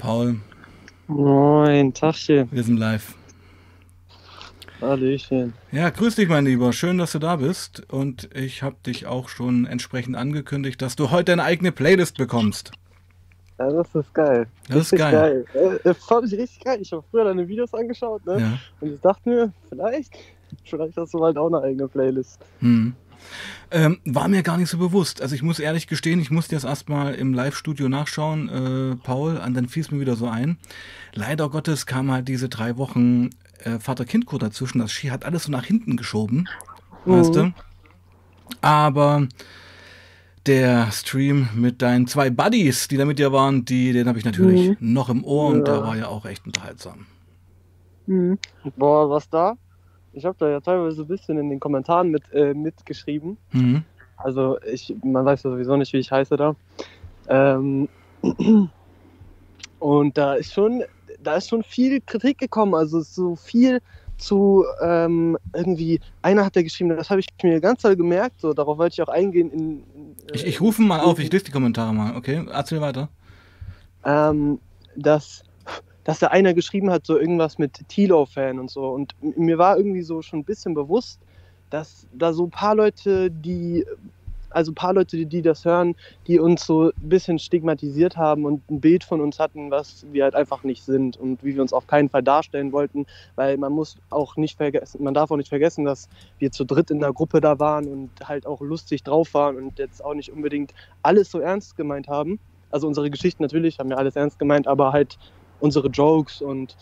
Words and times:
Paul, 0.00 0.36
Moin, 1.08 1.92
Tachchen. 1.92 2.48
wir 2.50 2.62
sind 2.62 2.78
live. 2.78 3.14
Hallöchen. 4.80 5.52
Ja, 5.72 5.90
grüß 5.90 6.14
dich, 6.14 6.26
mein 6.26 6.46
Lieber. 6.46 6.72
Schön, 6.72 6.96
dass 6.96 7.12
du 7.12 7.18
da 7.18 7.36
bist. 7.36 7.82
Und 7.92 8.30
ich 8.34 8.62
habe 8.62 8.76
dich 8.86 9.06
auch 9.06 9.28
schon 9.28 9.66
entsprechend 9.66 10.16
angekündigt, 10.16 10.80
dass 10.80 10.96
du 10.96 11.10
heute 11.10 11.32
eine 11.34 11.44
eigene 11.44 11.70
Playlist 11.70 12.16
bekommst. 12.16 12.72
Ja, 13.58 13.70
das 13.70 13.94
ist 13.94 14.14
geil. 14.14 14.46
Das 14.68 14.76
ist 14.78 14.92
richtig 14.94 15.10
geil. 15.10 15.44
Äh, 15.52 15.78
das 15.84 15.98
fand 15.98 16.32
ich 16.32 16.38
richtig 16.38 16.64
geil. 16.64 16.78
Ich 16.80 16.90
habe 16.92 17.04
früher 17.10 17.24
deine 17.24 17.46
Videos 17.46 17.74
angeschaut, 17.74 18.24
ne? 18.24 18.40
Ja. 18.40 18.58
Und 18.80 18.94
ich 18.94 19.00
dachte 19.02 19.28
mir, 19.28 19.52
vielleicht, 19.68 20.14
vielleicht 20.64 20.96
hast 20.96 21.12
du 21.12 21.18
bald 21.18 21.36
auch 21.36 21.48
eine 21.48 21.60
eigene 21.60 21.88
Playlist. 21.88 22.40
Hm. 22.60 22.94
Ähm, 23.70 23.98
war 24.04 24.26
mir 24.28 24.42
gar 24.42 24.56
nicht 24.58 24.68
so 24.68 24.78
bewusst. 24.78 25.22
Also 25.22 25.34
ich 25.34 25.42
muss 25.42 25.60
ehrlich 25.60 25.86
gestehen, 25.86 26.20
ich 26.20 26.30
musste 26.30 26.54
jetzt 26.56 26.64
erstmal 26.64 27.14
im 27.14 27.32
Live-Studio 27.34 27.88
nachschauen, 27.88 28.48
äh, 28.48 28.96
Paul, 28.96 29.36
und 29.36 29.54
dann 29.54 29.68
fiel 29.68 29.82
es 29.82 29.90
mir 29.90 30.00
wieder 30.00 30.16
so 30.16 30.26
ein. 30.28 30.58
Leider 31.12 31.48
Gottes 31.48 31.86
kam 31.86 32.10
halt 32.10 32.26
diese 32.28 32.48
drei 32.48 32.76
Wochen 32.78 33.30
äh, 33.64 33.78
Vater-Kind-Kur 33.78 34.38
dazwischen. 34.38 34.80
Das 34.80 34.90
Ski 34.92 35.08
hat 35.08 35.24
alles 35.24 35.44
so 35.44 35.52
nach 35.52 35.64
hinten 35.64 35.96
geschoben, 35.96 36.48
weißt 37.04 37.36
du. 37.36 37.52
Aber 38.60 39.28
der 40.46 40.90
Stream 40.90 41.48
mit 41.54 41.80
deinen 41.82 42.06
zwei 42.06 42.30
Buddies, 42.30 42.88
die 42.88 42.96
da 42.96 43.04
mit 43.04 43.18
dir 43.18 43.30
waren, 43.32 43.64
die, 43.64 43.92
den 43.92 44.08
habe 44.08 44.18
ich 44.18 44.24
natürlich 44.24 44.76
noch 44.80 45.08
im 45.10 45.22
Ohr 45.22 45.48
und 45.48 45.66
der 45.68 45.74
Ja. 45.76 45.82
war 45.84 45.96
ja 45.96 46.08
auch 46.08 46.24
echt 46.26 46.46
unterhaltsam. 46.46 47.06
Boah, 48.76 49.08
was 49.08 49.28
da? 49.28 49.56
Ich 50.12 50.24
habe 50.24 50.36
da 50.38 50.48
ja 50.48 50.60
teilweise 50.60 51.02
ein 51.02 51.08
bisschen 51.08 51.38
in 51.38 51.50
den 51.50 51.60
Kommentaren 51.60 52.10
mit, 52.10 52.22
äh, 52.32 52.54
mitgeschrieben. 52.54 53.36
Mhm. 53.52 53.84
Also 54.16 54.58
ich, 54.62 54.94
man 55.02 55.24
weiß 55.24 55.42
ja 55.44 55.50
sowieso 55.50 55.76
nicht, 55.76 55.92
wie 55.92 55.98
ich 55.98 56.10
heiße 56.10 56.36
da. 56.36 56.54
Ähm, 57.28 57.88
und 59.78 60.18
da 60.18 60.34
ist 60.34 60.52
schon, 60.52 60.82
da 61.22 61.36
ist 61.36 61.48
schon 61.48 61.62
viel 61.62 62.00
Kritik 62.00 62.38
gekommen. 62.38 62.74
Also 62.74 63.00
so 63.00 63.36
viel 63.36 63.80
zu 64.20 64.64
ähm, 64.82 65.36
irgendwie, 65.54 66.00
einer 66.22 66.44
hat 66.44 66.54
ja 66.56 66.62
geschrieben, 66.62 66.90
das 66.90 67.10
habe 67.10 67.20
ich 67.20 67.28
mir 67.42 67.60
ganze 67.60 67.82
Zeit 67.82 67.98
gemerkt, 67.98 68.40
so 68.40 68.52
darauf 68.52 68.78
wollte 68.78 68.94
ich 68.94 69.02
auch 69.02 69.12
eingehen 69.12 69.50
in, 69.50 69.82
in 69.94 70.16
äh, 70.30 70.34
Ich, 70.34 70.46
ich 70.46 70.60
rufe 70.60 70.82
mal 70.82 71.00
auf, 71.00 71.18
ich 71.18 71.32
lese 71.32 71.46
die 71.46 71.50
Kommentare 71.50 71.92
mal, 71.92 72.16
okay? 72.16 72.46
Erzähl 72.52 72.80
weiter. 72.80 73.08
ähm, 74.04 74.60
dass, 74.96 75.42
dass 76.04 76.18
da 76.18 76.28
einer 76.28 76.54
geschrieben 76.54 76.90
hat, 76.90 77.06
so 77.06 77.18
irgendwas 77.18 77.58
mit 77.58 77.88
Tilo-Fan 77.88 78.58
und 78.58 78.70
so. 78.70 78.88
Und 78.88 79.14
mir 79.20 79.58
war 79.58 79.76
irgendwie 79.76 80.02
so 80.02 80.22
schon 80.22 80.40
ein 80.40 80.44
bisschen 80.44 80.74
bewusst, 80.74 81.20
dass 81.70 82.06
da 82.12 82.32
so 82.32 82.44
ein 82.44 82.50
paar 82.50 82.74
Leute, 82.74 83.30
die, 83.30 83.86
also 84.50 84.72
ein 84.72 84.74
paar 84.74 84.92
Leute, 84.92 85.16
die, 85.16 85.26
die 85.26 85.42
das 85.42 85.64
hören, 85.64 85.94
die 86.26 86.40
uns 86.40 86.66
so 86.66 86.88
ein 86.88 87.08
bisschen 87.08 87.38
stigmatisiert 87.38 88.16
haben 88.16 88.44
und 88.44 88.68
ein 88.70 88.80
Bild 88.80 89.04
von 89.04 89.20
uns 89.20 89.38
hatten, 89.38 89.70
was 89.70 90.04
wir 90.10 90.24
halt 90.24 90.34
einfach 90.34 90.64
nicht 90.64 90.84
sind 90.84 91.16
und 91.16 91.44
wie 91.44 91.54
wir 91.54 91.62
uns 91.62 91.72
auf 91.72 91.86
keinen 91.86 92.08
Fall 92.08 92.22
darstellen 92.22 92.72
wollten, 92.72 93.06
weil 93.36 93.56
man 93.56 93.72
muss 93.72 93.98
auch 94.10 94.36
nicht 94.36 94.56
vergessen, 94.56 95.04
man 95.04 95.14
darf 95.14 95.30
auch 95.30 95.36
nicht 95.36 95.48
vergessen, 95.48 95.84
dass 95.84 96.08
wir 96.38 96.50
zu 96.50 96.64
dritt 96.64 96.90
in 96.90 97.00
der 97.00 97.12
Gruppe 97.12 97.40
da 97.40 97.58
waren 97.60 97.86
und 97.86 98.10
halt 98.28 98.46
auch 98.46 98.60
lustig 98.60 99.04
drauf 99.04 99.32
waren 99.34 99.56
und 99.56 99.78
jetzt 99.78 100.04
auch 100.04 100.14
nicht 100.14 100.32
unbedingt 100.32 100.74
alles 101.02 101.30
so 101.30 101.38
ernst 101.38 101.76
gemeint 101.76 102.08
haben. 102.08 102.40
Also 102.72 102.86
unsere 102.86 103.10
Geschichten 103.10 103.42
natürlich 103.42 103.78
haben 103.78 103.90
wir 103.90 103.98
alles 103.98 104.16
ernst 104.16 104.38
gemeint, 104.38 104.68
aber 104.68 104.92
halt 104.92 105.18
unsere 105.60 105.88
Jokes 105.88 106.42
und 106.42 106.76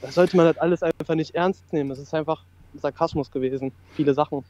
das 0.00 0.14
sollte 0.14 0.36
man 0.36 0.46
halt 0.46 0.60
alles 0.60 0.82
einfach 0.82 1.14
nicht 1.14 1.34
ernst 1.34 1.72
nehmen. 1.72 1.90
Das 1.90 1.98
ist 1.98 2.12
einfach 2.12 2.42
Sarkasmus 2.74 3.30
gewesen. 3.30 3.72
Viele 3.94 4.14
Sachen. 4.14 4.44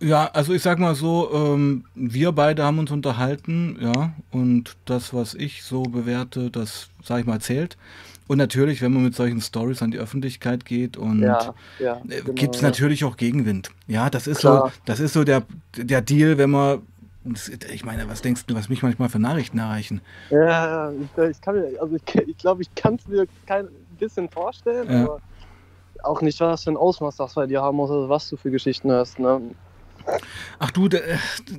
Ja, 0.00 0.30
also 0.32 0.52
ich 0.52 0.62
sag 0.62 0.78
mal 0.78 0.94
so, 0.94 1.30
ähm, 1.32 1.84
wir 1.94 2.32
beide 2.32 2.62
haben 2.62 2.78
uns 2.78 2.90
unterhalten, 2.90 3.76
ja, 3.80 4.12
und 4.30 4.76
das, 4.84 5.12
was 5.12 5.34
ich 5.34 5.64
so 5.64 5.82
bewerte, 5.82 6.50
das, 6.50 6.88
sag 7.02 7.20
ich 7.20 7.26
mal, 7.26 7.40
zählt. 7.40 7.76
Und 8.28 8.38
natürlich, 8.38 8.80
wenn 8.80 8.92
man 8.92 9.02
mit 9.04 9.14
solchen 9.14 9.40
Stories 9.40 9.82
an 9.82 9.90
die 9.90 9.98
Öffentlichkeit 9.98 10.64
geht 10.64 10.96
und 10.96 11.20
ja, 11.20 11.54
ja. 11.78 12.00
äh, 12.08 12.20
genau, 12.20 12.32
gibt's 12.34 12.60
ja. 12.60 12.68
natürlich 12.68 13.04
auch 13.04 13.16
Gegenwind. 13.16 13.70
Ja, 13.86 14.08
das 14.08 14.26
ist 14.26 14.40
Klar. 14.40 14.68
so, 14.68 14.82
das 14.84 15.00
ist 15.00 15.12
so 15.12 15.24
der, 15.24 15.42
der 15.76 16.00
Deal, 16.00 16.38
wenn 16.38 16.50
man, 16.50 16.82
ich 17.72 17.84
meine, 17.84 18.08
was 18.08 18.22
denkst 18.22 18.46
du, 18.46 18.54
was 18.54 18.68
mich 18.68 18.82
manchmal 18.82 19.08
für 19.08 19.18
Nachrichten 19.18 19.58
erreichen? 19.58 20.00
Ja, 20.30 20.92
ich, 20.92 21.40
kann 21.40 21.56
mir, 21.56 21.80
also 21.80 21.96
ich, 21.96 22.14
ich 22.14 22.38
glaube, 22.38 22.62
ich 22.62 22.74
kann 22.74 22.94
es 22.96 23.06
mir 23.06 23.26
kein 23.46 23.68
bisschen 23.98 24.28
vorstellen, 24.28 24.88
Ja. 24.90 25.04
aber 25.04 25.20
auch 26.02 26.20
nicht, 26.20 26.40
was 26.40 26.64
für 26.64 26.70
ein 26.70 26.76
Ausmaß 26.76 27.16
das 27.16 27.34
bei 27.34 27.46
dir 27.46 27.62
haben 27.62 27.76
muss, 27.76 27.90
also 27.90 28.08
was 28.08 28.28
du 28.28 28.36
für 28.36 28.50
Geschichten 28.50 28.90
hast. 28.92 29.18
Ne? 29.18 29.40
Ach 30.58 30.70
du, 30.70 30.88
da- 30.88 30.98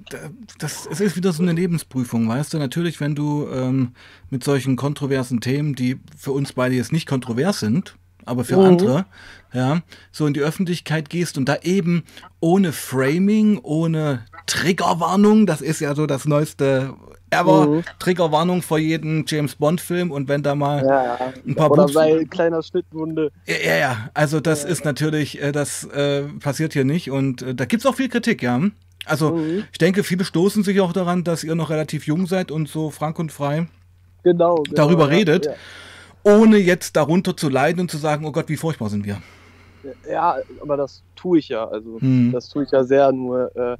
da- 0.10 0.30
das, 0.60 0.88
es 0.90 1.02
ist 1.02 1.16
wieder 1.16 1.34
so 1.34 1.44
eine 1.44 1.52
Lebensprüfung, 1.54 2.28
weißt 2.30 2.54
du? 2.54 2.58
Natürlich, 2.58 3.00
wenn 3.00 3.16
du 3.16 3.48
ähm, 3.50 3.94
mit 4.30 4.44
solchen 4.44 4.76
kontroversen 4.76 5.42
Themen, 5.42 5.76
die 5.76 6.00
für 6.18 6.32
uns 6.32 6.54
beide 6.54 6.76
jetzt 6.76 6.92
nicht 6.92 7.08
kontrovers 7.08 7.60
sind, 7.60 7.96
aber 8.28 8.44
für 8.44 8.58
Mhm. 8.58 8.64
andere, 8.64 9.06
ja, 9.54 9.82
so 10.12 10.28
in 10.28 10.34
die 10.34 10.42
Öffentlichkeit 10.42 11.10
gehst 11.10 11.38
und 11.38 11.46
da 11.50 11.58
eben 11.64 12.04
ohne 12.40 12.72
Framing, 12.74 13.60
ohne 13.64 14.26
Triggerwarnung, 14.46 15.46
das 15.46 15.62
ist 15.62 15.80
ja 15.80 15.96
so 15.96 16.06
das 16.06 16.26
neueste 16.26 16.94
ever, 17.30 17.68
Mhm. 17.68 17.84
Triggerwarnung 18.00 18.62
vor 18.62 18.78
jedem 18.80 19.26
James 19.28 19.56
Bond 19.56 19.82
Film 19.82 20.12
und 20.12 20.28
wenn 20.30 20.44
da 20.44 20.56
mal 20.56 20.84
Ja, 20.86 21.18
ein 21.46 21.56
paar 21.56 21.70
oder 21.72 21.84
Buchs- 21.84 21.94
bei 21.94 22.24
kleiner 22.30 22.64
Schnittwunde. 22.64 23.32
ja, 23.46 23.56
ja, 23.66 23.76
ja, 23.78 24.10
also 24.14 24.40
das 24.40 24.64
ist 24.64 24.86
natürlich, 24.86 25.42
äh, 25.42 25.52
das 25.52 25.84
äh, 25.86 26.24
passiert 26.40 26.74
hier 26.74 26.86
nicht 26.86 27.12
und 27.12 27.42
äh, 27.42 27.54
da 27.56 27.66
gibt's 27.66 27.86
auch 27.86 27.96
viel 27.96 28.10
Kritik, 28.10 28.42
ja. 28.44 28.60
Also 29.06 29.32
Mhm. 29.36 29.64
ich 29.72 29.78
denke, 29.78 30.04
viele 30.04 30.26
stoßen 30.26 30.64
sich 30.64 30.80
auch 30.82 30.92
daran, 30.94 31.24
dass 31.24 31.44
ihr 31.44 31.56
noch 31.56 31.70
relativ 31.70 32.08
jung 32.08 32.28
seid 32.28 32.52
und 32.52 32.68
so 32.70 32.90
frank 32.92 33.20
und 33.20 33.32
frei, 33.32 33.68
Genau, 34.24 34.56
genau. 34.64 34.76
Darüber 34.76 35.04
ja, 35.04 35.18
redet. 35.18 35.46
Ja. 35.46 35.52
Ohne 36.28 36.58
jetzt 36.58 36.96
darunter 36.96 37.36
zu 37.38 37.50
leiden 37.50 37.80
und 37.82 37.92
zu 37.92 37.98
sagen, 37.98 38.26
oh 38.26 38.32
Gott, 38.32 38.50
wie 38.50 38.58
furchtbar 38.58 38.90
sind 38.90 39.06
wir. 39.06 39.18
Ja, 40.10 40.36
aber 40.62 40.76
das 40.78 41.04
tue 41.16 41.40
ich 41.40 41.50
ja. 41.50 41.66
Also 41.68 42.00
Hm. 42.02 42.32
das 42.34 42.50
tue 42.50 42.64
ich 42.66 42.72
ja 42.72 42.84
sehr. 42.84 43.12
Nur 43.12 43.56
äh, 43.56 43.78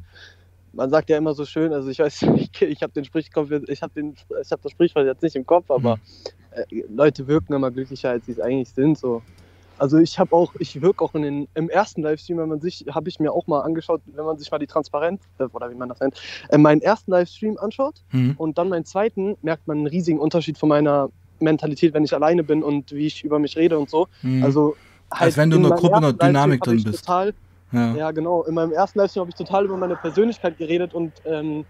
man 0.74 0.90
sagt 0.90 1.10
ja 1.10 1.18
immer 1.18 1.34
so 1.34 1.46
schön. 1.46 1.74
Also 1.74 1.90
ich 1.90 2.00
weiß, 2.00 2.22
ich, 2.36 2.62
ich 2.62 2.82
habe 2.82 2.94
den 2.94 3.04
Sprichwort, 3.06 3.52
ich 3.68 3.82
habe 3.82 3.94
den, 3.94 4.16
ich 4.42 4.52
habe 4.52 4.62
das 4.62 4.72
Sprichwort 4.72 5.06
jetzt 5.06 5.24
nicht 5.24 5.36
im 5.36 5.46
Kopf, 5.46 5.70
aber 5.70 5.96
Hm. 5.96 6.02
äh, 6.52 6.84
Leute 6.90 7.28
wirken 7.28 7.54
immer 7.54 7.72
glücklicher, 7.72 8.12
als 8.12 8.26
sie 8.26 8.34
es 8.34 8.40
eigentlich 8.40 8.70
sind. 8.70 8.98
So. 8.98 9.22
Also 9.78 9.98
ich 9.98 10.18
habe 10.18 10.34
auch, 10.36 10.56
ich 10.60 10.82
wirke 10.82 11.04
auch 11.04 11.14
in 11.14 11.22
den, 11.22 11.48
im 11.54 11.70
ersten 11.70 12.02
Livestream, 12.02 12.38
wenn 12.40 12.50
man 12.50 12.62
sich, 12.62 12.86
habe 12.90 13.10
ich 13.10 13.20
mir 13.20 13.32
auch 13.34 13.46
mal 13.48 13.62
angeschaut, 13.62 14.02
wenn 14.06 14.26
man 14.26 14.38
sich 14.38 14.50
mal 14.50 14.58
die 14.60 14.68
Transparenz 14.68 15.22
äh, 15.40 15.44
oder 15.52 15.70
wie 15.70 15.76
man 15.76 15.90
das 15.90 16.00
nennt, 16.00 16.20
äh, 16.50 16.58
meinen 16.58 16.82
ersten 16.82 17.12
Livestream 17.12 17.58
anschaut 17.58 18.04
Hm. 18.10 18.36
und 18.38 18.58
dann 18.58 18.70
meinen 18.70 18.86
zweiten, 18.86 19.36
merkt 19.42 19.68
man 19.68 19.78
einen 19.80 19.88
riesigen 19.88 20.20
Unterschied 20.20 20.58
von 20.58 20.70
meiner 20.70 21.10
Mentalität, 21.40 21.94
wenn 21.94 22.04
ich 22.04 22.14
alleine 22.14 22.44
bin 22.44 22.64
und 22.64 22.92
wie 22.92 23.08
ich 23.08 23.24
über 23.24 23.40
mich 23.40 23.58
rede 23.58 23.78
und 23.78 23.90
so. 23.90 24.08
Hm. 24.22 24.44
Also 24.44 24.76
halt 25.12 25.22
Als 25.24 25.38
wenn 25.38 25.50
du 25.50 25.58
in 25.58 25.64
meinem 25.64 25.78
Gruppe, 25.78 26.00
Livestream 26.00 26.18
Dynamik 26.20 26.62
drin 26.62 26.84
bist. 26.84 27.06
Total, 27.06 27.34
ja. 27.72 27.96
ja, 27.96 28.12
genau. 28.12 28.44
In 28.44 28.54
meinem 28.54 28.72
ersten 28.72 29.00
Livestream 29.00 29.22
habe 29.22 29.32
ich 29.32 29.36
total 29.36 29.66
über 29.66 29.78
meine 29.78 29.96
Persönlichkeit 29.96 30.58
geredet 30.58 30.94
und 30.94 31.14
ähm, 31.26 31.66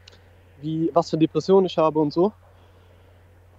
wie, 0.61 0.89
was 0.93 1.09
für 1.09 1.17
Depressionen 1.17 1.65
ich 1.65 1.77
habe 1.77 1.99
und 1.99 2.13
so. 2.13 2.31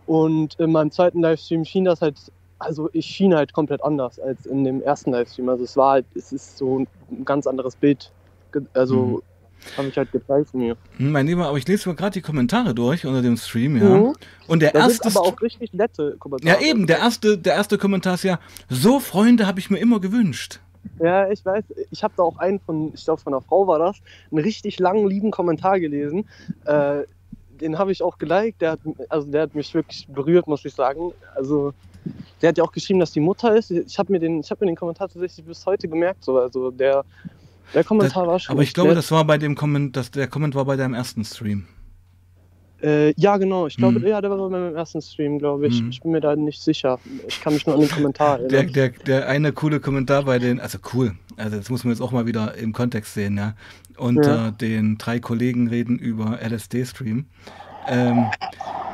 Und 0.07 0.55
in 0.59 0.73
meinem 0.73 0.91
zweiten 0.91 1.21
Livestream 1.21 1.65
schien 1.65 1.85
das 1.85 2.01
halt, 2.01 2.17
also 2.59 2.89
ich 2.93 3.07
schien 3.07 3.35
halt 3.35 3.53
komplett 3.53 3.83
anders 3.85 4.19
als 4.19 4.47
in 4.47 4.65
dem 4.65 4.83
ersten 4.83 5.13
Livestream. 5.13 5.49
Also 5.49 5.65
es 5.65 5.77
war 5.77 5.93
halt, 5.93 6.07
es 6.15 6.33
ist 6.33 6.57
so 6.57 6.81
ein 6.81 7.25
ganz 7.25 7.47
anderes 7.47 7.77
Bild. 7.77 8.11
Also 8.73 9.23
habe 9.77 9.89
ich 9.89 9.97
halt 9.97 10.11
gezeigt 10.13 10.51
von 10.51 10.61
mir. 10.61 10.77
Hm, 10.97 11.13
Mein 11.13 11.27
Lieber, 11.27 11.47
aber 11.49 11.59
ich 11.59 11.67
lese 11.67 11.89
mal 11.89 11.95
gerade 11.95 12.15
die 12.15 12.21
Kommentare 12.23 12.75
durch 12.75 13.05
unter 13.07 13.23
dem 13.23 13.37
Stream, 13.37 13.77
ja. 13.77 13.85
Mhm. 13.85 14.15
Und 14.47 14.61
der 14.61 14.73
Da 14.73 14.89
sind 14.89 15.05
erste 15.05 15.19
aber 15.19 15.27
St- 15.29 15.33
auch 15.35 15.43
richtig 15.43 15.73
nette 15.73 16.17
Kommentare. 16.19 16.61
Ja, 16.63 16.67
eben, 16.67 16.87
der 16.87 16.99
erste, 16.99 17.37
der 17.39 17.55
erste 17.55 17.79
Kommentar 17.79 18.15
ist 18.15 18.25
ja, 18.25 18.39
so 18.69 19.01
Freunde 19.01 19.47
habe 19.47 19.61
ich 19.61 19.71
mir 19.71 19.79
immer 19.79 20.01
gewünscht. 20.01 20.61
Ja, 21.01 21.29
ich 21.31 21.45
weiß. 21.45 21.65
Ich 21.91 22.03
habe 22.03 22.15
da 22.17 22.23
auch 22.23 22.39
einen 22.39 22.61
von, 22.61 22.93
ich 22.95 23.05
glaube 23.05 23.21
von 23.21 23.35
einer 23.35 23.43
Frau 23.43 23.67
war 23.67 23.79
das, 23.79 23.97
einen 24.31 24.41
richtig 24.43 24.79
langen, 24.79 25.07
lieben 25.09 25.31
Kommentar 25.31 25.79
gelesen. 25.81 26.25
Äh, 26.65 27.03
den 27.61 27.79
habe 27.79 27.93
ich 27.93 28.03
auch 28.03 28.17
geliked. 28.19 28.61
Der 28.63 28.73
hat, 28.73 28.81
also 29.09 29.27
der 29.31 29.43
hat 29.43 29.55
mich 29.55 29.75
wirklich 29.75 30.07
berührt, 30.09 30.47
muss 30.47 30.65
ich 30.65 30.73
sagen. 30.75 31.13
Also 31.35 31.75
der 32.41 32.51
hat 32.51 32.59
ja 32.59 32.65
auch 32.65 32.73
geschrieben, 32.73 33.01
dass 33.01 33.11
die 33.13 33.21
Mutter 33.21 33.55
ist. 33.57 33.71
Ich 33.73 33.99
habe 33.99 34.13
mir 34.13 34.21
den, 34.21 34.41
ich 34.41 34.51
habe 34.51 34.65
mir 34.65 34.71
den 34.71 34.77
Kommentar 34.77 35.09
tatsächlich 35.09 35.45
bis 35.45 35.67
heute 35.67 35.89
gemerkt. 35.89 36.25
So. 36.25 36.39
Also 36.39 36.71
der, 36.71 37.05
der 37.75 37.85
Kommentar 37.85 38.27
war 38.27 38.39
schon. 38.39 38.53
Aber 38.55 38.63
ich 38.63 38.75
glaube, 38.75 38.95
das 38.95 39.11
war 39.11 39.25
bei 39.25 39.39
dem 39.39 39.55
Comment, 39.55 39.97
das, 39.97 40.11
der 40.11 40.27
Comment 40.29 40.55
war 40.55 40.65
bei 40.65 40.77
deinem 40.77 40.95
ersten 40.95 41.25
Stream. 41.25 41.67
Äh, 42.81 43.13
ja, 43.21 43.37
genau. 43.39 43.67
Ich 43.67 43.77
glaube, 43.77 43.99
Mhm. 43.99 44.07
ja, 44.07 44.21
der 44.21 44.31
war 44.31 44.39
bei 44.39 44.49
meinem 44.51 44.77
ersten 44.77 45.03
Stream, 45.03 45.39
glaube 45.41 45.67
ich. 45.67 45.83
Mhm. 45.83 45.91
Ich 45.91 46.01
bin 46.01 46.13
mir 46.13 46.21
da 46.21 46.37
nicht 46.37 46.63
sicher. 46.63 47.01
Ich 47.27 47.41
kann 47.41 47.53
mich 47.53 47.67
nur 47.67 47.75
an 47.75 47.81
den 47.81 47.91
Kommentar 47.91 48.39
Der, 48.51 48.59
erinnern. 48.61 48.73
der, 48.75 48.89
der 48.91 49.29
eine 49.29 49.53
coole 49.53 49.81
Kommentar 49.81 50.23
bei 50.23 50.39
den, 50.39 50.61
also 50.61 50.79
cool, 50.95 51.17
also 51.37 51.57
das 51.57 51.71
muss 51.71 51.83
man 51.83 51.93
jetzt 51.93 52.01
auch 52.01 52.13
mal 52.13 52.27
wieder 52.27 52.55
im 52.55 52.73
Kontext 52.73 53.15
sehen, 53.15 53.37
ja. 53.37 53.55
Unter 53.97 54.37
Ja. 54.37 54.51
den 54.53 54.97
drei 54.97 55.19
Kollegen 55.19 55.67
reden 55.69 55.99
über 55.99 56.39
LSD-Stream. 56.41 57.27
Ähm, 57.89 58.27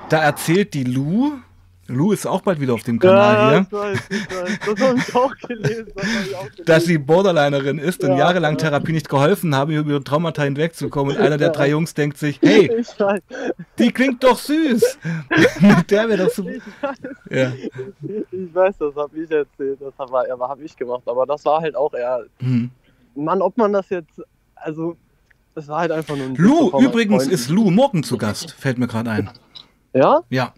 da 0.08 0.22
erzählt 0.22 0.72
die 0.72 0.84
Lu, 0.84 1.32
Lu 1.86 2.12
ist 2.12 2.26
auch 2.26 2.40
bald 2.40 2.60
wieder 2.60 2.74
auf 2.74 2.82
dem 2.82 2.98
Kanal 2.98 3.34
ja, 3.34 3.66
hier, 3.70 3.78
weiß. 3.78 3.98
Das 4.66 4.80
habe 4.80 4.98
ich 4.98 5.14
auch 5.14 5.34
gelesen. 5.36 5.92
Das 5.94 6.04
ich 6.06 6.36
auch 6.36 6.42
gelesen. 6.44 6.64
dass 6.64 6.84
sie 6.84 6.98
Borderlinerin 6.98 7.78
ist 7.78 8.02
und 8.02 8.10
Ja, 8.10 8.18
jahrelang 8.18 8.54
ja. 8.54 8.58
Therapie 8.58 8.92
nicht 8.92 9.08
geholfen 9.08 9.54
habe, 9.54 9.74
über 9.74 10.02
Traumata 10.02 10.42
hinwegzukommen. 10.42 11.16
Und 11.16 11.22
einer 11.22 11.36
der 11.36 11.50
drei 11.50 11.70
Jungs 11.70 11.92
denkt 11.94 12.16
sich, 12.18 12.40
hey, 12.42 12.84
die 13.78 13.92
klingt 13.92 14.24
doch 14.24 14.38
süß. 14.38 14.98
Mit 15.60 15.90
der 15.90 16.08
wäre 16.08 16.24
das 16.24 16.36
so. 16.36 16.48
Ich 16.48 16.62
weiß. 16.80 16.96
Ja. 17.30 17.52
Ich 18.30 18.54
weiß, 18.54 18.78
das 18.78 18.94
habe 18.96 19.18
ich 19.18 19.30
erzählt, 19.30 19.78
das 19.80 19.92
habe 19.98 20.26
hab 20.40 20.60
ich 20.60 20.76
gemacht, 20.76 21.02
aber 21.06 21.26
das 21.26 21.44
war 21.44 21.60
halt 21.60 21.76
auch 21.76 21.92
eher, 21.92 22.24
Hm. 22.38 22.70
Mann, 23.14 23.42
ob 23.42 23.56
man 23.56 23.72
das 23.72 23.88
jetzt, 23.90 24.22
also, 24.56 24.96
es 25.54 25.68
war 25.68 25.80
halt 25.80 25.92
einfach 25.92 26.16
nur 26.16 26.26
ein 26.26 26.34
Lou, 26.36 26.80
übrigens 26.80 27.26
ist 27.26 27.48
Lou 27.48 27.70
morgen 27.70 28.02
zu 28.02 28.18
Gast, 28.18 28.52
fällt 28.52 28.78
mir 28.78 28.88
gerade 28.88 29.10
ein. 29.10 29.30
Ja? 29.92 30.22
Ja. 30.30 30.52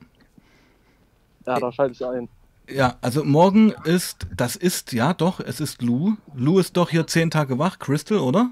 Ja, 1.46 1.58
da 1.60 1.72
schalte 1.72 1.92
ich 1.92 2.04
ein. 2.04 2.28
Ja, 2.68 2.96
also 3.00 3.22
morgen 3.24 3.70
ist, 3.84 4.26
das 4.36 4.56
ist, 4.56 4.92
ja 4.92 5.14
doch, 5.14 5.38
es 5.40 5.60
ist 5.60 5.82
Lou. 5.82 6.14
Lou 6.34 6.58
ist 6.58 6.76
doch 6.76 6.90
hier 6.90 7.06
zehn 7.06 7.30
Tage 7.30 7.58
wach, 7.58 7.78
Crystal, 7.78 8.18
oder? 8.18 8.50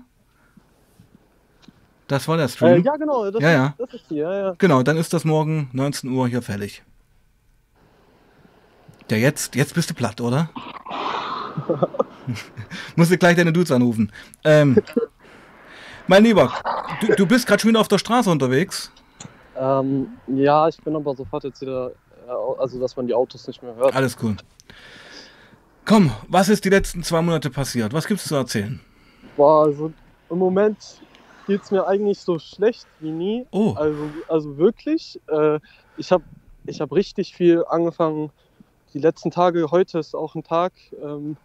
Das 2.07 2.29
war 2.29 2.37
der 2.37 2.47
Äh, 2.47 2.49
Stream. 2.51 2.85
ja, 2.85 2.97
genau, 2.97 3.31
das, 3.31 3.43
Ja, 3.43 3.49
ist, 3.49 3.55
ja. 3.57 3.75
das 3.79 3.95
ist 3.95 4.11
die, 4.11 4.17
ja, 4.17 4.33
ja. 4.35 4.55
Genau, 4.59 4.83
dann 4.83 4.97
ist 4.97 5.13
das 5.13 5.25
morgen 5.25 5.69
19 5.73 6.11
Uhr 6.11 6.29
hier 6.29 6.43
fällig. 6.43 6.83
Ja, 9.11 9.17
jetzt, 9.17 9.55
jetzt 9.57 9.75
bist 9.75 9.91
du 9.91 9.95
platt, 9.95 10.21
oder? 10.21 10.49
Musst 12.97 13.11
du 13.11 13.19
gleich 13.19 13.37
deine 13.37 13.53
Dudes 13.53 13.71
anrufen. 13.73 14.11
Ähm, 14.45 14.77
mein 16.07 16.23
Lieber, 16.25 16.53
du, 17.01 17.15
du 17.15 17.27
bist 17.27 17.47
gerade 17.47 17.61
schon 17.61 17.71
wieder 17.71 17.81
auf 17.81 17.89
der 17.89 17.99
Straße 17.99 18.31
unterwegs. 18.31 18.91
Ähm, 19.57 20.09
ja, 20.27 20.69
ich 20.69 20.77
bin 20.83 20.97
aber 20.97 21.15
sofort 21.15 21.45
jetzt 21.45 21.61
wieder, 21.61 21.91
äh, 21.91 21.95
also 22.29 22.81
dass 22.81 22.97
man 22.97 23.07
die 23.07 23.15
Autos 23.15 23.47
nicht 23.47 23.63
mehr 23.63 23.75
hört. 23.75 23.95
Alles 23.95 24.17
gut. 24.17 24.45
Komm, 25.85 26.13
was 26.29 26.49
ist 26.49 26.65
die 26.65 26.71
letzten 26.71 27.03
zwei 27.03 27.21
Monate 27.21 27.51
passiert? 27.51 27.93
Was 27.93 28.07
gibt's 28.07 28.27
zu 28.27 28.35
erzählen? 28.35 28.81
Boah, 29.37 29.65
also 29.65 29.93
im 30.31 30.39
Moment 30.39 30.79
geht 31.47 31.63
es 31.63 31.71
mir 31.71 31.87
eigentlich 31.87 32.21
so 32.21 32.39
schlecht 32.39 32.87
wie 33.01 33.11
nie. 33.11 33.47
Oh, 33.51 33.75
Also, 33.77 34.11
also 34.29 34.57
wirklich, 34.57 35.21
äh, 35.29 35.59
ich 35.97 36.11
habe 36.11 36.25
ich 36.67 36.81
hab 36.81 36.93
richtig 36.93 37.35
viel 37.35 37.65
angefangen. 37.69 38.31
Die 38.95 38.99
letzten 38.99 39.31
Tage, 39.31 39.71
heute 39.71 39.99
ist 39.99 40.15
auch 40.15 40.35
ein 40.35 40.43
Tag, 40.43 40.73
ähm, 41.03 41.37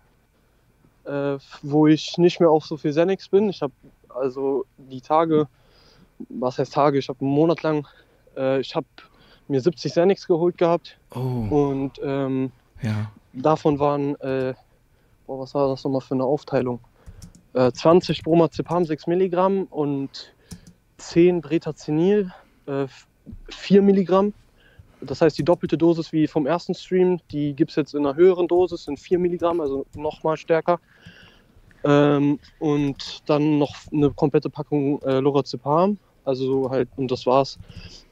äh, 1.04 1.38
wo 1.62 1.88
ich 1.88 2.18
nicht 2.18 2.40
mehr 2.40 2.50
auf 2.50 2.66
so 2.66 2.78
viel 2.78 2.92
Xanax 2.92 3.28
bin. 3.28 3.50
Ich 3.50 3.62
habe 3.62 3.74
also 4.08 4.66
die 4.78 5.02
Tage, 5.02 5.48
was 6.30 6.58
heißt 6.58 6.74
Tage, 6.74 7.00
ich 7.00 7.10
habe 7.10 7.20
einen 7.22 7.32
Monat 7.32 7.64
lang, 7.64 7.88
äh, 8.38 8.60
ich 8.62 8.76
habe 8.76 8.88
mir 9.50 9.62
70 9.62 9.92
Xanax 9.92 10.28
geholt 10.28 10.58
gehabt 10.58 10.98
oh, 11.16 11.20
und 11.20 12.00
ähm, 12.04 12.52
ja. 12.82 13.12
davon 13.34 13.80
waren, 13.80 14.16
äh, 14.22 14.54
boah, 15.28 15.40
was 15.40 15.54
war 15.54 15.68
das 15.68 15.84
nochmal 15.84 16.02
für 16.02 16.16
eine 16.16 16.24
Aufteilung? 16.24 16.80
Äh, 17.54 17.72
20 17.72 18.24
Bromazepam 18.24 18.86
6 18.86 19.08
Milligramm 19.08 19.64
und 19.64 20.34
10 20.98 21.42
Bretazenil 21.42 22.32
äh, 22.68 22.88
4 23.50 23.82
Milligramm. 23.82 24.34
Das 25.02 25.22
heißt, 25.22 25.38
die 25.38 25.44
doppelte 25.44 25.78
Dosis 25.78 26.12
wie 26.12 26.28
vom 26.28 26.46
ersten 26.46 26.74
Stream, 26.74 27.20
die 27.32 27.54
gibt 27.54 27.72
es 27.72 27.78
jetzt 27.78 27.94
in 27.94 28.06
einer 28.06 28.16
höheren 28.16 28.48
Dosis, 28.48 28.88
in 28.88 28.98
4 28.98 29.18
Milligramm, 29.18 29.62
also 29.62 29.86
nochmal 29.96 30.38
stärker. 30.38 30.80
Ähm, 31.84 32.40
und 32.60 33.30
dann 33.30 33.58
noch 33.58 33.74
eine 33.94 34.12
komplette 34.12 34.50
Packung 34.50 35.02
äh, 35.04 35.20
Lorazepam, 35.20 35.98
also 36.24 36.70
halt, 36.70 36.90
und 36.98 37.12
das 37.12 37.26
war's. 37.26 37.60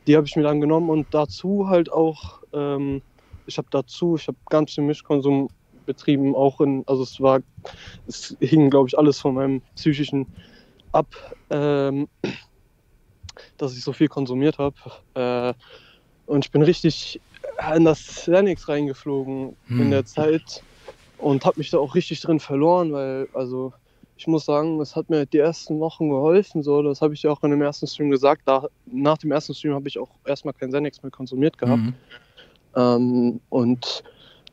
Die 0.08 0.16
habe 0.16 0.26
ich 0.28 0.36
mir 0.36 0.44
dann 0.44 0.62
genommen 0.62 0.90
und 0.90 1.08
dazu 1.14 1.68
halt 1.70 1.92
auch, 1.92 2.42
ähm, 2.54 3.02
ich 3.46 3.58
habe 3.58 3.68
dazu, 3.72 4.16
ich 4.16 4.28
habe 4.28 4.38
ganz 4.50 4.74
viel 4.74 4.84
Mischkonsum 4.84 5.50
betrieben, 5.86 6.36
auch 6.36 6.62
in, 6.62 6.84
also 6.88 7.04
es 7.04 7.20
war, 7.22 7.42
es 8.08 8.36
hing, 8.40 8.70
glaube 8.70 8.90
ich, 8.90 8.98
alles 8.98 9.20
von 9.20 9.36
meinem 9.36 9.62
psychischen 9.76 10.28
ab, 10.92 11.08
ähm, 11.50 12.08
dass 13.58 13.76
ich 13.78 13.84
so 13.84 13.94
viel 13.94 14.08
konsumiert 14.08 14.58
habe. 14.58 14.76
Äh, 15.14 15.54
und 16.26 16.46
ich 16.46 16.52
bin 16.52 16.62
richtig 16.62 17.22
in 17.76 17.86
das 17.86 18.04
Xanax 18.06 18.68
reingeflogen 18.68 19.58
Hm. 19.68 19.82
in 19.82 19.92
der 19.92 20.06
Zeit 20.06 20.64
und 21.18 21.46
habe 21.46 21.60
mich 21.60 21.70
da 21.70 21.80
auch 21.80 21.96
richtig 21.96 22.22
drin 22.22 22.40
verloren, 22.40 22.92
weil, 22.94 23.28
also 23.34 23.74
ich 24.18 24.26
muss 24.26 24.46
sagen, 24.46 24.82
es 24.82 24.96
hat 24.96 25.10
mir 25.10 25.26
die 25.26 25.38
ersten 25.38 25.80
Wochen 25.80 26.10
geholfen. 26.10 26.64
So, 26.64 26.82
das 26.82 27.02
habe 27.02 27.14
ich 27.14 27.24
ja 27.24 27.32
auch 27.32 27.44
in 27.44 27.52
dem 27.52 27.62
ersten 27.62 27.86
Stream 27.86 28.10
gesagt. 28.10 28.42
Da, 28.46 28.68
nach 28.88 29.18
dem 29.20 29.32
ersten 29.32 29.54
Stream 29.54 29.74
habe 29.74 29.88
ich 29.88 30.00
auch 30.00 30.10
erstmal 30.26 30.54
kein 30.56 30.70
Xanax 30.70 31.04
mehr 31.04 31.12
konsumiert 31.12 31.58
gehabt. 31.58 31.84
Mhm. 31.84 31.94
Ähm, 32.76 33.40
und 33.50 34.04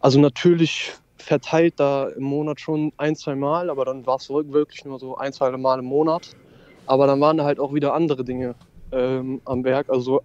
also 0.01 0.21
natürlich 0.21 0.93
verteilt 1.17 1.75
da 1.79 2.09
im 2.09 2.25
Monat 2.25 2.61
schon 2.61 2.93
ein, 2.99 3.17
zwei 3.17 3.35
Mal, 3.35 3.71
aber 3.71 3.87
dann 3.87 4.07
war 4.07 4.17
es 4.17 4.29
wirklich 4.29 4.85
nur 4.85 4.99
so 4.99 5.17
ein, 5.17 5.33
zwei 5.33 5.51
Mal 5.57 5.79
im 5.79 5.87
Monat. 5.87 6.31
Aber 6.87 7.07
dann 7.07 7.21
waren 7.21 7.39
da 7.39 7.45
halt 7.45 7.59
auch 7.59 7.73
wieder 7.73 7.95
andere 7.95 8.23
Dinge 8.23 8.55
ähm, 8.93 9.41
am 9.47 9.65
Werk. 9.65 9.89
Also 9.89 10.21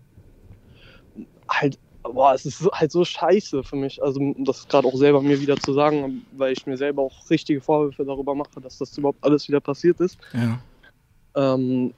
halt, 1.50 1.80
boah, 2.13 2.33
es 2.33 2.45
ist 2.45 2.67
halt 2.71 2.91
so 2.91 3.03
scheiße 3.03 3.63
für 3.63 3.75
mich. 3.75 4.01
Also 4.01 4.19
das 4.39 4.67
gerade 4.67 4.88
auch 4.88 4.95
selber 4.95 5.21
mir 5.21 5.39
wieder 5.39 5.57
zu 5.57 5.73
sagen, 5.73 6.25
weil 6.33 6.53
ich 6.53 6.65
mir 6.65 6.77
selber 6.77 7.03
auch 7.03 7.29
richtige 7.29 7.61
Vorwürfe 7.61 8.06
darüber 8.06 8.35
mache, 8.35 8.61
dass 8.61 8.77
das 8.77 8.97
überhaupt 8.97 9.23
alles 9.23 9.47
wieder 9.47 9.59
passiert 9.59 10.00
ist. 10.00 10.17
Ja. 10.33 10.59
Ähm, 11.35 11.94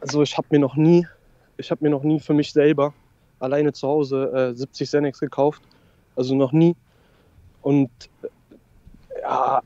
also 0.00 0.22
ich 0.22 0.36
habe 0.36 0.48
mir 0.50 0.58
noch 0.58 0.76
nie, 0.76 1.06
ich 1.56 1.70
habe 1.70 1.84
mir 1.84 1.90
noch 1.90 2.02
nie 2.02 2.20
für 2.20 2.34
mich 2.34 2.52
selber 2.52 2.94
alleine 3.40 3.72
zu 3.72 3.86
Hause 3.88 4.52
äh, 4.52 4.56
70 4.56 4.88
Xanax 4.88 5.20
gekauft. 5.20 5.62
Also 6.16 6.34
noch 6.34 6.52
nie. 6.52 6.74
Und 7.62 7.90
äh, 8.22 9.20
ja, 9.22 9.62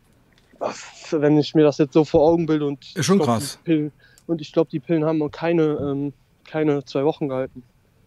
wenn 1.10 1.38
ich 1.38 1.54
mir 1.54 1.64
das 1.64 1.78
jetzt 1.78 1.94
so 1.94 2.04
vor 2.04 2.22
Augen 2.22 2.46
bilde 2.46 2.66
und 2.66 2.94
Ist 2.94 3.06
schon 3.06 3.18
ich 3.18 3.24
glaub, 3.24 3.38
krass. 3.38 3.58
Die 3.60 3.64
Pillen, 3.64 3.92
und 4.26 4.40
ich 4.40 4.52
glaube, 4.52 4.70
die 4.70 4.80
Pillen 4.80 5.04
haben 5.04 5.30
keine, 5.30 5.62
ähm, 5.62 6.12
keine 6.44 6.84
zwei 6.84 7.04
Wochen 7.04 7.28
gehalten. 7.28 7.62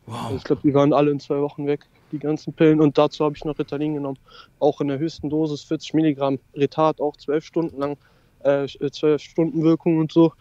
Also 0.08 0.30
Wow. 0.30 0.38
ich 0.38 0.44
glaube, 0.44 0.62
die 0.64 0.74
waren 0.74 0.94
alle 0.94 1.12
in 1.12 1.20
zwei 1.20 1.42
Wochen 1.42 1.66
weg, 1.68 1.86
die 2.12 2.20
ganzen 2.20 2.54
Pillen. 2.54 2.82
Und 2.82 2.98
dazu 2.98 3.26
habe 3.26 3.36
ich 3.36 3.44
noch 3.44 3.58
Ritalin 3.58 3.96
genommen. 3.96 4.20
Auch 4.60 4.82
in 4.82 4.88
der 4.88 5.00
höchsten 5.00 5.30
Dosis, 5.30 5.64
40 5.64 5.94
Milligramm 5.94 6.40
Retard, 6.56 7.02
auch 7.02 7.18
zwölf 7.18 7.44
Stunden 7.46 7.80
lang, 7.80 7.98
äh, 8.40 8.68
zwölf 8.92 9.22
Stunden 9.22 9.64
Wirkung 9.64 9.98
und 10.00 10.12
so. 10.12 10.34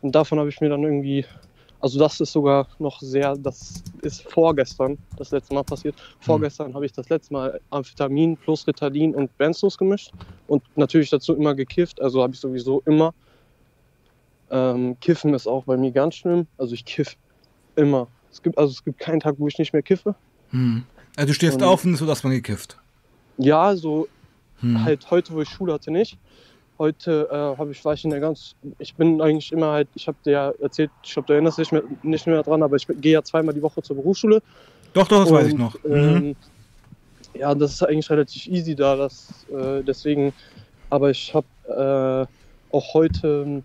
Und 0.00 0.14
davon 0.14 0.38
habe 0.38 0.48
ich 0.48 0.60
mir 0.60 0.68
dann 0.68 0.82
irgendwie, 0.82 1.24
also 1.78 1.98
das 1.98 2.20
ist 2.20 2.32
sogar 2.32 2.68
noch 2.78 3.00
sehr, 3.00 3.36
das 3.36 3.84
ist 4.02 4.22
vorgestern 4.22 4.98
das 5.16 5.30
letzte 5.30 5.54
Mal 5.54 5.62
passiert. 5.62 5.94
Vorgestern 6.20 6.74
habe 6.74 6.86
ich 6.86 6.92
das 6.92 7.08
letzte 7.08 7.32
Mal 7.34 7.60
Amphetamin 7.70 8.36
plus 8.36 8.66
Ritalin 8.66 9.14
und 9.14 9.36
Benzos 9.38 9.78
gemischt 9.78 10.12
und 10.48 10.64
natürlich 10.76 11.10
dazu 11.10 11.36
immer 11.36 11.54
gekifft, 11.54 12.00
also 12.02 12.22
habe 12.22 12.34
ich 12.34 12.40
sowieso 12.40 12.82
immer. 12.86 13.14
Ähm, 14.50 14.98
Kiffen 15.00 15.34
ist 15.34 15.46
auch 15.46 15.64
bei 15.64 15.76
mir 15.76 15.92
ganz 15.92 16.16
schlimm, 16.16 16.48
also 16.58 16.74
ich 16.74 16.84
kiff 16.84 17.16
immer. 17.76 18.08
Es 18.32 18.42
gibt, 18.42 18.56
also 18.58 18.70
es 18.72 18.82
gibt 18.82 18.98
keinen 18.98 19.20
Tag, 19.20 19.34
wo 19.38 19.46
ich 19.46 19.58
nicht 19.58 19.72
mehr 19.72 19.82
kiffe. 19.82 20.14
Hm. 20.50 20.84
Also 21.16 21.28
du 21.28 21.34
stehst 21.34 21.56
Und- 21.58 21.64
auf 21.64 21.84
und 21.84 21.96
so 21.96 22.06
dass 22.06 22.24
man 22.24 22.32
gekifft. 22.32 22.78
Ja, 23.38 23.76
so 23.76 24.08
Hm. 24.60 24.84
halt 24.84 25.10
heute, 25.10 25.32
wo 25.34 25.42
ich 25.42 25.48
Schule 25.48 25.72
hatte, 25.72 25.90
nicht. 25.90 26.18
Heute 26.78 27.28
äh, 27.30 27.58
habe 27.58 27.70
ich, 27.72 27.84
war 27.84 27.94
ich 27.94 28.04
in 28.04 28.10
der 28.10 28.20
ganz, 28.20 28.54
ich 28.78 28.94
bin 28.94 29.20
eigentlich 29.20 29.52
immer 29.52 29.72
halt, 29.72 29.88
ich 29.94 30.08
habe 30.08 30.16
dir 30.24 30.30
ja 30.32 30.50
erzählt, 30.60 30.90
ich 31.04 31.12
glaube, 31.12 31.26
du 31.26 31.32
erinnerst 31.34 31.58
dich 31.58 31.70
nicht 31.70 31.84
mehr, 31.84 31.96
nicht 32.02 32.26
mehr 32.26 32.42
dran, 32.42 32.62
aber 32.62 32.76
ich 32.76 32.86
gehe 32.88 33.12
ja 33.12 33.22
zweimal 33.22 33.54
die 33.54 33.62
Woche 33.62 33.82
zur 33.82 33.96
Berufsschule. 33.96 34.42
Doch, 34.94 35.06
doch, 35.08 35.22
das 35.24 35.32
weiß 35.32 35.46
ich 35.48 35.52
Und, 35.54 35.58
noch. 35.60 35.74
Mhm. 35.84 35.92
Ähm, 35.94 36.36
ja, 37.34 37.54
das 37.54 37.72
ist 37.74 37.82
eigentlich 37.82 38.10
relativ 38.10 38.46
easy 38.46 38.74
da, 38.74 38.96
das, 38.96 39.46
äh, 39.52 39.82
deswegen, 39.82 40.32
aber 40.90 41.10
ich 41.10 41.34
habe 41.34 41.46
äh, 41.68 42.74
auch 42.74 42.94
heute, 42.94 43.62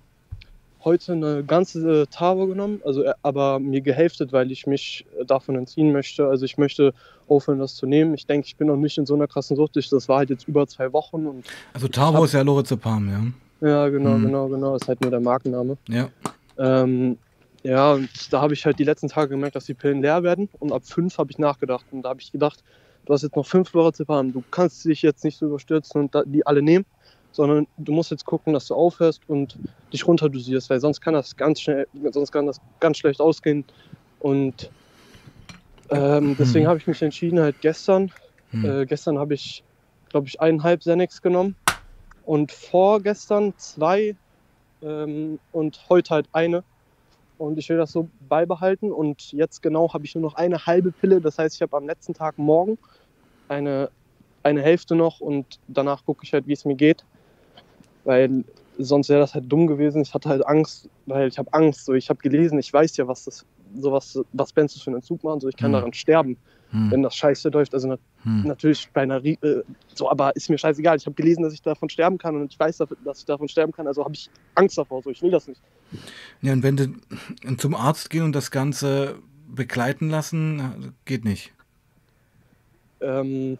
heute 0.87 1.11
eine 1.13 1.43
ganze 1.43 2.03
äh, 2.03 2.05
Tafel 2.07 2.47
genommen, 2.47 2.81
also 2.85 3.03
äh, 3.03 3.13
aber 3.21 3.59
mir 3.59 3.81
gehälftet, 3.81 4.31
weil 4.31 4.51
ich 4.51 4.65
mich 4.67 5.05
äh, 5.19 5.25
davon 5.25 5.55
entziehen 5.55 5.91
möchte. 5.91 6.27
Also 6.27 6.45
ich 6.45 6.57
möchte 6.57 6.93
aufhören, 7.27 7.59
das 7.59 7.75
zu 7.75 7.85
nehmen. 7.85 8.13
Ich 8.13 8.25
denke, 8.25 8.47
ich 8.47 8.55
bin 8.55 8.67
noch 8.67 8.77
nicht 8.77 8.97
in 8.97 9.05
so 9.05 9.13
einer 9.15 9.27
krassen 9.27 9.55
Sucht. 9.57 9.75
Ich- 9.77 9.89
Das 9.89 10.07
war 10.09 10.17
halt 10.19 10.29
jetzt 10.29 10.47
über 10.47 10.65
zwei 10.67 10.91
Wochen 10.93 11.25
und 11.27 11.45
Also 11.73 11.87
Tabo 11.87 12.23
ist 12.23 12.33
ja 12.33 12.41
Lorazepam, 12.41 13.33
ja. 13.61 13.67
ja, 13.69 13.89
genau, 13.89 14.17
Mhm. 14.17 14.25
genau, 14.25 14.47
genau, 14.47 14.75
ist 14.75 14.87
halt 14.87 15.01
nur 15.01 15.11
der 15.11 15.19
Markenname. 15.19 15.77
Ja. 15.89 16.09
Ähm, 16.57 17.17
ja, 17.63 17.93
und 17.93 18.09
da 18.31 18.41
habe 18.41 18.53
ich 18.53 18.65
halt 18.65 18.79
die 18.79 18.83
letzten 18.85 19.09
Tage 19.09 19.29
gemerkt, 19.29 19.55
dass 19.55 19.65
die 19.65 19.73
Pillen 19.73 20.01
leer 20.01 20.23
werden. 20.23 20.47
Und 20.59 20.71
ab 20.71 20.83
fünf 20.85 21.17
habe 21.17 21.31
ich 21.31 21.37
nachgedacht. 21.37 21.85
Und 21.91 22.03
da 22.03 22.09
habe 22.09 22.21
ich 22.21 22.31
gedacht, 22.31 22.63
du 23.05 23.13
hast 23.13 23.23
jetzt 23.23 23.35
noch 23.35 23.45
fünf 23.45 23.73
Lorazepam. 23.73 24.31
Du 24.31 24.43
kannst 24.51 24.85
dich 24.85 25.01
jetzt 25.01 25.23
nicht 25.25 25.37
so 25.37 25.47
überstürzen 25.47 26.01
und 26.01 26.15
die 26.27 26.45
alle 26.47 26.61
nehmen, 26.61 26.85
sondern 27.37 27.67
du 27.77 27.93
musst 27.93 28.11
jetzt 28.11 28.25
gucken, 28.25 28.53
dass 28.53 28.67
du 28.67 28.75
aufhörst 28.75 29.29
und 29.29 29.59
dich 29.93 30.07
runterdosierst, 30.07 30.69
weil 30.71 30.81
sonst 30.81 31.01
kann 31.01 31.15
das 31.15 31.37
ganz 31.37 31.61
schnell, 31.61 31.87
sonst 32.11 32.31
kann 32.33 32.47
das 32.47 32.61
ganz 32.81 32.97
schlecht 32.99 33.21
ausgehen. 33.21 33.65
Und 34.19 34.73
ähm, 35.89 36.35
deswegen 36.35 36.65
Hm. 36.65 36.69
habe 36.69 36.79
ich 36.79 36.87
mich 36.87 37.01
entschieden, 37.03 37.39
halt 37.39 37.61
gestern, 37.61 38.11
Hm. 38.51 38.65
äh, 38.65 38.85
gestern 38.87 39.19
habe 39.19 39.35
ich, 39.35 39.63
glaube 40.09 40.27
ich, 40.27 40.41
eineinhalb 40.41 40.81
Xanax 40.81 41.21
genommen 41.21 41.55
und 42.23 42.51
vorgestern 42.51 43.53
zwei 43.57 44.17
ähm, 44.81 45.39
und 45.51 45.89
heute 45.89 46.15
halt 46.15 46.29
eine. 46.33 46.65
Und 47.37 47.59
ich 47.59 47.69
will 47.69 47.77
das 47.77 47.91
so 47.91 48.11
beibehalten. 48.19 48.91
Und 48.93 49.31
jetzt 49.33 49.61
genau 49.61 49.93
habe 49.93 50.05
ich 50.05 50.15
nur 50.15 50.23
noch 50.23 50.35
eine 50.35 50.65
halbe 50.65 50.93
Pille. 50.93 51.21
Das 51.21 51.37
heißt, 51.37 51.55
ich 51.55 51.61
habe 51.61 51.77
am 51.77 51.87
letzten 51.87 52.13
Tag 52.15 52.37
morgen 52.37 52.79
eine, 53.49 53.91
eine 54.43 54.61
Hälfte 54.61 54.95
noch 54.95 55.19
und 55.21 55.59
danach 55.67 56.05
gucke 56.05 56.25
ich 56.25 56.33
halt, 56.33 56.47
wie 56.47 56.53
es 56.53 56.65
mir 56.65 56.75
geht. 56.75 57.05
Weil 58.07 58.45
sonst 58.77 59.09
wäre 59.09 59.19
das 59.19 59.33
halt 59.33 59.51
dumm 59.51 59.67
gewesen. 59.67 60.01
Ich 60.01 60.13
hatte 60.13 60.29
halt 60.29 60.47
Angst, 60.47 60.89
weil 61.07 61.27
ich 61.27 61.37
habe 61.37 61.51
Angst. 61.51 61.83
So, 61.83 61.93
ich 61.93 62.09
habe 62.09 62.19
gelesen, 62.19 62.57
ich 62.57 62.71
weiß 62.71 62.95
ja, 62.95 63.05
was 63.05 63.25
das, 63.25 63.45
sowas, 63.75 64.17
was 64.31 64.53
Benzes 64.53 64.81
für 64.81 64.91
einen 64.91 65.01
Zug 65.01 65.25
machen, 65.25 65.41
so 65.41 65.49
ich 65.49 65.57
kann 65.57 65.71
Hm. 65.71 65.73
daran 65.73 65.93
sterben, 65.93 66.37
Hm. 66.71 66.89
wenn 66.89 67.03
das 67.03 67.15
scheiße 67.15 67.49
läuft. 67.49 67.73
Also 67.73 67.89
na, 67.89 67.97
Hm. 68.23 68.47
natürlich 68.47 68.87
bei 68.93 69.01
einer, 69.01 69.23
äh, 69.25 69.35
so, 69.93 70.09
aber 70.09 70.33
ist 70.37 70.49
mir 70.49 70.57
scheißegal. 70.57 70.95
Ich 70.95 71.05
habe 71.05 71.15
gelesen, 71.15 71.43
dass 71.43 71.51
ich 71.51 71.61
davon 71.61 71.89
sterben 71.89 72.17
kann 72.17 72.37
und 72.37 72.49
ich 72.53 72.57
weiß, 72.57 72.77
dass 73.03 73.19
ich 73.19 73.25
davon 73.25 73.49
sterben 73.49 73.73
kann, 73.73 73.87
also 73.87 74.05
habe 74.05 74.13
ich 74.13 74.29
Angst 74.55 74.77
davor, 74.77 75.01
so 75.03 75.09
ich 75.09 75.21
will 75.21 75.31
das 75.31 75.45
nicht. 75.45 75.61
Ja, 76.41 76.53
und 76.53 76.63
wenn 76.63 76.77
du 76.77 76.87
zum 77.57 77.75
Arzt 77.75 78.09
gehen 78.09 78.23
und 78.23 78.33
das 78.33 78.51
Ganze 78.51 79.15
begleiten 79.49 80.09
lassen, 80.09 80.95
geht 81.03 81.25
nicht. 81.25 81.51
Ähm, 83.01 83.57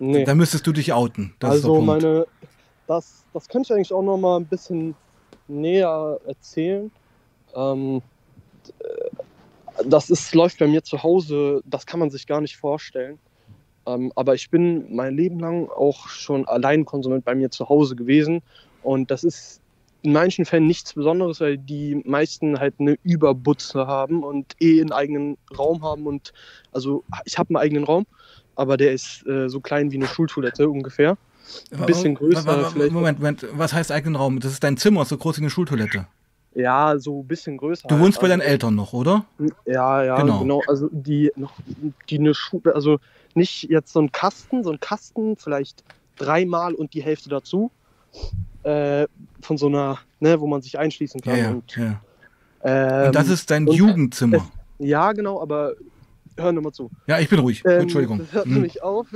nee. 0.00 0.24
Da 0.24 0.34
müsstest 0.34 0.66
du 0.66 0.72
dich 0.72 0.92
outen. 0.92 1.34
Das 1.38 1.56
ist 1.56 1.62
der 1.64 1.70
also 1.70 1.80
meine, 1.80 2.26
das, 2.88 3.24
das 3.32 3.48
könnte 3.48 3.68
ich 3.68 3.74
eigentlich 3.74 3.92
auch 3.92 4.02
noch 4.02 4.16
mal 4.16 4.38
ein 4.38 4.46
bisschen 4.46 4.96
näher 5.46 6.18
erzählen. 6.26 6.90
Ähm, 7.54 8.02
äh, 8.80 9.84
das 9.84 10.10
ist, 10.10 10.34
läuft 10.34 10.58
bei 10.58 10.66
mir 10.66 10.82
zu 10.82 11.02
Hause, 11.02 11.62
das 11.64 11.86
kann 11.86 12.00
man 12.00 12.10
sich 12.10 12.26
gar 12.26 12.40
nicht 12.40 12.56
vorstellen. 12.56 13.18
Ähm, 13.86 14.10
aber 14.16 14.34
ich 14.34 14.50
bin 14.50 14.94
mein 14.94 15.14
Leben 15.14 15.38
lang 15.38 15.68
auch 15.68 16.08
schon 16.08 16.48
Alleinkonsument 16.48 17.24
bei 17.24 17.34
mir 17.34 17.50
zu 17.50 17.68
Hause 17.68 17.94
gewesen. 17.94 18.42
Und 18.82 19.10
das 19.10 19.22
ist 19.22 19.60
in 20.02 20.12
manchen 20.12 20.44
Fällen 20.46 20.66
nichts 20.66 20.94
Besonderes, 20.94 21.40
weil 21.40 21.58
die 21.58 21.96
meisten 22.06 22.58
halt 22.58 22.74
eine 22.78 22.96
Überbutze 23.02 23.86
haben 23.86 24.22
und 24.22 24.54
eh 24.60 24.80
einen 24.80 24.92
eigenen 24.92 25.36
Raum 25.56 25.82
haben. 25.82 26.06
Und 26.06 26.32
also 26.72 27.04
ich 27.24 27.38
habe 27.38 27.50
einen 27.50 27.56
eigenen 27.56 27.84
Raum, 27.84 28.06
aber 28.56 28.76
der 28.78 28.92
ist 28.92 29.26
äh, 29.26 29.48
so 29.48 29.60
klein 29.60 29.90
wie 29.90 29.96
eine 29.96 30.06
Schultoilette 30.06 30.68
ungefähr. 30.68 31.18
Ein 31.72 31.86
bisschen 31.86 32.14
größer 32.14 32.44
wa- 32.46 32.70
vielleicht. 32.70 32.92
Moment, 32.92 33.18
Moment, 33.18 33.46
was 33.52 33.72
heißt 33.72 33.90
eigenen 33.92 34.16
Raum? 34.16 34.40
Das 34.40 34.52
ist 34.52 34.62
dein 34.64 34.76
Zimmer, 34.76 35.04
so 35.04 35.16
groß 35.16 35.38
wie 35.38 35.42
eine 35.42 35.50
Schultoilette. 35.50 36.06
Ja, 36.54 36.98
so 36.98 37.20
ein 37.22 37.26
bisschen 37.26 37.56
größer. 37.56 37.86
Du 37.88 37.98
wohnst 38.00 38.18
bei 38.20 38.28
halt. 38.28 38.40
deinen 38.40 38.48
Eltern 38.48 38.74
noch, 38.74 38.92
oder? 38.92 39.24
Ja, 39.64 40.02
ja, 40.02 40.16
Genau. 40.20 40.40
genau. 40.40 40.62
Also 40.66 40.88
die 40.90 41.30
noch, 41.36 41.52
die 42.08 42.18
eine 42.18 42.34
Schule, 42.34 42.74
also 42.74 42.98
nicht 43.34 43.64
jetzt 43.70 43.92
so 43.92 44.00
ein 44.00 44.10
Kasten, 44.10 44.64
so 44.64 44.70
ein 44.72 44.80
Kasten, 44.80 45.36
vielleicht 45.36 45.84
dreimal 46.16 46.74
und 46.74 46.94
die 46.94 47.02
Hälfte 47.02 47.28
dazu. 47.28 47.70
Äh, 48.64 49.06
von 49.40 49.56
so 49.56 49.66
einer, 49.66 49.98
ne, 50.20 50.40
wo 50.40 50.46
man 50.46 50.60
sich 50.62 50.78
einschließen 50.78 51.20
kann. 51.20 51.38
ja. 51.38 51.50
Und, 51.50 51.76
ja. 51.76 52.00
ähm, 52.64 53.06
Und 53.06 53.14
das 53.14 53.28
ist 53.28 53.50
dein 53.50 53.66
Jugendzimmer. 53.68 54.50
ja, 54.78 55.12
genau, 55.12 55.40
aber 55.40 55.74
hör 56.36 56.50
nur 56.52 56.62
mal 56.64 56.72
zu. 56.72 56.90
Ja, 57.06 57.18
ich 57.20 57.28
bin 57.28 57.38
ruhig. 57.38 57.62
Ähm, 57.66 57.82
Entschuldigung. 57.82 58.20
Hört 58.32 58.46
Hm. 58.46 58.54
nämlich 58.54 58.82
auf, 58.82 59.06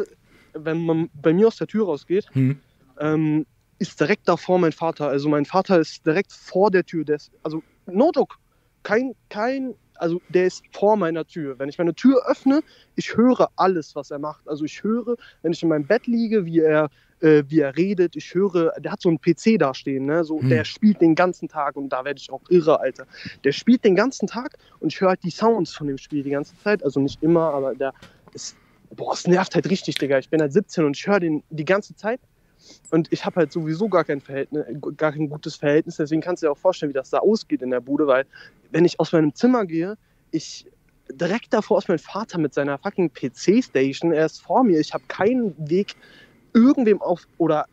wenn 0.55 0.85
man 0.85 1.11
bei 1.15 1.33
mir 1.33 1.47
aus 1.49 1.57
der 1.57 1.67
Tür 1.67 1.87
rausgeht, 1.87 2.27
Hm. 2.33 2.61
ähm, 2.99 3.47
ist 3.79 3.99
direkt 4.01 4.29
davor 4.29 4.59
mein 4.59 4.73
Vater. 4.73 5.09
Also 5.09 5.29
mein 5.29 5.45
Vater 5.45 5.79
ist 5.81 6.07
direkt 6.07 6.33
vor 6.33 6.71
der 6.71 6.85
Tür. 6.85 7.05
Der 7.05 7.17
ist, 7.17 7.33
also 7.43 7.63
no 7.87 8.13
joke. 8.15 8.37
Kein, 8.85 9.15
kein, 9.29 9.75
also 9.97 10.21
der 10.29 10.47
ist 10.47 10.63
vor 10.73 10.97
meiner 10.97 11.25
Tür. 11.25 11.59
Wenn 11.59 11.69
ich 11.69 11.79
meine 11.79 11.95
Tür 11.95 12.23
öffne, 12.29 12.61
ich 12.95 13.17
höre 13.17 13.49
alles, 13.57 13.95
was 13.97 14.11
er 14.11 14.19
macht. 14.21 14.49
Also 14.49 14.65
ich 14.65 14.83
höre, 14.85 15.17
wenn 15.43 15.53
ich 15.53 15.63
in 15.63 15.69
meinem 15.69 15.87
Bett 15.87 16.07
liege, 16.07 16.45
wie 16.47 16.61
er, 16.61 16.91
äh, 17.21 17.43
wie 17.49 17.61
er 17.61 17.77
redet. 17.77 18.15
Ich 18.17 18.35
höre, 18.35 18.73
der 18.79 18.93
hat 18.93 19.01
so 19.01 19.09
einen 19.09 19.21
PC 19.21 19.59
da 19.59 19.75
stehen, 19.75 20.07
ne? 20.07 20.23
So, 20.25 20.41
Hm. 20.41 20.49
der 20.49 20.65
spielt 20.65 21.01
den 21.01 21.15
ganzen 21.17 21.49
Tag 21.49 21.75
und 21.77 21.89
da 21.89 22.05
werde 22.05 22.19
ich 22.21 22.31
auch 22.31 22.43
irre, 22.51 22.79
Alter. 22.81 23.07
Der 23.45 23.53
spielt 23.53 23.85
den 23.85 23.97
ganzen 23.97 24.27
Tag 24.29 24.57
und 24.79 24.93
ich 24.93 25.01
höre 25.01 25.11
halt 25.11 25.23
die 25.25 25.31
Sounds 25.31 25.73
von 25.75 25.87
dem 25.89 25.99
Spiel 25.99 26.23
die 26.23 26.31
ganze 26.31 26.57
Zeit. 26.59 26.85
Also 26.85 27.01
nicht 27.01 27.21
immer, 27.23 27.53
aber 27.53 27.75
der 27.75 27.93
ist, 28.33 28.57
boah, 28.95 29.13
es 29.15 29.27
nervt 29.27 29.55
halt 29.55 29.69
richtig, 29.71 29.97
Digga. 29.97 30.19
Ich 30.19 30.29
bin 30.29 30.41
halt 30.41 30.53
17 30.53 30.85
und 30.85 30.97
ich 30.97 31.07
höre 31.07 31.21
den 31.21 31.43
die 31.51 31.65
ganze 31.65 31.95
Zeit. 31.97 32.21
Und 32.91 33.13
ich 33.13 33.25
habe 33.25 33.37
halt 33.41 33.51
sowieso 33.53 33.89
gar 33.89 34.05
kein 34.05 34.21
Verhältnis, 34.21 34.65
gar 34.97 35.13
kein 35.13 35.29
gutes 35.29 35.57
Verhältnis. 35.57 35.97
Deswegen 35.97 36.21
kannst 36.21 36.43
du 36.43 36.47
dir 36.47 36.53
auch 36.53 36.59
vorstellen, 36.59 36.91
wie 36.91 36.95
das 36.95 37.11
da 37.11 37.19
ausgeht 37.19 37.61
in 37.63 37.71
der 37.71 37.81
Bude, 37.81 38.07
weil 38.07 38.25
wenn 38.71 38.85
ich 38.85 39.01
aus 39.01 39.13
meinem 39.13 39.35
Zimmer 39.35 39.67
gehe, 39.67 39.97
ich 40.31 40.67
direkt 41.11 41.53
davor 41.53 41.79
ist 41.79 41.89
mein 41.89 41.99
Vater 41.99 42.39
mit 42.39 42.55
seiner 42.55 42.79
fucking 42.79 43.11
PC-Station. 43.13 44.13
Er 44.13 44.27
ist 44.27 44.41
vor 44.41 44.63
mir. 44.63 44.79
Ich 44.79 44.95
habe 44.95 45.03
keinen 45.09 45.55
Weg, 45.69 45.95
irgendwem 46.55 47.03
auf 47.03 47.27
oder 47.39 47.67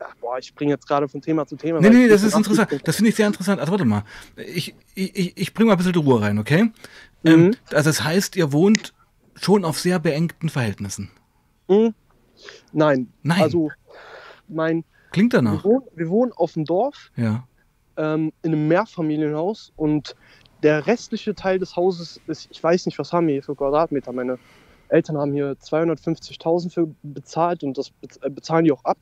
Ach, 0.00 0.14
boah, 0.20 0.38
ich 0.38 0.46
springe 0.46 0.72
jetzt 0.72 0.86
gerade 0.86 1.08
von 1.08 1.20
Thema 1.20 1.44
zu 1.46 1.56
Thema. 1.56 1.80
Nee, 1.80 1.88
nee, 1.90 2.08
das 2.08 2.22
ist 2.22 2.36
interessant. 2.36 2.70
Das 2.84 2.94
finde 2.96 3.08
ich 3.10 3.16
sehr 3.16 3.26
interessant. 3.26 3.58
Also 3.58 3.72
warte 3.72 3.84
mal. 3.84 4.04
Ich, 4.36 4.72
ich, 4.94 5.36
ich- 5.36 5.54
bringe 5.54 5.66
mal 5.68 5.72
ein 5.72 5.78
bisschen 5.78 5.92
die 5.92 5.98
Ruhe 5.98 6.20
rein, 6.20 6.38
okay? 6.38 6.64
Mhm. 7.24 7.30
Ähm, 7.32 7.56
also 7.72 7.90
das 7.90 8.04
heißt, 8.04 8.36
ihr 8.36 8.52
wohnt 8.52 8.94
schon 9.40 9.64
auf 9.64 9.78
sehr 9.78 9.98
beengten 9.98 10.48
Verhältnissen. 10.48 11.10
Hm? 11.68 11.94
Nein. 12.72 13.12
Nein. 13.22 13.42
Also, 13.42 13.70
mein, 14.48 14.84
Klingt 15.12 15.32
wir, 15.32 15.38
danach. 15.42 15.64
wohnen, 15.64 15.84
wir 15.94 16.08
wohnen 16.08 16.32
auf 16.32 16.52
dem 16.52 16.64
Dorf 16.64 17.10
Ja. 17.16 17.46
ähm, 17.96 18.32
in 18.42 18.52
einem 18.52 18.68
Mehrfamilienhaus 18.68 19.72
und 19.76 20.14
der 20.62 20.86
restliche 20.86 21.34
Teil 21.34 21.58
des 21.58 21.76
Hauses 21.76 22.20
ist, 22.26 22.48
ich 22.50 22.62
weiß 22.62 22.86
nicht, 22.86 22.98
was 22.98 23.12
haben 23.12 23.26
wir 23.28 23.34
hier 23.34 23.42
für 23.42 23.54
Quadratmeter. 23.54 24.12
Meine 24.12 24.38
Eltern 24.88 25.16
haben 25.18 25.32
hier 25.32 25.52
250.000 25.52 26.70
für 26.72 26.88
bezahlt 27.02 27.62
und 27.62 27.78
das 27.78 27.92
äh, 28.22 28.30
bezahlen 28.30 28.64
die 28.64 28.72
auch 28.72 28.84
ab. 28.84 28.98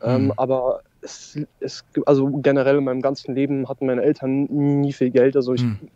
Ähm, 0.00 0.26
Mhm. 0.26 0.32
aber 0.36 0.82
es, 1.00 1.38
es, 1.58 1.84
also 2.06 2.28
generell 2.40 2.78
in 2.78 2.84
meinem 2.84 3.02
ganzen 3.02 3.34
Leben 3.34 3.68
hatten 3.68 3.86
meine 3.86 4.02
Eltern 4.02 4.44
nie 4.44 4.92
viel 4.92 5.10
Geld. 5.10 5.34
Also 5.34 5.54
ich, 5.54 5.62
Hm. 5.62 5.90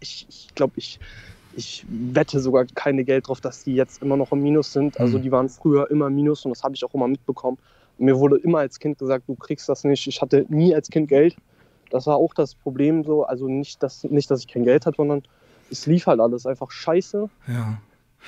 ich, 0.00 0.26
ich 0.28 0.48
glaube, 0.54 0.74
ich, 0.76 1.00
ich 1.58 1.84
wette 1.88 2.38
sogar 2.40 2.64
keine 2.74 3.02
Geld 3.04 3.26
drauf, 3.28 3.40
dass 3.40 3.64
die 3.64 3.74
jetzt 3.74 4.00
immer 4.02 4.16
noch 4.16 4.30
im 4.32 4.40
Minus 4.42 4.72
sind. 4.72 4.98
Also 5.00 5.16
Hm. 5.16 5.22
die 5.22 5.32
waren 5.32 5.48
früher 5.48 5.90
immer 5.90 6.06
im 6.06 6.14
Minus 6.14 6.44
und 6.44 6.50
das 6.50 6.62
habe 6.62 6.74
ich 6.76 6.84
auch 6.84 6.94
immer 6.94 7.08
mitbekommen. 7.08 7.58
Mir 7.98 8.16
wurde 8.18 8.36
immer 8.36 8.58
als 8.58 8.78
Kind 8.78 8.98
gesagt, 8.98 9.24
du 9.28 9.34
kriegst 9.34 9.68
das 9.68 9.82
nicht. 9.82 10.06
Ich 10.06 10.22
hatte 10.22 10.46
nie 10.48 10.72
als 10.74 10.88
Kind 10.88 11.08
Geld. 11.08 11.36
Das 11.90 12.06
war 12.06 12.16
auch 12.16 12.32
das 12.32 12.54
Problem 12.54 13.02
so. 13.02 13.24
Also 13.24 13.48
nicht, 13.48 13.82
dass, 13.82 14.04
nicht, 14.04 14.30
dass 14.30 14.40
ich 14.40 14.48
kein 14.48 14.64
Geld 14.64 14.86
hatte, 14.86 14.96
sondern 14.98 15.22
es 15.70 15.86
lief 15.86 16.06
halt 16.06 16.20
alles 16.20 16.46
einfach 16.46 16.70
scheiße. 16.70 17.28
Ja. 17.48 17.78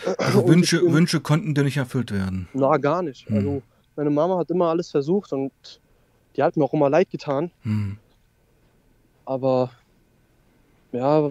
Also 0.19 0.47
Wünsche, 0.49 0.81
bin- 0.81 0.93
Wünsche 0.93 1.21
konnten 1.21 1.55
dir 1.55 1.65
nicht 1.65 1.77
erfüllt 1.77 2.11
werden. 2.13 2.49
Na, 2.53 2.77
gar 2.79 3.03
nicht. 3.03 3.27
Hm. 3.29 3.37
Also 3.37 3.63
meine 3.97 4.11
Mama 4.11 4.39
hat 4.39 4.51
immer 4.51 4.67
alles 4.71 4.91
versucht 4.91 5.33
und 5.33 5.53
die 6.37 6.43
hat 6.43 6.57
mir 6.57 6.65
auch 6.65 6.73
immer 6.73 6.89
leid 6.91 7.11
getan. 7.11 7.51
Hm. 7.63 7.97
Aber 9.25 9.71
ja, 10.93 11.31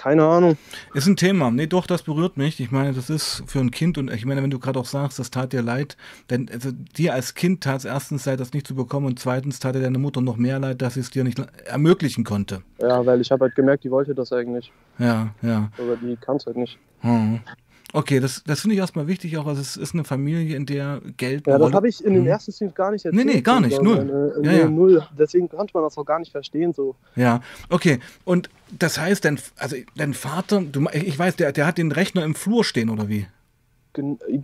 keine 0.00 0.24
Ahnung. 0.24 0.56
Ist 0.94 1.06
ein 1.06 1.16
Thema. 1.16 1.50
Nee, 1.50 1.66
doch, 1.66 1.86
das 1.86 2.02
berührt 2.02 2.38
mich. 2.38 2.58
Ich 2.58 2.70
meine, 2.70 2.94
das 2.94 3.10
ist 3.10 3.42
für 3.46 3.58
ein 3.58 3.70
Kind 3.70 3.98
und 3.98 4.10
ich 4.10 4.24
meine, 4.24 4.42
wenn 4.42 4.50
du 4.50 4.58
gerade 4.58 4.78
auch 4.78 4.86
sagst, 4.86 5.18
das 5.18 5.30
tat 5.30 5.52
dir 5.52 5.60
leid, 5.60 5.98
denn 6.30 6.48
also, 6.50 6.70
dir 6.72 7.12
als 7.12 7.34
Kind 7.34 7.62
tat 7.62 7.80
es 7.80 7.84
erstens 7.84 8.24
leid, 8.24 8.40
das 8.40 8.54
nicht 8.54 8.66
zu 8.66 8.74
bekommen 8.74 9.04
und 9.06 9.18
zweitens 9.18 9.60
tat 9.60 9.74
dir 9.74 9.80
deine 9.80 9.98
Mutter 9.98 10.22
noch 10.22 10.38
mehr 10.38 10.58
leid, 10.58 10.80
dass 10.80 10.94
sie 10.94 11.00
es 11.00 11.10
dir 11.10 11.22
nicht 11.22 11.38
ermöglichen 11.66 12.24
konnte. 12.24 12.62
Ja, 12.78 13.04
weil 13.04 13.20
ich 13.20 13.30
habe 13.30 13.44
halt 13.44 13.54
gemerkt, 13.54 13.84
die 13.84 13.90
wollte 13.90 14.14
das 14.14 14.32
eigentlich. 14.32 14.72
Ja, 14.98 15.34
ja. 15.42 15.70
Aber 15.76 15.96
die 15.96 16.16
kann 16.16 16.36
es 16.36 16.46
halt 16.46 16.56
nicht. 16.56 16.78
Hm. 17.00 17.40
Okay, 17.92 18.20
das, 18.20 18.42
das 18.46 18.60
finde 18.60 18.74
ich 18.74 18.80
erstmal 18.80 19.06
wichtig, 19.08 19.36
auch 19.38 19.46
also 19.46 19.60
es 19.60 19.76
ist 19.76 19.94
eine 19.94 20.04
Familie, 20.04 20.54
in 20.56 20.64
der 20.66 21.00
Geld. 21.16 21.46
Ja, 21.46 21.56
eine 21.56 21.64
das 21.64 21.72
habe 21.72 21.88
ich 21.88 22.04
in 22.04 22.12
den 22.14 22.22
Hm. 22.22 22.28
ersten 22.28 22.52
Streams 22.52 22.74
gar 22.74 22.90
nicht 22.92 23.04
erzählt. 23.04 23.26
Nee, 23.26 23.34
nee, 23.34 23.40
gar 23.40 23.60
nicht, 23.60 23.82
null. 23.82 23.98
Äh, 23.98 24.46
Ja, 24.46 24.52
nee, 24.52 24.58
ja. 24.60 24.70
null. 24.70 25.06
Deswegen 25.18 25.48
konnte 25.48 25.72
man 25.74 25.82
das 25.82 25.98
auch 25.98 26.04
gar 26.04 26.18
nicht 26.20 26.30
verstehen. 26.30 26.72
So. 26.72 26.94
Ja, 27.16 27.40
okay. 27.68 27.98
Und 28.24 28.48
das 28.78 28.98
heißt, 28.98 29.24
dein, 29.24 29.40
also 29.56 29.76
dein 29.96 30.14
Vater, 30.14 30.60
du, 30.60 30.86
ich 30.92 31.18
weiß, 31.18 31.36
der, 31.36 31.52
der 31.52 31.66
hat 31.66 31.78
den 31.78 31.90
Rechner 31.90 32.24
im 32.24 32.34
Flur 32.34 32.64
stehen, 32.64 32.90
oder 32.90 33.08
wie? 33.08 33.26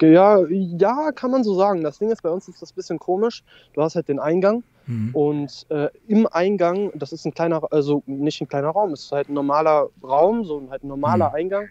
Ja, 0.00 0.44
ja, 0.48 1.12
kann 1.12 1.30
man 1.30 1.44
so 1.44 1.54
sagen. 1.54 1.84
Das 1.84 1.98
Ding 1.98 2.10
ist, 2.10 2.22
bei 2.22 2.30
uns 2.30 2.48
ist 2.48 2.60
das 2.60 2.72
ein 2.72 2.74
bisschen 2.74 2.98
komisch. 2.98 3.44
Du 3.74 3.82
hast 3.82 3.94
halt 3.94 4.08
den 4.08 4.18
Eingang 4.18 4.64
Hm. 4.86 5.10
und 5.12 5.66
äh, 5.68 5.88
im 6.08 6.26
Eingang, 6.28 6.90
das 6.94 7.12
ist 7.12 7.24
ein 7.26 7.34
kleiner, 7.34 7.62
also 7.72 8.02
nicht 8.06 8.40
ein 8.40 8.48
kleiner 8.48 8.68
Raum, 8.68 8.92
es 8.92 9.04
ist 9.04 9.12
halt 9.12 9.28
ein 9.28 9.34
normaler 9.34 9.88
Raum, 10.02 10.44
so 10.44 10.58
ein- 10.58 10.70
halt 10.70 10.82
ein 10.84 10.88
normaler 10.88 11.28
Mhm. 11.30 11.34
Eingang. 11.34 11.68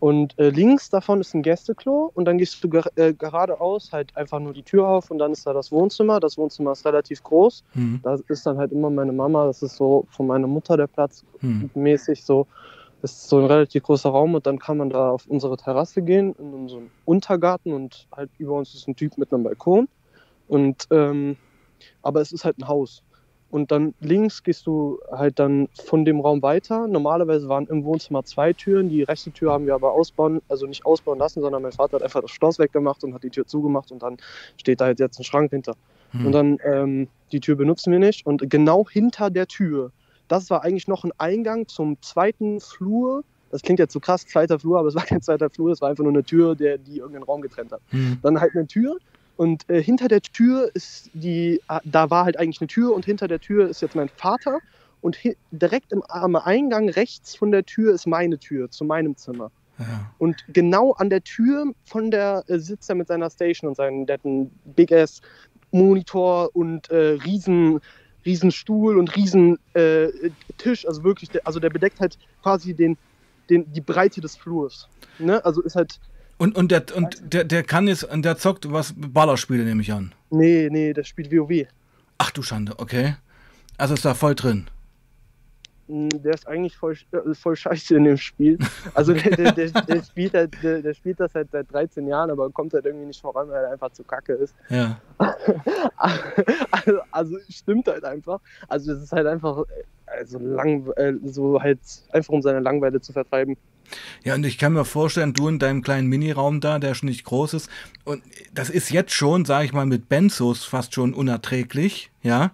Und 0.00 0.38
äh, 0.38 0.50
links 0.50 0.90
davon 0.90 1.20
ist 1.20 1.34
ein 1.34 1.42
Gästeklo 1.42 2.12
und 2.14 2.24
dann 2.24 2.38
gehst 2.38 2.62
du 2.62 2.68
ger 2.68 2.84
äh, 2.94 3.12
geradeaus 3.12 3.90
halt 3.90 4.16
einfach 4.16 4.38
nur 4.38 4.52
die 4.52 4.62
Tür 4.62 4.86
auf 4.86 5.10
und 5.10 5.18
dann 5.18 5.32
ist 5.32 5.44
da 5.44 5.52
das 5.52 5.72
Wohnzimmer. 5.72 6.20
Das 6.20 6.38
Wohnzimmer 6.38 6.72
ist 6.72 6.86
relativ 6.86 7.22
groß. 7.24 7.64
Hm. 7.72 8.00
Da 8.04 8.16
ist 8.28 8.46
dann 8.46 8.58
halt 8.58 8.70
immer 8.70 8.90
meine 8.90 9.12
Mama, 9.12 9.46
das 9.46 9.62
ist 9.62 9.76
so 9.76 10.06
von 10.10 10.28
meiner 10.28 10.46
Mutter 10.46 10.76
der 10.76 10.86
Platz 10.86 11.24
Hm. 11.40 11.70
mäßig 11.74 12.24
so. 12.24 12.46
Das 13.02 13.12
ist 13.12 13.28
so 13.28 13.38
ein 13.38 13.46
relativ 13.46 13.84
großer 13.84 14.10
Raum 14.10 14.34
und 14.34 14.46
dann 14.46 14.58
kann 14.58 14.76
man 14.76 14.90
da 14.90 15.10
auf 15.10 15.26
unsere 15.26 15.56
Terrasse 15.56 16.02
gehen, 16.02 16.34
in 16.38 16.52
unseren 16.52 16.90
Untergarten 17.04 17.72
und 17.72 18.08
halt 18.14 18.30
über 18.38 18.54
uns 18.54 18.74
ist 18.74 18.88
ein 18.88 18.96
Typ 18.96 19.18
mit 19.18 19.32
einem 19.32 19.44
Balkon. 19.44 19.88
Und 20.48 20.86
ähm, 20.90 21.36
aber 22.02 22.20
es 22.20 22.32
ist 22.32 22.44
halt 22.44 22.58
ein 22.58 22.68
Haus. 22.68 23.02
Und 23.50 23.70
dann 23.70 23.94
links 24.00 24.42
gehst 24.42 24.66
du 24.66 24.98
halt 25.10 25.38
dann 25.38 25.68
von 25.72 26.04
dem 26.04 26.20
Raum 26.20 26.42
weiter. 26.42 26.86
Normalerweise 26.86 27.48
waren 27.48 27.66
im 27.68 27.84
Wohnzimmer 27.84 28.24
zwei 28.24 28.52
Türen. 28.52 28.90
Die 28.90 29.02
rechte 29.02 29.30
Tür 29.30 29.52
haben 29.52 29.66
wir 29.66 29.74
aber 29.74 29.92
ausbauen, 29.92 30.42
also 30.48 30.66
nicht 30.66 30.84
ausbauen 30.84 31.18
lassen, 31.18 31.40
sondern 31.40 31.62
mein 31.62 31.72
Vater 31.72 31.96
hat 31.96 32.02
einfach 32.02 32.20
das 32.20 32.30
Schloss 32.30 32.58
weggemacht 32.58 33.02
und 33.04 33.14
hat 33.14 33.22
die 33.22 33.30
Tür 33.30 33.46
zugemacht 33.46 33.90
und 33.90 34.02
dann 34.02 34.18
steht 34.58 34.80
da 34.80 34.86
halt 34.86 35.00
jetzt 35.00 35.18
ein 35.18 35.24
Schrank 35.24 35.50
hinter. 35.50 35.74
Hm. 36.10 36.26
Und 36.26 36.32
dann 36.32 36.58
ähm, 36.62 37.08
die 37.32 37.40
Tür 37.40 37.56
benutzen 37.56 37.90
wir 37.90 37.98
nicht. 37.98 38.26
Und 38.26 38.50
genau 38.50 38.86
hinter 38.86 39.30
der 39.30 39.46
Tür, 39.46 39.92
das 40.28 40.50
war 40.50 40.62
eigentlich 40.62 40.86
noch 40.86 41.04
ein 41.04 41.12
Eingang 41.16 41.68
zum 41.68 42.00
zweiten 42.02 42.60
Flur. 42.60 43.24
Das 43.50 43.62
klingt 43.62 43.78
jetzt 43.78 43.94
so 43.94 44.00
krass, 44.00 44.26
zweiter 44.26 44.58
Flur, 44.58 44.78
aber 44.78 44.88
es 44.88 44.94
war 44.94 45.06
kein 45.06 45.22
zweiter 45.22 45.48
Flur, 45.48 45.72
es 45.72 45.80
war 45.80 45.88
einfach 45.88 46.04
nur 46.04 46.12
eine 46.12 46.22
Tür, 46.22 46.54
der, 46.54 46.76
die 46.76 46.98
irgendeinen 46.98 47.24
Raum 47.24 47.40
getrennt 47.40 47.72
hat. 47.72 47.80
Hm. 47.88 48.18
Dann 48.22 48.40
halt 48.40 48.54
eine 48.54 48.66
Tür 48.66 48.98
und 49.38 49.70
äh, 49.70 49.80
hinter 49.80 50.08
der 50.08 50.20
Tür 50.20 50.68
ist 50.74 51.10
die, 51.14 51.62
ah, 51.68 51.80
da 51.84 52.10
war 52.10 52.24
halt 52.24 52.36
eigentlich 52.40 52.60
eine 52.60 52.66
Tür 52.66 52.92
und 52.92 53.04
hinter 53.04 53.28
der 53.28 53.38
Tür 53.38 53.68
ist 53.68 53.80
jetzt 53.80 53.94
mein 53.94 54.08
Vater 54.08 54.58
und 55.00 55.16
direkt 55.52 55.92
im, 55.92 56.02
am 56.08 56.34
Eingang 56.34 56.88
rechts 56.88 57.36
von 57.36 57.52
der 57.52 57.64
Tür 57.64 57.94
ist 57.94 58.08
meine 58.08 58.38
Tür 58.38 58.68
zu 58.68 58.84
meinem 58.84 59.16
Zimmer. 59.16 59.52
Ja. 59.78 60.12
Und 60.18 60.44
genau 60.48 60.90
an 60.94 61.08
der 61.08 61.22
Tür 61.22 61.72
von 61.84 62.10
der 62.10 62.42
äh, 62.48 62.58
sitzt 62.58 62.90
er 62.90 62.96
mit 62.96 63.06
seiner 63.06 63.30
Station 63.30 63.68
und 63.68 63.76
seinen, 63.76 64.06
der 64.06 64.14
hat 64.14 64.24
einen 64.24 64.50
Big 64.74 64.90
Ass 64.90 65.22
Monitor 65.70 66.50
und 66.56 66.90
äh, 66.90 67.18
riesen, 67.24 67.78
riesen 68.26 68.50
Stuhl 68.50 68.98
und 68.98 69.14
riesen 69.14 69.56
äh, 69.74 70.08
Tisch. 70.56 70.84
Also 70.84 71.04
wirklich, 71.04 71.30
der, 71.30 71.46
also 71.46 71.60
der 71.60 71.70
bedeckt 71.70 72.00
halt 72.00 72.18
quasi 72.42 72.74
den, 72.74 72.98
den, 73.48 73.72
die 73.72 73.82
Breite 73.82 74.20
des 74.20 74.36
Flurs. 74.36 74.88
Ne? 75.20 75.44
Also 75.44 75.62
ist 75.62 75.76
halt. 75.76 76.00
Und, 76.38 76.56
und, 76.56 76.70
der, 76.70 76.84
und 76.94 77.20
der, 77.20 77.44
der 77.44 77.64
kann 77.64 77.88
jetzt, 77.88 78.06
der 78.12 78.36
zockt 78.36 78.70
was 78.70 78.94
Ballerspiele, 78.96 79.64
nehme 79.64 79.82
ich 79.82 79.92
an. 79.92 80.14
Nee, 80.30 80.68
nee, 80.70 80.92
der 80.92 81.04
spielt 81.04 81.32
WoW. 81.32 81.66
Ach 82.16 82.30
du 82.30 82.42
Schande, 82.42 82.74
okay. 82.78 83.16
Also 83.76 83.94
ist 83.94 84.04
da 84.04 84.14
voll 84.14 84.34
drin. 84.34 84.68
Hm, 85.88 86.08
der 86.10 86.34
ist 86.34 86.46
eigentlich 86.46 86.76
voll, 86.76 86.96
äh, 87.12 87.34
voll 87.34 87.56
scheiße 87.56 87.96
in 87.96 88.04
dem 88.04 88.16
Spiel. 88.16 88.58
Also 88.94 89.14
der, 89.14 89.36
der, 89.36 89.52
der, 89.52 89.70
der 89.88 90.02
spielt 90.02 90.34
halt, 90.34 90.62
der, 90.62 90.82
der, 90.82 90.94
spielt 90.94 91.18
das 91.18 91.34
halt 91.34 91.50
seit 91.50 91.72
13 91.72 92.06
Jahren, 92.06 92.30
aber 92.30 92.50
kommt 92.50 92.72
halt 92.74 92.84
irgendwie 92.84 93.06
nicht 93.06 93.20
voran, 93.20 93.48
weil 93.48 93.64
er 93.64 93.72
einfach 93.72 93.90
zu 93.90 94.04
kacke 94.04 94.34
ist. 94.34 94.54
Ja. 94.68 95.00
also, 96.70 96.98
also 97.10 97.36
stimmt 97.48 97.88
halt 97.88 98.04
einfach. 98.04 98.40
Also 98.68 98.92
es 98.92 99.02
ist 99.02 99.12
halt 99.12 99.26
einfach 99.26 99.64
also 100.06 100.38
lang, 100.38 100.90
äh, 100.96 101.14
so 101.24 101.60
halt 101.60 101.80
einfach 102.12 102.32
um 102.32 102.42
seine 102.42 102.60
Langweile 102.60 103.00
zu 103.00 103.12
vertreiben. 103.12 103.56
Ja, 104.24 104.34
und 104.34 104.44
ich 104.44 104.58
kann 104.58 104.72
mir 104.72 104.84
vorstellen, 104.84 105.34
du 105.34 105.48
in 105.48 105.58
deinem 105.58 105.82
kleinen 105.82 106.08
Miniraum 106.08 106.60
da, 106.60 106.78
der 106.78 106.94
schon 106.94 107.08
nicht 107.08 107.24
groß 107.24 107.54
ist, 107.54 107.70
und 108.04 108.22
das 108.52 108.70
ist 108.70 108.90
jetzt 108.90 109.12
schon, 109.12 109.44
sage 109.44 109.64
ich 109.64 109.72
mal, 109.72 109.86
mit 109.86 110.08
Benzos 110.08 110.64
fast 110.64 110.94
schon 110.94 111.14
unerträglich, 111.14 112.10
ja 112.22 112.52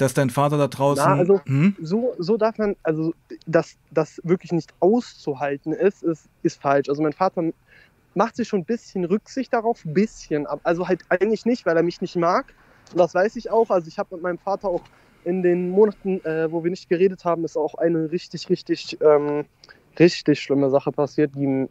dass 0.00 0.14
dein 0.14 0.30
Vater 0.30 0.56
da 0.56 0.66
draußen. 0.66 1.04
Na, 1.06 1.16
also 1.16 1.40
hm? 1.44 1.76
so, 1.80 2.14
so 2.18 2.36
darf 2.36 2.56
man, 2.56 2.74
also 2.82 3.12
dass 3.46 3.76
das 3.90 4.20
wirklich 4.24 4.52
nicht 4.52 4.72
auszuhalten 4.80 5.72
ist, 5.72 6.02
ist, 6.02 6.26
ist 6.42 6.60
falsch. 6.60 6.88
Also 6.88 7.02
mein 7.02 7.12
Vater 7.12 7.50
macht 8.14 8.36
sich 8.36 8.48
schon 8.48 8.60
ein 8.60 8.64
bisschen 8.64 9.04
Rücksicht 9.04 9.52
darauf, 9.52 9.84
ein 9.84 9.92
bisschen, 9.92 10.46
also 10.46 10.88
halt 10.88 11.02
eigentlich 11.10 11.44
nicht, 11.44 11.66
weil 11.66 11.76
er 11.76 11.82
mich 11.82 12.00
nicht 12.00 12.16
mag. 12.16 12.46
Und 12.92 12.98
das 12.98 13.14
weiß 13.14 13.36
ich 13.36 13.50
auch. 13.50 13.70
Also 13.70 13.88
ich 13.88 13.98
habe 13.98 14.14
mit 14.14 14.22
meinem 14.22 14.38
Vater 14.38 14.68
auch 14.68 14.82
in 15.24 15.42
den 15.42 15.68
Monaten, 15.68 16.24
äh, 16.24 16.50
wo 16.50 16.64
wir 16.64 16.70
nicht 16.70 16.88
geredet 16.88 17.24
haben, 17.24 17.44
ist 17.44 17.56
auch 17.56 17.74
eine 17.74 18.10
richtig, 18.10 18.48
richtig, 18.48 18.98
ähm, 19.02 19.44
richtig 19.98 20.40
schlimme 20.40 20.70
Sache 20.70 20.92
passiert, 20.92 21.34
die 21.34 21.68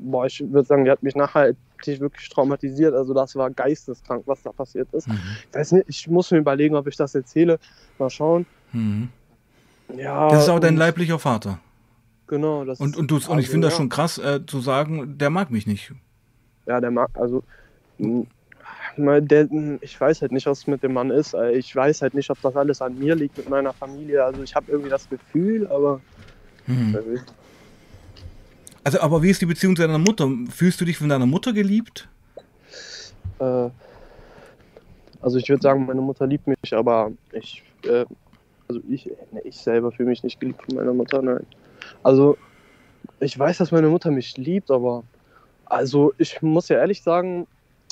boah, 0.00 0.26
ich 0.26 0.40
würde 0.40 0.66
sagen, 0.66 0.84
die 0.84 0.90
hat 0.90 1.02
mich 1.02 1.14
nachhaltig 1.14 1.58
wirklich 2.00 2.28
traumatisiert. 2.28 2.94
Also 2.94 3.14
das 3.14 3.36
war 3.36 3.50
geisteskrank, 3.50 4.22
was 4.26 4.42
da 4.42 4.52
passiert 4.52 4.92
ist. 4.92 5.08
Mhm. 5.08 5.18
Ich 5.50 5.56
weiß 5.56 5.72
nicht, 5.72 5.84
ich 5.88 6.08
muss 6.08 6.30
mir 6.30 6.38
überlegen, 6.38 6.74
ob 6.74 6.86
ich 6.86 6.96
das 6.96 7.14
erzähle. 7.14 7.58
Mal 7.98 8.10
schauen. 8.10 8.46
Mhm. 8.72 9.08
Ja. 9.96 10.28
Das 10.28 10.44
ist 10.44 10.48
auch 10.48 10.60
dein 10.60 10.76
leiblicher 10.76 11.18
Vater. 11.18 11.58
Genau. 12.26 12.64
Das 12.64 12.80
und, 12.80 12.96
und, 12.96 13.10
du, 13.10 13.16
also, 13.16 13.32
und 13.32 13.38
ich 13.38 13.48
finde 13.48 13.66
ja. 13.66 13.70
das 13.70 13.76
schon 13.76 13.88
krass 13.88 14.18
äh, 14.18 14.40
zu 14.46 14.60
sagen, 14.60 15.18
der 15.18 15.30
mag 15.30 15.50
mich 15.50 15.66
nicht. 15.66 15.92
Ja, 16.66 16.80
der 16.80 16.90
mag, 16.90 17.10
also 17.14 17.42
der, 18.96 19.48
ich 19.80 20.00
weiß 20.00 20.22
halt 20.22 20.32
nicht, 20.32 20.46
was 20.46 20.66
mit 20.66 20.82
dem 20.82 20.92
Mann 20.92 21.10
ist. 21.10 21.34
Ich 21.52 21.74
weiß 21.74 22.02
halt 22.02 22.14
nicht, 22.14 22.30
ob 22.30 22.40
das 22.42 22.56
alles 22.56 22.80
an 22.82 22.98
mir 22.98 23.14
liegt 23.14 23.36
mit 23.36 23.48
meiner 23.48 23.72
Familie. 23.72 24.24
Also 24.24 24.42
ich 24.42 24.54
habe 24.54 24.70
irgendwie 24.70 24.90
das 24.90 25.08
Gefühl, 25.08 25.66
aber 25.68 26.00
mhm. 26.66 26.96
Also, 28.82 29.00
aber 29.00 29.22
wie 29.22 29.30
ist 29.30 29.42
die 29.42 29.46
Beziehung 29.46 29.76
zu 29.76 29.82
deiner 29.82 29.98
Mutter? 29.98 30.28
Fühlst 30.50 30.80
du 30.80 30.84
dich 30.84 30.96
von 30.96 31.08
deiner 31.08 31.26
Mutter 31.26 31.52
geliebt? 31.52 32.08
Äh, 33.38 33.68
also 35.20 35.38
ich 35.38 35.48
würde 35.48 35.62
sagen, 35.62 35.86
meine 35.86 36.00
Mutter 36.00 36.26
liebt 36.26 36.46
mich, 36.46 36.74
aber 36.74 37.12
ich, 37.32 37.62
äh, 37.84 38.06
also 38.68 38.80
ich, 38.88 39.06
ne, 39.32 39.40
ich 39.44 39.56
selber 39.56 39.92
fühle 39.92 40.08
mich 40.08 40.22
nicht 40.22 40.40
geliebt 40.40 40.62
von 40.64 40.76
meiner 40.76 40.94
Mutter, 40.94 41.20
nein. 41.20 41.46
Also 42.02 42.38
ich 43.20 43.38
weiß, 43.38 43.58
dass 43.58 43.70
meine 43.70 43.88
Mutter 43.88 44.10
mich 44.10 44.36
liebt, 44.38 44.70
aber 44.70 45.04
also 45.66 46.12
ich 46.16 46.40
muss 46.40 46.68
ja 46.68 46.78
ehrlich 46.78 47.02
sagen, 47.02 47.46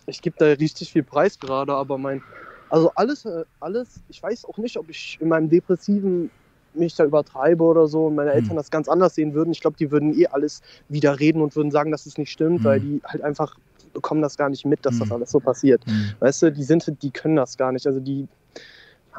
ich 0.07 0.23
gebe 0.23 0.37
da 0.39 0.47
richtig 0.47 0.93
viel 0.93 1.03
Preis 1.03 1.39
gerade, 1.39 1.75
aber 1.75 1.99
mein, 1.99 2.23
also 2.71 2.91
alles, 2.95 3.27
äh, 3.27 3.45
alles, 3.61 4.01
ich 4.09 4.23
weiß 4.23 4.47
auch 4.47 4.57
nicht, 4.57 4.79
ob 4.79 4.89
ich 4.89 5.19
in 5.21 5.29
meinem 5.29 5.51
depressiven 5.51 6.31
mich 6.75 6.95
da 6.95 7.05
übertreibe 7.05 7.63
oder 7.65 7.87
so 7.87 8.07
und 8.07 8.15
meine 8.15 8.33
Eltern 8.33 8.53
mhm. 8.53 8.57
das 8.57 8.71
ganz 8.71 8.89
anders 8.89 9.15
sehen 9.15 9.35
würden. 9.35 9.51
Ich 9.51 9.61
glaube, 9.61 9.77
die 9.77 9.91
würden 9.91 10.19
eh 10.19 10.27
alles 10.27 10.63
wieder 10.89 11.19
reden 11.19 11.43
und 11.43 11.57
würden 11.57 11.71
sagen, 11.71 11.91
dass 11.91 12.07
es 12.07 12.19
nicht 12.19 12.31
stimmt, 12.31 12.61
mhm. 12.61 12.65
weil 12.65 12.81
die 12.81 13.01
halt 13.05 13.23
einfach 13.23 13.57
bekommen 13.93 14.23
das 14.23 14.37
gar 14.37 14.49
nicht 14.49 14.65
mit, 14.65 14.85
dass 14.85 14.95
mhm. 14.95 14.99
das 15.01 15.13
alles 15.13 15.31
so 15.31 15.41
passiert. 15.41 15.87
Mhm. 15.87 16.13
Weißt 16.21 16.43
du, 16.43 16.53
die 16.53 16.63
sind, 16.63 17.03
die 17.03 17.11
können 17.11 17.37
das 17.37 17.57
gar 17.57 17.73
nicht. 17.73 17.87
Also 17.87 18.01
die, 18.01 18.29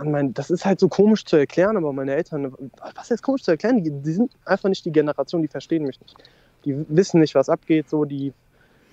mein, 0.03 0.33
das 0.33 0.49
ist 0.49 0.65
halt 0.65 0.79
so 0.79 0.87
komisch 0.87 1.25
zu 1.25 1.35
erklären, 1.35 1.77
aber 1.77 1.91
meine 1.91 2.15
Eltern, 2.15 2.53
was 2.95 3.11
ist 3.11 3.21
komisch 3.21 3.43
zu 3.43 3.51
erklären? 3.51 3.83
Die, 3.83 3.91
die 3.91 4.13
sind 4.13 4.31
einfach 4.45 4.69
nicht 4.69 4.85
die 4.85 4.91
Generation, 4.91 5.41
die 5.41 5.47
verstehen 5.47 5.83
mich 5.83 5.99
nicht. 5.99 6.15
Die 6.65 6.85
wissen 6.89 7.19
nicht, 7.19 7.35
was 7.35 7.49
abgeht, 7.49 7.89
so 7.89 8.05
die 8.05 8.33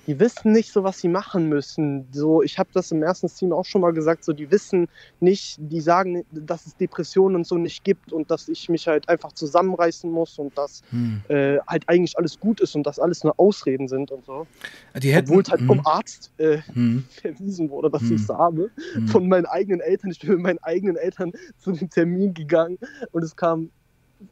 die 0.06 0.20
wissen 0.20 0.52
nicht 0.52 0.72
so, 0.72 0.84
was 0.84 1.00
sie 1.00 1.08
machen 1.08 1.48
müssen. 1.48 2.06
So, 2.12 2.42
ich 2.42 2.58
habe 2.58 2.68
das 2.72 2.92
im 2.92 3.02
ersten 3.02 3.28
Team 3.28 3.52
auch 3.52 3.64
schon 3.64 3.80
mal 3.80 3.92
gesagt, 3.92 4.24
so 4.24 4.32
die 4.32 4.50
wissen 4.50 4.88
nicht, 5.20 5.56
die 5.58 5.80
sagen, 5.80 6.24
dass 6.30 6.66
es 6.66 6.76
Depressionen 6.76 7.36
und 7.36 7.46
so 7.46 7.56
nicht 7.56 7.82
gibt 7.82 8.12
und 8.12 8.30
dass 8.30 8.48
ich 8.48 8.68
mich 8.68 8.86
halt 8.86 9.08
einfach 9.08 9.32
zusammenreißen 9.32 10.10
muss 10.10 10.38
und 10.38 10.56
dass 10.56 10.82
hm. 10.90 11.22
äh, 11.28 11.58
halt 11.66 11.88
eigentlich 11.88 12.16
alles 12.18 12.38
gut 12.38 12.60
ist 12.60 12.76
und 12.76 12.86
dass 12.86 12.98
alles 12.98 13.24
nur 13.24 13.34
Ausreden 13.38 13.88
sind 13.88 14.12
und 14.12 14.24
so. 14.24 14.46
Die 14.94 15.12
hätten, 15.12 15.30
Obwohl 15.30 15.42
es 15.42 15.50
halt 15.50 15.60
hm. 15.60 15.66
vom 15.66 15.86
Arzt 15.86 16.30
äh, 16.38 16.58
hm. 16.72 17.04
verwiesen 17.20 17.70
wurde, 17.70 17.90
dass 17.90 18.02
hm. 18.02 18.14
ich 18.14 18.22
es 18.22 18.28
habe. 18.28 18.70
Hm. 18.94 19.08
Von 19.08 19.28
meinen 19.28 19.46
eigenen 19.46 19.80
Eltern. 19.80 20.10
Ich 20.10 20.20
bin 20.20 20.30
mit 20.30 20.40
meinen 20.40 20.58
eigenen 20.62 20.96
Eltern 20.96 21.32
zu 21.58 21.72
dem 21.72 21.90
Termin 21.90 22.32
gegangen 22.32 22.78
und 23.10 23.22
es 23.22 23.34
kam 23.34 23.70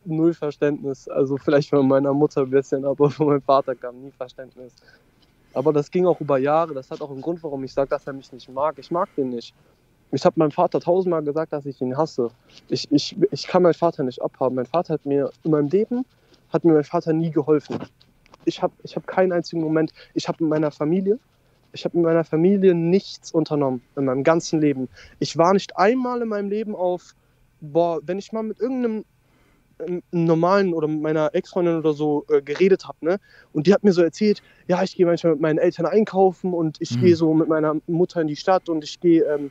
null 0.05 0.35
Verständnis. 0.35 1.09
Also 1.09 1.37
vielleicht 1.37 1.71
von 1.71 1.87
meiner 1.87 2.13
Mutter 2.13 2.43
ein 2.43 2.51
bisschen, 2.51 2.85
aber 2.85 3.11
von 3.11 3.27
meinem 3.27 3.43
Vater 3.43 3.75
kam 3.75 4.01
nie 4.01 4.13
Verständnis. 4.13 4.73
Aber 5.55 5.73
das 5.73 5.91
ging 5.91 6.07
auch 6.07 6.21
über 6.21 6.39
Jahre. 6.39 6.75
Das 6.75 6.91
hat 6.91 7.01
auch 7.01 7.11
einen 7.11 7.23
Grund, 7.23 7.43
warum 7.43 7.65
ich 7.65 7.73
sage, 7.73 7.89
dass 7.89 8.07
er 8.07 8.13
mich 8.13 8.33
nicht 8.33 8.49
mag. 8.49 8.79
Ich 8.79 8.91
mag 8.91 9.09
den 9.17 9.31
nicht. 9.31 9.55
Ich 10.11 10.25
habe 10.25 10.39
meinem 10.39 10.51
Vater 10.51 10.81
tausendmal 10.81 11.23
gesagt, 11.23 11.53
dass 11.53 11.67
ich 11.67 11.81
ihn 11.81 11.97
hasse. 11.97 12.31
Ich, 12.69 12.91
ich, 12.93 13.17
ich 13.31 13.47
kann 13.47 13.63
meinen 13.63 13.75
Vater 13.75 14.05
nicht 14.05 14.23
abhaben. 14.23 14.57
Mein 14.57 14.67
Vater 14.67 14.95
hat 14.95 15.07
mir 15.07 15.31
in 15.43 15.51
meinem 15.51 15.69
Leben, 15.69 16.05
hat 16.51 16.65
mir 16.65 16.73
mein 16.73 16.85
Vater 16.85 17.13
nie 17.13 17.31
geholfen. 17.31 17.79
Ich 18.45 18.63
habe 18.63 18.75
ich 18.83 18.95
hab 18.95 19.07
keinen 19.07 19.33
einzigen 19.33 19.63
Moment, 19.63 19.93
ich 20.13 20.29
habe 20.29 20.39
in 20.45 20.49
meiner 20.49 20.71
Familie, 20.71 21.19
ich 21.73 21.85
habe 21.85 21.97
in 21.97 22.03
meiner 22.03 22.25
Familie 22.25 22.75
nichts 22.75 23.33
unternommen, 23.33 23.83
in 23.97 24.05
meinem 24.05 24.23
ganzen 24.23 24.61
Leben. 24.61 24.89
Ich 25.19 25.37
war 25.37 25.53
nicht 25.53 25.77
einmal 25.77 26.23
in 26.23 26.29
meinem 26.29 26.51
Leben 26.51 26.77
auf, 26.77 27.15
boah, 27.61 28.01
wenn 28.05 28.19
ich 28.19 28.33
mal 28.33 28.43
mit 28.43 28.61
irgendeinem 28.61 29.05
normalen 30.11 30.73
oder 30.75 30.89
mit 30.89 31.03
meiner 31.03 31.35
Ex-Freundin 31.35 31.77
oder 31.77 31.93
so 31.93 32.25
äh, 32.29 32.43
geredet 32.43 32.87
habe, 32.87 32.99
ne? 33.01 33.21
Und 33.53 33.67
die 33.67 33.75
hat 33.75 33.85
mir 33.85 33.93
so 33.93 34.03
erzählt, 34.03 34.43
ja, 34.69 34.83
ich 34.83 34.97
gehe 34.97 35.07
manchmal 35.07 35.33
mit 35.33 35.43
meinen 35.43 35.59
Eltern 35.59 35.87
einkaufen 35.87 36.53
und 36.53 36.77
ich 36.81 36.97
mhm. 36.97 37.01
gehe 37.01 37.17
so 37.17 37.35
mit 37.35 37.49
meiner 37.49 37.77
Mutter 37.87 38.21
in 38.21 38.29
die 38.29 38.37
Stadt 38.37 38.69
und 38.69 38.85
ich 38.85 39.01
gehe 39.01 39.25
ähm, 39.25 39.51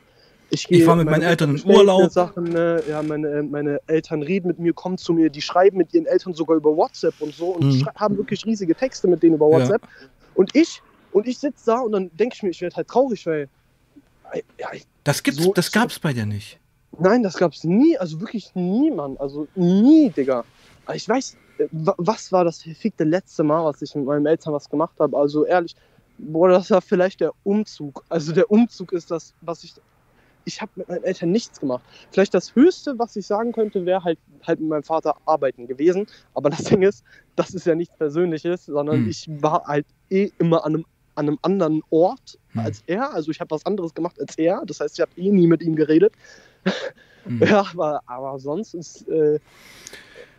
ich, 0.50 0.70
ich 0.70 0.84
fahre 0.84 0.98
mit 0.98 1.10
meinen 1.10 1.22
Eltern 1.22 1.56
in 1.56 1.64
Urlaub. 1.64 2.10
Sachen, 2.10 2.44
ne? 2.44 2.82
Ja, 2.88 3.02
meine, 3.02 3.28
äh, 3.28 3.42
meine 3.42 3.80
Eltern 3.86 4.22
reden 4.22 4.48
mit 4.48 4.58
mir, 4.58 4.72
kommen 4.72 4.98
zu 4.98 5.12
mir, 5.12 5.30
die 5.30 5.42
schreiben 5.42 5.78
mit 5.78 5.92
ihren 5.94 6.06
Eltern 6.06 6.34
sogar 6.34 6.56
über 6.56 6.76
WhatsApp 6.76 7.14
und 7.20 7.34
so 7.34 7.48
und 7.48 7.64
mhm. 7.64 7.88
haben 7.96 8.16
wirklich 8.16 8.44
riesige 8.44 8.74
Texte 8.74 9.08
mit 9.08 9.22
denen 9.22 9.34
über 9.34 9.46
WhatsApp. 9.46 9.82
Ja. 9.82 10.08
Und 10.34 10.54
ich, 10.54 10.82
und 11.12 11.26
ich 11.26 11.38
sitze 11.38 11.66
da 11.66 11.80
und 11.80 11.92
dann 11.92 12.10
denke 12.14 12.34
ich 12.36 12.42
mir, 12.42 12.50
ich 12.50 12.60
werde 12.60 12.76
halt 12.76 12.88
traurig, 12.88 13.26
weil. 13.26 13.48
Ja, 14.58 14.68
das 15.04 15.22
gibt's, 15.22 15.42
so, 15.42 15.52
das 15.52 15.70
gab's 15.70 15.98
bei 15.98 16.12
dir 16.12 16.26
nicht. 16.26 16.58
Nein, 16.98 17.22
das 17.22 17.36
gab 17.36 17.52
es 17.52 17.64
nie, 17.64 17.96
also 17.98 18.20
wirklich 18.20 18.54
niemand, 18.54 19.20
also 19.20 19.46
nie, 19.54 20.10
Digga. 20.10 20.44
Ich 20.92 21.08
weiß, 21.08 21.36
äh, 21.58 21.66
was 21.72 22.32
war 22.32 22.44
das 22.44 22.62
verfickte 22.62 23.04
letzte 23.04 23.42
Mal, 23.42 23.64
was 23.64 23.82
ich 23.82 23.94
mit 23.94 24.04
meinen 24.04 24.26
Eltern 24.26 24.52
was 24.52 24.68
gemacht 24.68 24.94
habe? 24.98 25.16
Also 25.16 25.44
ehrlich, 25.44 25.74
boah, 26.18 26.48
das 26.48 26.70
war 26.70 26.80
vielleicht 26.80 27.20
der 27.20 27.32
Umzug. 27.44 28.04
Also 28.08 28.32
der 28.32 28.50
Umzug 28.50 28.92
ist 28.92 29.10
das, 29.10 29.34
was 29.40 29.64
ich. 29.64 29.74
Ich 30.46 30.60
habe 30.60 30.70
mit 30.76 30.90
meinen 30.90 31.04
Eltern 31.04 31.30
nichts 31.30 31.58
gemacht. 31.58 31.82
Vielleicht 32.10 32.34
das 32.34 32.54
Höchste, 32.54 32.98
was 32.98 33.16
ich 33.16 33.26
sagen 33.26 33.52
könnte, 33.52 33.86
wäre 33.86 34.04
halt, 34.04 34.18
halt 34.46 34.60
mit 34.60 34.68
meinem 34.68 34.82
Vater 34.82 35.16
arbeiten 35.24 35.66
gewesen. 35.66 36.06
Aber 36.34 36.50
das 36.50 36.64
Ding 36.64 36.82
ist, 36.82 37.02
das 37.34 37.54
ist 37.54 37.66
ja 37.66 37.74
nichts 37.74 37.96
Persönliches, 37.96 38.66
sondern 38.66 38.96
hm. 38.96 39.08
ich 39.08 39.26
war 39.40 39.64
halt 39.64 39.86
eh 40.10 40.30
immer 40.38 40.66
an 40.66 40.74
einem 40.74 40.84
an 41.16 41.28
einem 41.28 41.38
anderen 41.42 41.82
Ort 41.90 42.38
hm. 42.50 42.60
als 42.60 42.82
er. 42.86 43.14
Also 43.14 43.30
ich 43.30 43.40
habe 43.40 43.50
was 43.52 43.64
anderes 43.64 43.94
gemacht 43.94 44.20
als 44.20 44.36
er. 44.36 44.62
Das 44.66 44.80
heißt, 44.80 44.98
ich 44.98 45.00
habe 45.00 45.12
eh 45.16 45.30
nie 45.30 45.46
mit 45.46 45.62
ihm 45.62 45.76
geredet. 45.76 46.12
Mhm. 47.26 47.42
Ja, 47.42 47.66
aber, 47.72 48.02
aber 48.06 48.38
sonst 48.38 48.74
ist 48.74 49.08
äh, 49.08 49.38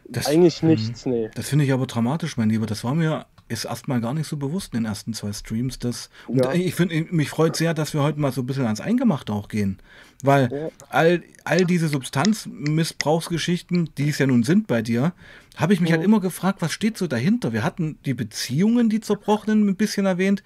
das, 0.07 0.27
eigentlich 0.27 0.61
mhm. 0.61 0.69
nichts, 0.69 1.05
nee. 1.05 1.29
Das 1.33 1.49
finde 1.49 1.65
ich 1.65 1.73
aber 1.73 1.87
dramatisch, 1.87 2.37
mein 2.37 2.49
Lieber. 2.49 2.67
Das 2.67 2.83
war 2.83 2.93
mir 2.93 3.25
ist 3.47 3.65
erstmal 3.65 4.01
gar 4.01 4.15
nicht 4.15 4.27
so 4.27 4.37
bewusst 4.37 4.73
in 4.73 4.81
den 4.81 4.85
ersten 4.85 5.13
zwei 5.13 5.31
Streams. 5.31 5.77
Dass, 5.77 6.09
und 6.27 6.43
ja. 6.43 6.51
ich 6.53 6.73
finde, 6.73 7.05
mich 7.11 7.29
freut 7.29 7.55
sehr, 7.55 7.75
dass 7.75 7.93
wir 7.93 8.01
heute 8.01 8.19
mal 8.19 8.31
so 8.31 8.41
ein 8.41 8.47
bisschen 8.47 8.65
ans 8.65 8.81
Eingemachte 8.81 9.33
auch 9.33 9.49
gehen. 9.49 9.77
Weil 10.23 10.49
ja. 10.51 10.69
all, 10.89 11.21
all 11.43 11.63
diese 11.65 11.87
Substanzmissbrauchsgeschichten, 11.87 13.91
die 13.97 14.09
es 14.09 14.17
ja 14.17 14.25
nun 14.25 14.41
sind 14.43 14.65
bei 14.67 14.81
dir, 14.81 15.13
habe 15.55 15.73
ich 15.73 15.79
mich 15.79 15.91
halt 15.91 15.99
ja. 15.99 16.03
halt 16.03 16.07
immer 16.07 16.21
gefragt, 16.21 16.61
was 16.61 16.71
steht 16.71 16.97
so 16.97 17.05
dahinter? 17.07 17.53
Wir 17.53 17.63
hatten 17.63 17.99
die 18.05 18.15
Beziehungen, 18.15 18.89
die 18.89 18.99
zerbrochenen, 18.99 19.67
ein 19.67 19.75
bisschen 19.75 20.07
erwähnt. 20.07 20.43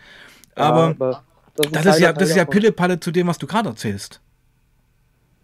Aber, 0.55 0.87
aber 0.87 1.23
das 1.55 1.67
ist, 1.67 1.75
das 1.75 1.85
ist 1.95 2.01
ja, 2.01 2.13
das 2.13 2.29
ist 2.29 2.35
ja 2.35 2.45
Pille-Palle 2.45 2.99
zu 2.99 3.11
dem, 3.11 3.27
was 3.27 3.37
du 3.37 3.45
gerade 3.47 3.69
erzählst. 3.69 4.19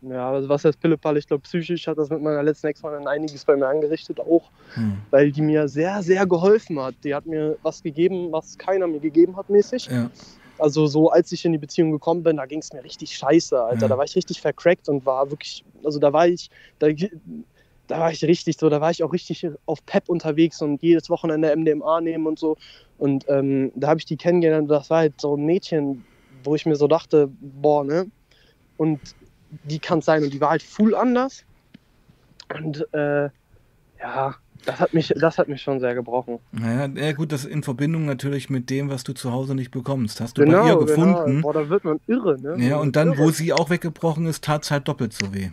Ja, 0.07 0.31
also 0.31 0.47
was 0.49 0.63
heißt 0.65 0.79
Pillepalle? 0.79 1.19
Ich 1.19 1.27
glaube, 1.27 1.41
psychisch 1.41 1.87
hat 1.87 1.97
das 1.97 2.09
mit 2.09 2.21
meiner 2.21 2.43
letzten 2.43 2.67
Ex-Freundin 2.67 3.07
einiges 3.07 3.43
bei 3.43 3.55
mir 3.55 3.67
angerichtet 3.67 4.19
auch, 4.19 4.51
Hm. 4.75 4.97
weil 5.09 5.31
die 5.31 5.41
mir 5.41 5.67
sehr, 5.67 6.03
sehr 6.03 6.25
geholfen 6.25 6.79
hat. 6.79 6.95
Die 7.03 7.15
hat 7.15 7.25
mir 7.25 7.57
was 7.63 7.81
gegeben, 7.81 8.31
was 8.31 8.57
keiner 8.57 8.87
mir 8.87 8.99
gegeben 8.99 9.35
hat 9.35 9.49
mäßig. 9.49 9.87
Ja. 9.87 10.09
Also 10.57 10.85
so, 10.87 11.09
als 11.09 11.31
ich 11.31 11.43
in 11.43 11.51
die 11.51 11.57
Beziehung 11.57 11.91
gekommen 11.91 12.23
bin, 12.23 12.37
da 12.37 12.45
ging 12.45 12.59
es 12.59 12.71
mir 12.71 12.83
richtig 12.83 13.17
scheiße, 13.17 13.61
Alter. 13.61 13.81
Ja. 13.81 13.87
Da 13.87 13.97
war 13.97 14.05
ich 14.05 14.15
richtig 14.15 14.39
vercrackt 14.39 14.87
und 14.87 15.05
war 15.05 15.29
wirklich, 15.29 15.65
also 15.83 15.99
da 15.99 16.13
war 16.13 16.27
ich, 16.27 16.49
da, 16.79 16.87
da 17.87 17.99
war 17.99 18.11
ich 18.11 18.23
richtig 18.23 18.57
so, 18.57 18.69
da 18.69 18.79
war 18.79 18.91
ich 18.91 19.03
auch 19.03 19.11
richtig 19.11 19.47
auf 19.65 19.85
Pep 19.85 20.07
unterwegs 20.07 20.61
und 20.61 20.81
jedes 20.81 21.09
Wochenende 21.09 21.53
MDMA 21.55 21.99
nehmen 21.99 22.25
und 22.27 22.39
so. 22.39 22.57
Und 22.97 23.25
ähm, 23.27 23.71
da 23.75 23.89
habe 23.89 23.99
ich 23.99 24.05
die 24.05 24.17
kennengelernt. 24.17 24.69
Das 24.71 24.89
war 24.89 24.99
halt 24.99 25.19
so 25.19 25.35
ein 25.35 25.45
Mädchen, 25.45 26.05
wo 26.43 26.55
ich 26.55 26.65
mir 26.65 26.75
so 26.75 26.87
dachte, 26.87 27.29
boah, 27.41 27.83
ne? 27.83 28.09
Und 28.77 28.99
die 29.63 29.79
kann 29.79 29.99
es 29.99 30.05
sein. 30.05 30.23
Und 30.23 30.33
die 30.33 30.41
war 30.41 30.51
halt 30.51 30.63
full 30.63 30.95
anders. 30.95 31.43
Und 32.53 32.85
äh, 32.93 33.29
ja, 33.99 34.35
das 34.65 34.79
hat, 34.79 34.93
mich, 34.93 35.13
das 35.15 35.37
hat 35.37 35.47
mich 35.47 35.61
schon 35.61 35.79
sehr 35.79 35.93
gebrochen. 35.93 36.39
Naja, 36.51 36.87
ja, 36.95 37.11
gut, 37.13 37.31
das 37.31 37.45
in 37.45 37.63
Verbindung 37.63 38.05
natürlich 38.05 38.49
mit 38.49 38.69
dem, 38.69 38.89
was 38.89 39.03
du 39.03 39.13
zu 39.13 39.31
Hause 39.31 39.55
nicht 39.55 39.71
bekommst. 39.71 40.21
Hast 40.21 40.37
du 40.37 40.45
bei 40.45 40.51
ihr 40.51 40.77
gefunden. 40.77 41.25
Genau. 41.25 41.41
Boah, 41.41 41.53
da 41.53 41.69
wird 41.69 41.83
man 41.83 41.99
irre, 42.07 42.39
ne? 42.39 42.55
Ja, 42.65 42.77
und 42.77 42.95
dann, 42.95 43.09
irre. 43.09 43.17
wo 43.19 43.29
sie 43.29 43.53
auch 43.53 43.69
weggebrochen 43.69 44.25
ist, 44.25 44.43
tat 44.43 44.63
es 44.63 44.71
halt 44.71 44.87
doppelt 44.87 45.13
so 45.13 45.33
weh. 45.33 45.49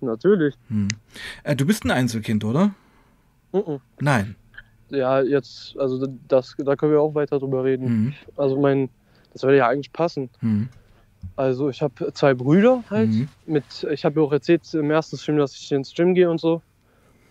Natürlich. 0.00 0.54
Hm. 0.68 0.88
Äh, 1.42 1.56
du 1.56 1.66
bist 1.66 1.84
ein 1.84 1.90
Einzelkind, 1.90 2.44
oder? 2.44 2.74
Mhm. 3.52 3.80
Nein. 4.00 4.36
Ja, 4.90 5.20
jetzt, 5.22 5.76
also 5.78 6.06
das, 6.28 6.54
da 6.58 6.76
können 6.76 6.92
wir 6.92 7.00
auch 7.00 7.14
weiter 7.14 7.38
drüber 7.38 7.64
reden. 7.64 7.86
Hm. 7.86 8.14
Also 8.36 8.60
mein, 8.60 8.88
das 9.32 9.42
würde 9.42 9.56
ja 9.56 9.68
eigentlich 9.68 9.92
passen. 9.92 10.30
Hm. 10.40 10.68
Also 11.36 11.68
ich 11.68 11.82
habe 11.82 12.12
zwei 12.12 12.34
Brüder 12.34 12.82
halt. 12.90 13.10
Mhm. 13.10 13.28
Mit, 13.46 13.64
ich 13.90 14.04
habe 14.04 14.20
ja 14.20 14.26
auch 14.26 14.32
erzählt 14.32 14.62
im 14.74 14.90
ersten 14.90 15.16
Stream, 15.16 15.38
dass 15.38 15.54
ich 15.54 15.70
ins 15.72 15.92
Gym 15.94 16.14
gehe 16.14 16.30
und 16.30 16.40
so. 16.40 16.62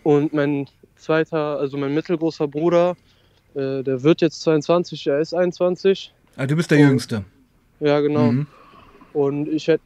Und 0.02 0.32
mein 0.32 0.66
zweiter, 0.96 1.58
also 1.58 1.76
mein 1.76 1.94
mittelgroßer 1.94 2.46
Bruder, 2.48 2.96
äh, 3.54 3.82
der 3.82 4.02
wird 4.02 4.20
jetzt 4.20 4.40
22, 4.42 5.06
er 5.06 5.20
ist 5.20 5.34
21. 5.34 6.12
Ah, 6.36 6.46
du 6.46 6.56
bist 6.56 6.70
der 6.70 6.78
Oh. 6.78 6.82
Jüngste. 6.82 7.24
Ja, 7.80 8.00
genau. 8.00 8.32
Mhm. 8.32 8.46
Und 9.12 9.48
ich 9.48 9.68
hätte 9.68 9.82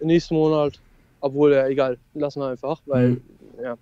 nächsten 0.00 0.34
Monat, 0.34 0.80
obwohl 1.20 1.52
ja 1.52 1.66
egal, 1.66 1.98
lassen 2.14 2.40
wir 2.40 2.48
einfach, 2.48 2.80
weil 2.86 3.10
Mhm. 3.10 3.20
ja. 3.62 3.76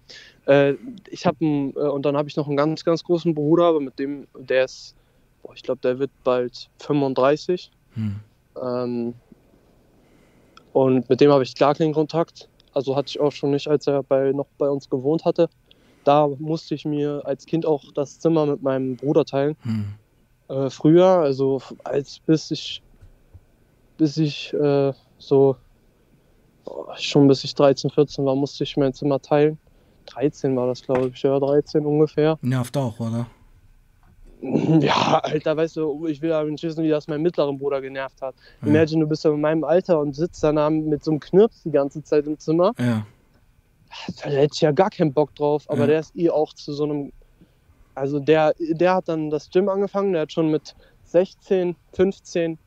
Äh, 0.47 0.75
ich 1.11 1.25
habe 1.27 1.45
äh, 1.45 1.79
und 1.79 2.05
dann 2.05 2.17
habe 2.17 2.29
ich 2.29 2.37
noch 2.37 2.49
einen 2.49 2.57
ganz, 2.57 2.85
ganz 2.85 3.05
großen 3.05 3.35
Bruder, 3.35 3.65
aber 3.65 3.81
mit 3.81 3.99
dem, 3.99 4.27
der 4.39 4.65
ist, 4.65 4.95
boah, 5.43 5.53
ich 5.55 5.63
glaube, 5.63 5.81
der 5.83 5.99
wird 5.99 6.11
bald 6.25 6.69
35. 6.81 7.71
Hm. 7.95 8.17
Ähm, 8.61 9.15
und 10.79 11.11
mit 11.11 11.21
dem 11.21 11.33
habe 11.33 11.43
ich 11.43 11.57
gar 11.57 11.75
keinen 11.75 11.93
Kontakt. 11.93 12.49
Also 12.73 12.95
hatte 12.95 13.09
ich 13.09 13.19
auch 13.19 13.33
schon 13.33 13.51
nicht, 13.51 13.67
als 13.67 13.89
er 13.89 14.05
bei, 14.05 14.31
noch 14.31 14.47
bei 14.59 14.71
uns 14.71 14.89
gewohnt 14.89 15.25
hatte. 15.25 15.49
Da 16.05 16.29
musste 16.39 16.77
ich 16.77 16.85
mir 16.85 17.21
als 17.25 17.47
Kind 17.47 17.67
auch 17.67 17.83
das 17.97 18.21
Zimmer 18.21 18.47
mit 18.47 18.63
meinem 18.63 18.95
Bruder 18.95 19.25
teilen. 19.25 19.57
Hm. 19.63 19.95
Äh, 20.49 20.71
früher, 20.71 21.07
also 21.07 21.61
als 21.83 22.21
bis 22.21 22.53
ich 22.53 22.81
bis 23.97 24.17
ich 24.19 24.55
äh, 24.55 24.93
so 25.19 25.57
schon 26.97 27.27
bis 27.27 27.43
ich 27.43 27.57
13, 27.57 27.91
14 27.91 28.25
war, 28.25 28.37
musste 28.37 28.63
ich 28.63 28.77
mein 28.77 28.95
Zimmer 28.95 29.21
teilen. 29.21 29.59
13 30.07 30.55
war 30.57 30.69
das, 30.69 30.83
glaube 30.83 31.09
ich, 31.13 31.21
ja, 31.23 31.41
13 31.41 31.85
ungefähr. 31.85 32.39
Nervt 32.41 32.77
auch, 32.77 33.01
oder? 33.01 33.27
Ja, 34.81 35.21
Alter, 35.23 35.57
weißt 35.57 35.77
du, 35.77 36.07
ich 36.07 36.23
will 36.23 36.33
aber 36.33 36.49
nicht 36.49 36.63
wissen, 36.63 36.85
wie 36.85 36.89
das 36.89 37.09
meinen 37.09 37.23
mittleren 37.23 37.59
Bruder 37.59 37.81
genervt 37.81 38.21
hat. 38.23 38.35
Ja. 38.63 38.69
Imagine, 38.69 39.01
du 39.03 39.09
bist 39.09 39.25
ja 39.25 39.33
in 39.33 39.41
meinem 39.41 39.65
Alter 39.65 39.99
und 40.01 40.15
sitzt 40.15 40.43
dann 40.45 40.85
mit 40.85 41.03
so 41.05 41.11
einem 41.11 41.21
Knirps 41.21 41.63
die 41.65 41.71
ganze 41.71 42.03
Zeit 42.03 42.27
im 42.27 42.39
Zimmer. 42.39 42.73
Ja. 42.79 43.07
Da 44.23 44.29
hätte 44.31 44.55
ich 44.55 44.61
ja 44.61 44.71
gar 44.71 44.91
keinen 44.91 45.13
Bock 45.13 45.35
drauf, 45.35 45.65
aber 45.69 45.81
Ja. 45.81 45.87
der 45.87 46.01
ist 46.01 46.15
eh 46.17 46.31
auch 46.31 46.53
zu 46.53 46.73
so 46.73 46.85
einem. 46.85 47.13
Also 47.95 48.21
der, 48.21 48.55
der 48.59 48.95
hat 48.95 49.09
dann 49.09 49.31
das 49.31 49.51
Gym 49.51 49.69
angefangen, 49.69 50.13
der 50.13 50.23
hat 50.23 50.33
schon 50.33 50.51
mit 50.51 50.77
16, 51.05 51.75
15 51.95 52.59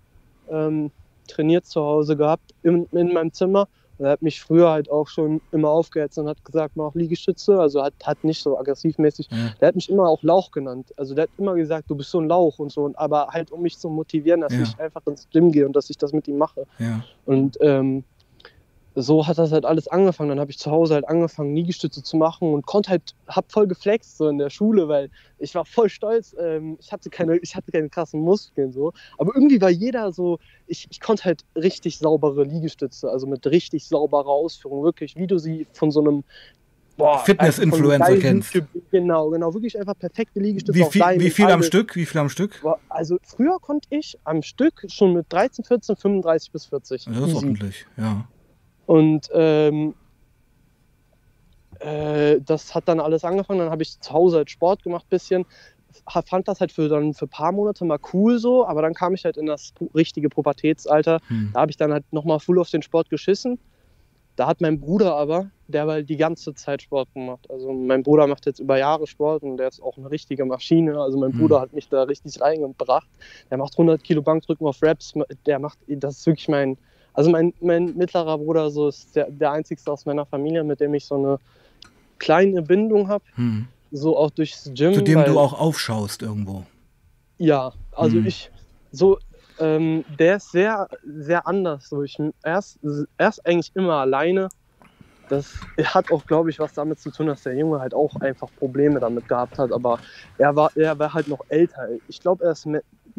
ähm, 0.50 0.92
trainiert 1.28 1.66
zu 1.66 1.82
Hause 1.82 2.18
gehabt 2.18 2.54
in, 2.64 2.86
in 2.92 3.14
meinem 3.14 3.32
Zimmer. 3.32 3.70
Er 4.02 4.12
hat 4.12 4.22
mich 4.22 4.42
früher 4.42 4.70
halt 4.72 4.90
auch 4.90 5.08
schon 5.08 5.42
immer 5.52 5.70
aufgehetzt 5.70 6.18
und 6.18 6.28
hat 6.28 6.44
gesagt, 6.44 6.76
mach 6.76 6.94
Liegestütze. 6.96 7.60
Also 7.60 7.84
hat, 7.84 7.94
hat 8.04 8.24
nicht 8.24 8.42
so 8.42 8.58
aggressivmäßig. 8.58 9.28
Ja. 9.32 9.38
Der 9.60 9.68
hat 9.70 9.76
mich 9.76 9.90
immer 9.90 10.08
auch 10.10 10.24
Lauch 10.24 10.52
genannt. 10.52 10.92
Also 10.98 11.14
der 11.14 11.24
hat 11.24 11.30
immer 11.38 11.56
gesagt, 11.56 11.90
du 11.90 11.96
bist 11.96 12.10
so 12.12 12.20
ein 12.20 12.28
Lauch 12.28 12.60
und 12.60 12.72
so. 12.72 12.92
Aber 12.96 13.28
halt 13.28 13.52
um 13.52 13.62
mich 13.62 13.78
zu 13.78 13.90
motivieren, 13.90 14.42
dass 14.42 14.54
Ja. 14.54 14.64
ich 14.64 14.80
einfach 14.80 15.06
ins 15.06 15.28
Gym 15.30 15.52
gehe 15.52 15.66
und 15.66 15.76
dass 15.76 15.90
ich 15.90 15.98
das 15.98 16.14
mit 16.14 16.28
ihm 16.28 16.38
mache. 16.38 16.66
Ja. 16.80 17.04
Und 17.26 17.58
ähm, 17.62 18.04
so 18.96 19.26
hat 19.26 19.38
das 19.38 19.52
halt 19.52 19.66
alles 19.66 19.88
angefangen. 19.88 20.30
Dann 20.30 20.40
habe 20.40 20.52
ich 20.52 20.60
zu 20.60 20.70
Hause 20.72 20.96
halt 20.96 21.08
angefangen, 21.08 21.56
Liegestütze 21.56 22.04
zu 22.04 22.18
machen 22.18 22.54
und 22.54 22.66
konnte 22.66 22.90
halt, 22.90 23.16
hab 23.28 23.52
voll 23.52 23.68
geflext 23.68 24.18
so 24.18 24.28
in 24.28 24.38
der 24.38 24.50
Schule, 24.50 24.88
weil 24.88 25.10
ich 25.38 25.56
war 25.56 25.66
voll 25.66 25.90
stolz. 25.90 26.36
Ähm, 26.40 26.78
ich, 26.80 26.92
hatte 26.92 27.10
keine, 27.10 27.38
ich 27.38 27.56
hatte 27.56 27.72
keine 27.72 27.90
krassen 27.90 28.22
Muskeln 28.22 28.72
so. 28.72 28.92
Aber 29.18 29.32
irgendwie 29.34 29.62
war 29.62 29.70
jeder 29.70 30.12
so, 30.12 30.40
ich, 30.68 30.88
ich 30.90 31.00
konnte 31.00 31.26
halt 31.26 31.44
richtig 31.56 31.98
saubere 31.98 32.44
Liegestütze, 32.44 33.10
also 33.10 33.28
mit 33.28 33.46
richtig 33.48 33.88
sauberer 33.88 34.28
Ausführung, 34.28 34.84
wirklich, 34.84 35.16
wie 35.16 35.28
du 35.28 35.38
sie 35.38 35.68
von 35.72 35.92
so 35.92 36.02
einem 36.02 36.24
Fitness-Influencer 37.24 38.18
kennst. 38.18 38.62
Genau, 38.92 39.30
genau, 39.30 39.54
wirklich 39.54 39.80
einfach 39.80 39.98
perfekte 39.98 40.40
Liegestütze. 40.40 40.78
Wie 40.78 40.84
viel, 40.84 41.02
wie 41.20 41.30
viel 41.30 41.48
am. 41.48 41.64
Stück? 41.64 41.96
Wie 41.96 42.06
viel 42.06 42.20
am 42.20 42.30
Stück? 42.30 42.64
Also 42.90 43.18
früher 43.24 43.58
konnte 43.60 43.88
ich 43.90 44.20
am 44.24 44.42
Stück 44.42 44.86
schon 44.88 45.14
mit 45.14 45.26
13, 45.30 45.66
14, 45.66 45.96
35 45.96 46.52
bis 46.52 46.66
40. 46.66 47.06
Das 47.06 47.18
ist 47.18 47.36
ordentlich, 47.36 47.86
ja. 47.98 48.28
Und 48.86 49.30
ähm, 49.34 49.94
äh, 51.80 52.40
das 52.42 52.76
hat 52.76 52.88
dann 52.88 53.00
alles 53.00 53.24
angefangen. 53.24 53.60
Dann 53.60 53.70
habe 53.70 53.84
ich 53.84 54.00
zu 54.00 54.12
Hause 54.14 54.38
halt 54.38 54.50
Sport 54.50 54.84
gemacht, 54.84 55.08
bisschen. 55.10 55.46
Ha- 56.10 56.22
Fand 56.22 56.48
das 56.48 56.62
halt 56.62 56.72
für 56.72 56.88
dann 56.88 57.14
für 57.14 57.26
ein 57.26 57.30
paar 57.30 57.52
Monate 57.52 57.84
mal 57.86 58.00
cool 58.14 58.40
so, 58.40 58.66
aber 58.66 58.82
dann 58.82 58.94
kam 58.94 59.14
ich 59.14 59.26
halt 59.26 59.38
in 59.38 59.46
das 59.46 59.74
richtige 59.94 60.30
Pubertätsalter. 60.30 61.20
Hm. 61.28 61.52
Da 61.54 61.62
habe 61.62 61.72
ich 61.72 61.78
dann 61.78 61.92
halt 61.92 62.06
nochmal 62.12 62.40
full 62.40 62.60
auf 62.60 62.70
den 62.70 62.82
Sport 62.82 63.10
geschissen. 63.10 63.60
Da 64.38 64.48
hat 64.48 64.62
mein 64.62 64.80
Bruder 64.80 65.16
aber, 65.16 65.52
der 65.68 65.88
war 65.88 66.02
die 66.02 66.16
ganze 66.16 66.54
Zeit 66.54 66.82
Sport 66.82 67.14
gemacht. 67.14 67.46
Also 67.50 67.72
mein 67.74 68.02
Bruder 68.02 68.28
macht 68.28 68.46
jetzt 68.46 68.60
über 68.60 68.78
Jahre 68.78 69.06
Sport 69.06 69.44
und 69.44 69.58
der 69.58 69.68
ist 69.68 69.82
auch 69.82 69.98
eine 69.98 70.10
richtige 70.10 70.46
Maschine. 70.46 71.00
Also 71.02 71.18
mein 71.20 71.32
Mhm. 71.32 71.38
Bruder 71.38 71.60
hat 71.60 71.74
mich 71.74 71.90
da 71.90 72.04
richtig 72.04 72.40
reingebracht. 72.40 73.10
Der 73.50 73.58
macht 73.58 73.78
100 73.78 74.02
Kilo 74.04 74.22
Bankdrücken 74.22 74.66
auf 74.66 74.82
Raps. 74.82 75.14
Der 75.46 75.60
macht, 75.60 75.80
das 75.88 76.20
ist 76.20 76.26
wirklich 76.26 76.48
mein, 76.48 76.78
also 77.14 77.30
mein, 77.30 77.54
mein 77.62 77.96
mittlerer 77.98 78.38
Bruder 78.38 78.70
so 78.70 78.88
ist 78.88 79.16
der, 79.16 79.30
der 79.30 79.52
einzigste 79.52 79.92
aus 79.92 80.06
meiner 80.06 80.26
Familie, 80.26 80.64
mit 80.64 80.80
dem 80.80 80.94
ich 80.94 81.06
so 81.06 81.16
eine 81.16 81.38
kleine 82.20 82.62
Bindung 82.62 83.08
habe. 83.08 83.24
Hm. 83.36 83.68
So 83.92 84.18
auch 84.18 84.32
durchs 84.32 84.72
Gym. 84.74 84.94
Zu 84.94 85.02
dem 85.02 85.20
weil- 85.20 85.26
du 85.26 85.40
auch 85.40 85.54
aufschaust 85.60 86.22
irgendwo. 86.22 86.64
ja, 87.38 87.74
also 87.94 88.18
Mhm. 88.18 88.28
ich, 88.28 88.50
so, 88.92 89.18
ähm, 89.60 90.06
der 90.18 90.38
ist 90.38 90.52
sehr, 90.52 90.88
sehr 91.04 91.46
anders. 91.48 91.90
So, 91.90 92.04
ich, 92.04 92.18
er, 92.44 92.60
ist, 92.60 92.80
er 93.18 93.30
ist 93.30 93.46
eigentlich 93.46 93.72
immer 93.76 93.96
alleine. 93.96 94.48
Das 95.30 95.54
hat 95.84 96.12
auch, 96.12 96.26
glaube 96.26 96.50
ich, 96.50 96.60
was 96.60 96.74
damit 96.74 97.00
zu 97.00 97.10
tun, 97.12 97.28
dass 97.28 97.44
der 97.44 97.56
Junge 97.56 97.80
halt 97.80 97.94
auch 97.94 98.16
einfach 98.22 98.50
Probleme 98.60 99.00
damit 99.00 99.28
gehabt 99.28 99.58
hat. 99.60 99.72
Aber 99.72 100.00
er 100.38 100.56
war, 100.56 100.72
er 100.76 100.98
war 101.00 101.14
halt 101.14 101.28
noch 101.28 101.40
älter. 101.50 101.88
Ich 102.08 102.20
glaube, 102.20 102.44
er 102.46 102.52
ist 102.52 102.66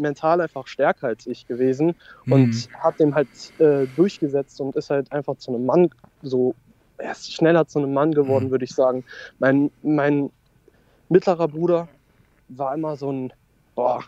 mental 0.02 0.40
einfach 0.42 0.66
stärker 0.66 1.08
als 1.08 1.26
ich 1.26 1.46
gewesen 1.46 1.94
und 2.28 2.68
Mhm. 2.70 2.74
hat 2.78 3.00
dem 3.00 3.14
halt 3.14 3.30
äh, 3.58 3.86
durchgesetzt 3.88 4.60
und 4.60 4.76
ist 4.76 4.90
halt 4.90 5.12
einfach 5.12 5.36
zu 5.36 5.54
einem 5.54 5.66
Mann 5.66 5.90
so. 6.22 6.56
Er 6.98 7.12
ist 7.12 7.32
schneller 7.32 7.66
zu 7.66 7.78
einem 7.80 7.94
Mann 7.94 8.12
geworden, 8.12 8.46
Mhm. 8.46 8.50
würde 8.50 8.64
ich 8.66 8.74
sagen. 8.74 9.04
Mein, 9.38 9.70
mein 9.82 10.30
mittlerer 11.08 11.48
Bruder 11.48 11.88
war 12.48 12.74
immer 12.74 12.96
so 12.96 13.10
ein, 13.12 13.32
boah, 13.74 14.04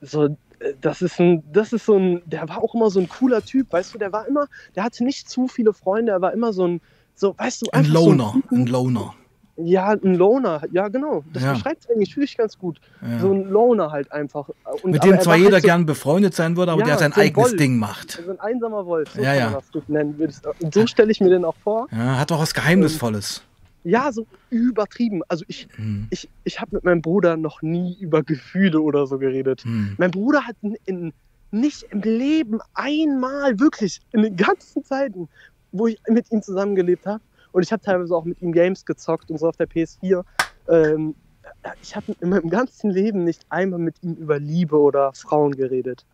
so, 0.00 0.24
äh, 0.60 0.74
das 0.80 1.02
ist 1.02 1.20
ein, 1.20 1.42
das 1.52 1.72
ist 1.72 1.86
so 1.86 1.96
ein, 1.98 2.22
der 2.26 2.48
war 2.48 2.62
auch 2.62 2.74
immer 2.74 2.90
so 2.90 3.00
ein 3.00 3.08
cooler 3.08 3.42
Typ, 3.44 3.72
weißt 3.72 3.94
du, 3.94 3.98
der 3.98 4.12
war 4.12 4.26
immer, 4.26 4.46
der 4.74 4.84
hatte 4.84 5.04
nicht 5.04 5.28
zu 5.28 5.48
viele 5.48 5.72
Freunde, 5.74 6.12
er 6.12 6.20
war 6.22 6.32
immer 6.32 6.52
so 6.52 6.66
ein, 6.66 6.80
so, 7.14 7.34
weißt 7.38 7.62
du, 7.62 7.66
Ein 7.72 7.80
einfach 7.84 7.94
Loner, 7.94 8.32
so 8.50 8.56
ein 8.56 8.66
Loner. 8.66 9.14
Ja, 9.56 9.90
ein 9.90 10.14
Loner, 10.14 10.62
ja 10.72 10.88
genau, 10.88 11.24
das 11.32 11.42
Ja. 11.42 11.52
beschreibt 11.52 11.84
es 11.84 11.90
eigentlich 11.90 12.16
wirklich 12.16 12.36
ganz 12.36 12.56
gut, 12.58 12.80
Ja. 13.02 13.18
so 13.20 13.32
ein 13.32 13.44
Loner 13.50 13.90
halt 13.90 14.10
einfach. 14.10 14.48
Und, 14.82 14.92
Mit 14.92 15.04
dem 15.04 15.20
zwar 15.20 15.32
war 15.34 15.36
jeder 15.36 15.52
halt 15.52 15.62
so, 15.62 15.66
gern 15.68 15.86
befreundet 15.86 16.34
sein 16.34 16.56
würde, 16.56 16.72
aber 16.72 16.80
Ja, 16.80 16.86
der 16.86 16.98
sein 16.98 17.12
so 17.12 17.20
eigenes 17.20 17.50
Wolf. 17.50 17.56
Ding 17.58 17.76
macht. 17.78 18.12
so 18.24 18.30
ein 18.30 18.40
einsamer 18.40 18.86
Wolf, 18.86 19.10
so 19.12 19.20
Ja, 19.20 19.34
ja. 19.34 19.44
man 19.46 19.54
das 19.54 19.70
gut 19.70 19.88
nennen, 19.88 20.14
und 20.60 20.74
so 20.74 20.86
stelle 20.86 21.10
ich 21.12 21.20
mir 21.20 21.28
den 21.30 21.44
auch 21.44 21.56
vor. 21.56 21.86
Ja, 21.92 22.18
hat 22.18 22.32
auch 22.32 22.40
was 22.40 22.54
Geheimnisvolles. 22.54 23.42
Ja, 23.84 24.10
so 24.12 24.26
übertrieben. 24.48 25.22
Also 25.28 25.44
ich, 25.48 25.66
Hm. 25.74 26.06
ich, 26.10 26.28
ich 26.44 26.60
habe 26.60 26.76
mit 26.76 26.84
meinem 26.84 27.02
Bruder 27.02 27.36
noch 27.36 27.62
nie 27.62 27.96
über 28.00 28.22
Gefühle 28.22 28.80
oder 28.80 29.06
so 29.06 29.18
geredet. 29.18 29.64
Hm. 29.64 29.96
Mein 29.98 30.10
Bruder 30.12 30.46
hat 30.46 30.56
in, 30.62 30.76
in, 30.86 31.12
nicht 31.50 31.82
im 31.90 32.00
Leben 32.00 32.60
einmal, 32.74 33.58
wirklich, 33.60 34.00
in 34.12 34.22
den 34.22 34.36
ganzen 34.36 34.84
Zeiten, 34.84 35.28
wo 35.72 35.86
ich 35.88 35.98
mit 36.08 36.30
ihm 36.30 36.42
zusammengelebt 36.42 37.06
habe, 37.06 37.20
und 37.52 37.62
ich 37.62 37.72
habe 37.72 37.82
teilweise 37.82 38.14
auch 38.14 38.24
mit 38.24 38.40
ihm 38.42 38.52
Games 38.52 38.84
gezockt 38.84 39.30
und 39.30 39.38
so 39.38 39.48
auf 39.48 39.56
der 39.56 39.68
PS4, 39.68 40.24
ähm, 40.68 41.14
ich 41.82 41.94
habe 41.94 42.14
in 42.20 42.30
meinem 42.30 42.50
ganzen 42.50 42.90
Leben 42.90 43.24
nicht 43.24 43.44
einmal 43.48 43.78
mit 43.78 43.96
ihm 44.02 44.14
über 44.14 44.38
Liebe 44.38 44.78
oder 44.78 45.12
Frauen 45.12 45.52
geredet. 45.54 46.04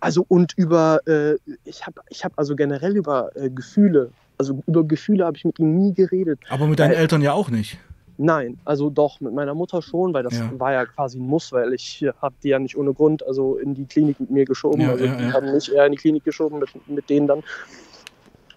Also 0.00 0.24
und 0.28 0.52
über, 0.56 1.00
äh, 1.06 1.36
ich 1.64 1.86
habe 1.86 2.02
ich 2.10 2.24
hab 2.24 2.32
also 2.36 2.54
generell 2.56 2.96
über 2.96 3.34
äh, 3.36 3.50
Gefühle 3.50 4.10
also 4.36 4.60
über 4.66 4.82
Gefühle 4.84 5.24
habe 5.24 5.36
ich 5.36 5.44
mit 5.44 5.60
ihm 5.60 5.78
nie 5.78 5.94
geredet. 5.94 6.40
Aber 6.50 6.66
mit 6.66 6.78
deinen 6.80 6.90
Weil- 6.90 6.96
Eltern 6.98 7.22
ja 7.22 7.32
auch 7.32 7.50
nicht. 7.50 7.78
Nein, 8.16 8.58
also 8.64 8.90
doch, 8.90 9.20
mit 9.20 9.32
meiner 9.32 9.54
Mutter 9.54 9.80
schon, 9.80 10.12
weil 10.12 10.24
das 10.24 10.36
Ja. 10.38 10.50
war 10.58 10.72
ja 10.72 10.86
quasi 10.86 11.18
ein 11.18 11.26
Muss, 11.26 11.52
weil 11.52 11.72
ich 11.72 12.04
habe 12.20 12.34
die 12.42 12.48
ja 12.48 12.58
nicht 12.58 12.76
ohne 12.76 12.92
Grund 12.94 13.24
also 13.26 13.56
in 13.58 13.74
die 13.74 13.86
Klinik 13.86 14.18
mit 14.20 14.30
mir 14.30 14.44
geschoben. 14.44 14.80
Ja, 14.82 14.90
also 14.90 15.04
ja, 15.04 15.14
die 15.16 15.32
haben 15.32 15.52
mich 15.52 15.72
eher 15.72 15.86
in 15.86 15.92
die 15.92 15.98
Klinik 15.98 16.24
geschoben 16.24 16.58
mit, 16.58 16.68
mit 16.88 17.08
denen 17.10 17.26
dann. 17.28 17.42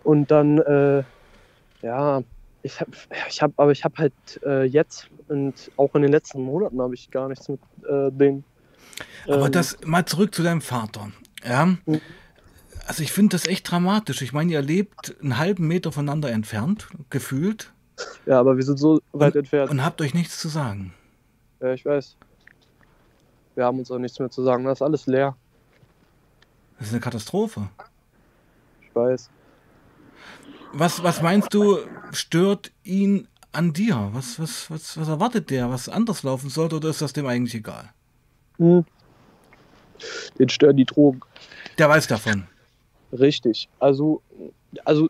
Und 0.04 0.30
dann, 0.32 0.58
äh, 0.60 1.04
ja, 1.82 2.22
ich 2.64 2.80
habe, 2.82 2.92
ich 3.30 3.42
hab, 3.42 3.52
aber 3.58 3.72
ich 3.72 3.84
habe 3.84 3.98
halt 3.98 4.14
äh, 4.46 4.64
jetzt 4.64 5.10
und 5.28 5.72
auch 5.78 5.94
in 5.96 6.02
den 6.02 6.12
letzten 6.12 6.42
Monaten 6.42 6.82
habe 6.82 6.94
ich 6.96 7.10
gar 7.12 7.28
nichts 7.30 7.48
mit 7.50 7.60
äh, 7.88 8.12
denen. 8.12 8.44
Aber 9.28 9.46
ähm, 9.46 9.52
das 9.52 9.78
mal 9.86 10.06
zurück 10.06 10.34
zu 10.34 10.44
deinem 10.44 10.62
Vater. 10.62 11.12
Ja. 11.44 11.66
Mhm. 11.66 12.02
Also 12.88 13.04
ich 13.04 13.12
finde 13.12 13.36
das 13.36 13.46
echt 13.46 13.70
dramatisch. 13.70 14.22
Ich 14.22 14.32
meine, 14.32 14.52
ihr 14.54 14.62
lebt 14.62 15.16
einen 15.22 15.38
halben 15.38 15.68
Meter 15.68 15.92
voneinander 15.92 16.32
entfernt, 16.32 16.88
gefühlt, 17.10 17.74
Ja, 18.26 18.40
aber 18.40 18.56
wir 18.56 18.64
sind 18.64 18.80
so 18.80 19.02
weit 19.12 19.36
entfernt. 19.36 19.70
und 19.72 19.84
habt 19.84 20.00
euch 20.02 20.14
nichts 20.14 20.40
zu 20.40 20.48
sagen. 20.48 20.94
Ja, 21.60 21.74
ich 21.74 21.86
weiß. 21.86 22.16
Wir 23.56 23.66
haben 23.66 23.80
uns 23.80 23.92
auch 23.92 23.98
nichts 23.98 24.18
mehr 24.20 24.30
zu 24.30 24.44
sagen. 24.44 24.64
Das 24.64 24.78
ist 24.78 24.82
alles 24.84 25.06
leer. 25.08 25.36
Das 26.78 26.88
ist 26.88 26.94
eine 26.94 27.02
Katastrophe. 27.02 27.68
Ich 28.82 28.96
weiß. 28.96 29.30
Was, 30.80 31.02
was 31.02 31.24
meinst 31.24 31.54
du, 31.56 31.80
stört 32.12 32.72
ihn 32.84 33.28
an 33.52 33.74
dir? 33.74 34.10
Was, 34.14 34.40
was, 34.40 34.70
was, 34.70 34.96
was 34.96 35.08
erwartet 35.08 35.50
der? 35.50 35.72
Was 35.72 35.90
anders 35.90 36.22
laufen 36.22 36.50
sollte 36.50 36.76
oder 36.76 36.90
ist 36.90 37.02
das 37.02 37.14
dem 37.14 37.26
eigentlich 37.26 37.56
egal? 37.56 37.90
Hm. 38.58 38.86
Den 40.38 40.50
stören 40.50 40.78
die 40.78 40.86
Drogen. 40.86 41.22
Der 41.80 41.90
weiß 41.90 42.06
davon. 42.06 42.44
Richtig. 43.12 43.68
Also, 43.80 44.22
also 44.86 45.10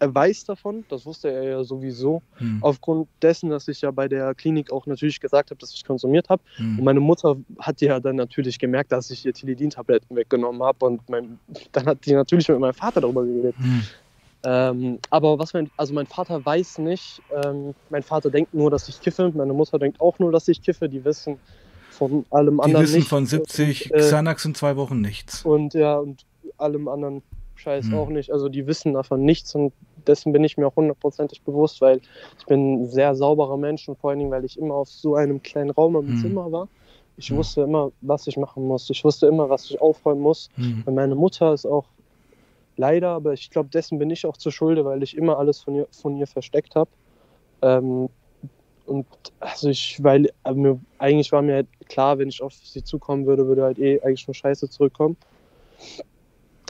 er 0.00 0.12
weiß 0.12 0.46
davon, 0.46 0.84
das 0.88 1.06
wusste 1.06 1.30
er 1.30 1.44
ja 1.44 1.62
sowieso, 1.62 2.20
Hm. 2.38 2.58
aufgrund 2.60 3.06
dessen, 3.22 3.50
dass 3.50 3.68
ich 3.68 3.82
ja 3.82 3.92
bei 3.92 4.08
der 4.08 4.34
Klinik 4.34 4.72
auch 4.72 4.86
natürlich 4.86 5.20
gesagt 5.20 5.52
habe, 5.52 5.60
dass 5.60 5.72
ich 5.72 5.84
konsumiert 5.84 6.28
habe. 6.28 6.42
Und 6.58 6.78
Hm. 6.78 6.84
meine 6.84 7.00
Mutter 7.00 7.36
hat 7.60 7.80
ja 7.80 8.00
dann 8.00 8.16
natürlich 8.16 8.58
gemerkt, 8.58 8.90
dass 8.90 9.10
ich 9.10 9.24
ihr 9.24 9.32
Tilidin-Tabletten 9.32 10.16
weggenommen 10.16 10.64
habe. 10.64 10.84
Und 10.86 11.08
mein, 11.08 11.38
dann 11.70 11.86
hat 11.86 12.04
die 12.04 12.14
natürlich 12.14 12.48
mit 12.48 12.58
meinem 12.58 12.74
Vater 12.74 13.00
darüber 13.00 13.24
geredet. 13.24 13.54
Hm. 13.58 13.82
Ähm, 14.44 14.98
aber 15.10 15.38
was 15.38 15.54
mein, 15.54 15.70
also 15.76 15.94
mein 15.94 16.06
Vater 16.06 16.44
weiß 16.44 16.78
nicht, 16.78 17.22
ähm, 17.44 17.74
mein 17.88 18.02
Vater 18.02 18.30
denkt 18.30 18.52
nur, 18.54 18.70
dass 18.70 18.88
ich 18.88 19.00
kiffe, 19.00 19.32
meine 19.34 19.52
Mutter 19.54 19.78
denkt 19.78 20.00
auch 20.00 20.18
nur, 20.18 20.32
dass 20.32 20.48
ich 20.48 20.62
kiffe, 20.62 20.88
die 20.88 21.04
wissen 21.04 21.40
von 21.90 22.26
allem 22.30 22.56
Die 22.58 22.62
anderen 22.64 22.84
wissen 22.86 22.96
nicht. 22.98 23.08
von 23.08 23.24
70 23.26 23.90
und, 23.92 23.96
äh, 23.98 24.00
Xanax 24.00 24.44
in 24.44 24.54
zwei 24.54 24.76
Wochen 24.76 25.00
nichts. 25.00 25.44
und 25.44 25.74
ja, 25.74 25.98
und 25.98 26.24
allem 26.58 26.88
anderen 26.88 27.22
Scheiß 27.56 27.86
Hm. 27.90 27.94
auch 27.94 28.08
nicht. 28.08 28.30
Also 28.32 28.48
die 28.48 28.66
wissen 28.66 28.94
davon 28.94 29.24
nichts 29.24 29.54
und 29.54 29.72
dessen 30.06 30.32
bin 30.32 30.42
ich 30.44 30.56
mir 30.56 30.66
auch 30.66 30.76
hundertprozentig 30.76 31.42
bewusst, 31.42 31.80
weil 31.80 32.00
ich 32.38 32.46
bin 32.46 32.82
ein 32.82 32.86
sehr 32.88 33.14
sauberer 33.14 33.56
Mensch 33.56 33.88
und 33.88 33.96
vor 33.98 34.10
allen 34.10 34.18
Dingen, 34.18 34.30
weil 34.32 34.44
ich 34.44 34.58
immer 34.58 34.74
auf 34.74 34.88
so 34.88 35.14
einem 35.14 35.42
kleinen 35.42 35.70
Raum 35.70 35.96
im 35.96 36.08
Hm. 36.08 36.16
Zimmer 36.16 36.50
war. 36.52 36.68
Ich 37.16 37.30
Hm. 37.30 37.36
wusste 37.36 37.62
immer, 37.62 37.92
was 38.00 38.26
ich 38.26 38.36
machen 38.36 38.66
muss. 38.66 38.90
Ich 38.90 39.04
wusste 39.04 39.26
immer, 39.28 39.48
was 39.48 39.70
ich 39.70 39.80
aufräumen 39.80 40.20
muss. 40.20 40.48
Hm. 40.56 40.82
Und 40.84 40.94
meine 40.96 41.14
Mutter 41.14 41.54
ist 41.54 41.64
auch 41.64 41.84
leider, 42.76 43.08
aber 43.10 43.32
ich 43.32 43.50
glaube, 43.50 43.68
dessen 43.70 43.98
bin 43.98 44.10
ich 44.10 44.26
auch 44.26 44.36
zur 44.36 44.52
Schulde, 44.52 44.84
weil 44.84 45.02
ich 45.02 45.16
immer 45.16 45.38
alles 45.38 45.60
von 45.60 45.74
ihr, 45.74 45.88
von 45.90 46.16
ihr 46.16 46.26
versteckt 46.26 46.74
habe. 46.74 46.90
Ähm, 47.62 48.08
und 48.86 49.06
also 49.40 49.70
ich, 49.70 50.02
weil 50.02 50.30
also 50.42 50.60
mir, 50.60 50.80
eigentlich 50.98 51.32
war 51.32 51.40
mir 51.42 51.54
halt 51.54 51.68
klar, 51.88 52.18
wenn 52.18 52.28
ich 52.28 52.42
auf 52.42 52.52
sie 52.52 52.84
zukommen 52.84 53.24
würde, 53.26 53.46
würde 53.46 53.62
halt 53.62 53.78
eh 53.78 54.00
eigentlich 54.02 54.26
nur 54.26 54.34
Scheiße 54.34 54.68
zurückkommen. 54.68 55.16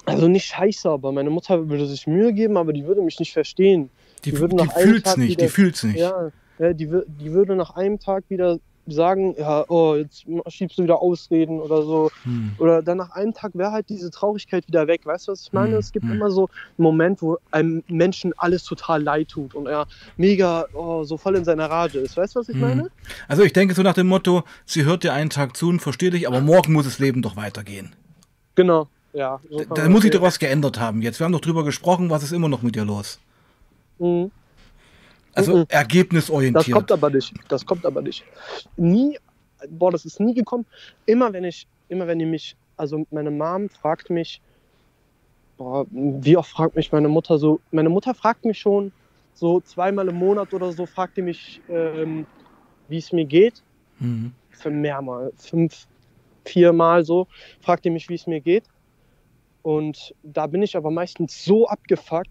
Also 0.06 0.28
nicht 0.28 0.44
Scheiße, 0.44 0.88
aber 0.90 1.12
meine 1.12 1.30
Mutter 1.30 1.68
würde 1.68 1.86
sich 1.86 2.06
Mühe 2.06 2.32
geben, 2.32 2.56
aber 2.56 2.72
die 2.72 2.84
würde 2.86 3.02
mich 3.02 3.18
nicht 3.18 3.32
verstehen. 3.32 3.90
Die, 4.24 4.30
die 4.32 4.36
die 4.36 4.68
fühlt's 4.68 5.02
Tag 5.10 5.18
nicht, 5.18 5.40
die 5.40 5.42
wieder- 5.42 5.48
fühlt's 5.48 5.82
nicht. 5.82 5.96
Ja, 5.96 6.30
ja 6.58 6.72
die, 6.72 6.86
die 6.86 7.32
würde 7.32 7.56
nach 7.56 7.74
einem 7.74 7.98
Tag 7.98 8.24
wieder 8.28 8.58
sagen, 8.86 9.34
ja, 9.38 9.64
oh, 9.68 9.94
jetzt 9.96 10.24
schiebst 10.48 10.78
du 10.78 10.82
wieder 10.82 11.00
Ausreden 11.00 11.60
oder 11.60 11.82
so. 11.82 12.10
Hm. 12.24 12.52
Oder 12.58 12.82
dann 12.82 12.98
nach 12.98 13.10
einem 13.10 13.32
Tag 13.32 13.52
wäre 13.54 13.72
halt 13.72 13.88
diese 13.88 14.10
Traurigkeit 14.10 14.66
wieder 14.68 14.86
weg. 14.86 15.02
Weißt 15.04 15.28
du, 15.28 15.32
was 15.32 15.42
ich 15.42 15.52
meine? 15.52 15.72
Hm, 15.72 15.78
Es 15.78 15.92
gibt 15.92 16.04
hm. 16.04 16.12
immer 16.12 16.30
so 16.30 16.48
einen 16.78 16.84
Moment, 16.84 17.22
wo 17.22 17.38
einem 17.50 17.82
Menschen 17.88 18.32
alles 18.36 18.64
total 18.64 19.02
leid 19.02 19.28
tut 19.28 19.54
und 19.54 19.66
er 19.66 19.86
mega 20.16 20.66
oh, 20.74 21.04
so 21.04 21.16
voll 21.16 21.36
in 21.36 21.44
seiner 21.44 21.70
Rage 21.70 21.98
ist. 21.98 22.16
Weißt 22.16 22.34
du, 22.34 22.40
was 22.40 22.48
ich 22.48 22.54
Hm. 22.54 22.60
meine? 22.60 22.90
Also 23.28 23.42
ich 23.42 23.52
denke 23.52 23.74
so 23.74 23.82
nach 23.82 23.94
dem 23.94 24.06
Motto, 24.08 24.44
sie 24.66 24.84
hört 24.84 25.04
dir 25.04 25.12
einen 25.12 25.30
Tag 25.30 25.56
zu 25.56 25.68
und 25.68 25.80
versteht 25.80 26.12
dich, 26.12 26.28
aber 26.28 26.40
morgen 26.40 26.72
muss 26.72 26.84
das 26.84 26.98
Leben 26.98 27.22
doch 27.22 27.36
weitergehen. 27.36 27.94
Genau. 28.54 28.88
Ja. 29.12 29.40
so 29.48 29.64
Da 29.64 29.88
muss 29.88 30.02
sich 30.02 30.10
doch 30.10 30.22
was 30.22 30.38
geändert 30.38 30.78
haben 30.80 31.00
jetzt. 31.00 31.20
Wir 31.20 31.24
haben 31.24 31.32
doch 31.32 31.40
drüber 31.40 31.64
gesprochen, 31.64 32.10
was 32.10 32.22
ist 32.22 32.32
immer 32.32 32.48
noch 32.48 32.62
mit 32.62 32.74
dir 32.74 32.84
los? 32.84 33.18
Mhm. 33.98 34.30
Also 35.34 35.58
Mhm. 35.58 35.64
Das 35.68 35.78
ergebnisorientiert. 35.78 36.70
kommt 36.72 36.92
aber 36.92 37.10
nicht. 37.10 37.34
Das 37.48 37.64
kommt 37.66 37.84
aber 37.86 38.02
nicht. 38.02 38.24
Nie, 38.76 39.18
boah, 39.68 39.90
das 39.90 40.04
ist 40.04 40.20
nie 40.20 40.34
gekommen. 40.34 40.66
Immer 41.06 41.32
wenn 41.32 41.44
ich, 41.44 41.66
immer 41.88 42.06
wenn 42.06 42.18
die 42.18 42.26
mich, 42.26 42.56
also 42.76 43.04
meine 43.10 43.30
Mom 43.30 43.68
fragt 43.68 44.10
mich, 44.10 44.40
boah, 45.56 45.86
wie 45.90 46.36
oft 46.36 46.50
fragt 46.50 46.76
mich 46.76 46.92
meine 46.92 47.08
Mutter 47.08 47.38
so, 47.38 47.60
meine 47.70 47.88
Mutter 47.88 48.14
fragt 48.14 48.44
mich 48.44 48.58
schon 48.58 48.92
so 49.34 49.60
zweimal 49.60 50.08
im 50.08 50.16
Monat 50.16 50.54
oder 50.54 50.72
so, 50.72 50.86
fragt 50.86 51.16
die 51.16 51.22
mich, 51.22 51.60
ähm, 51.68 52.26
wie 52.88 52.98
es 52.98 53.12
mir 53.12 53.24
geht. 53.24 53.62
Hm. 53.98 54.32
Für 54.50 54.70
mehrmal, 54.70 55.32
fünf, 55.36 55.86
viermal 56.44 57.04
so, 57.04 57.26
fragt 57.60 57.84
die 57.84 57.90
mich, 57.90 58.08
wie 58.08 58.14
es 58.14 58.26
mir 58.26 58.40
geht. 58.40 58.64
Und 59.62 60.14
da 60.22 60.46
bin 60.46 60.62
ich 60.62 60.76
aber 60.76 60.90
meistens 60.90 61.44
so 61.44 61.66
abgefuckt 61.66 62.28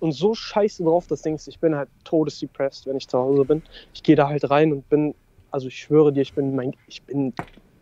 und 0.00 0.12
so 0.12 0.34
scheiße 0.34 0.82
drauf, 0.82 1.06
dass 1.06 1.22
denkst, 1.22 1.46
ich 1.46 1.58
bin 1.58 1.74
halt 1.74 1.88
todesdepressed, 2.04 2.86
wenn 2.86 2.96
ich 2.96 3.06
zu 3.06 3.18
Hause 3.18 3.44
bin. 3.44 3.62
Ich 3.94 4.02
gehe 4.02 4.16
da 4.16 4.28
halt 4.28 4.50
rein 4.50 4.72
und 4.72 4.88
bin, 4.88 5.14
also 5.50 5.68
ich 5.68 5.76
schwöre 5.76 6.12
dir, 6.12 6.22
ich 6.22 6.34
bin 6.34 6.54
mein, 6.54 6.74
ich 6.88 7.02
bin 7.02 7.32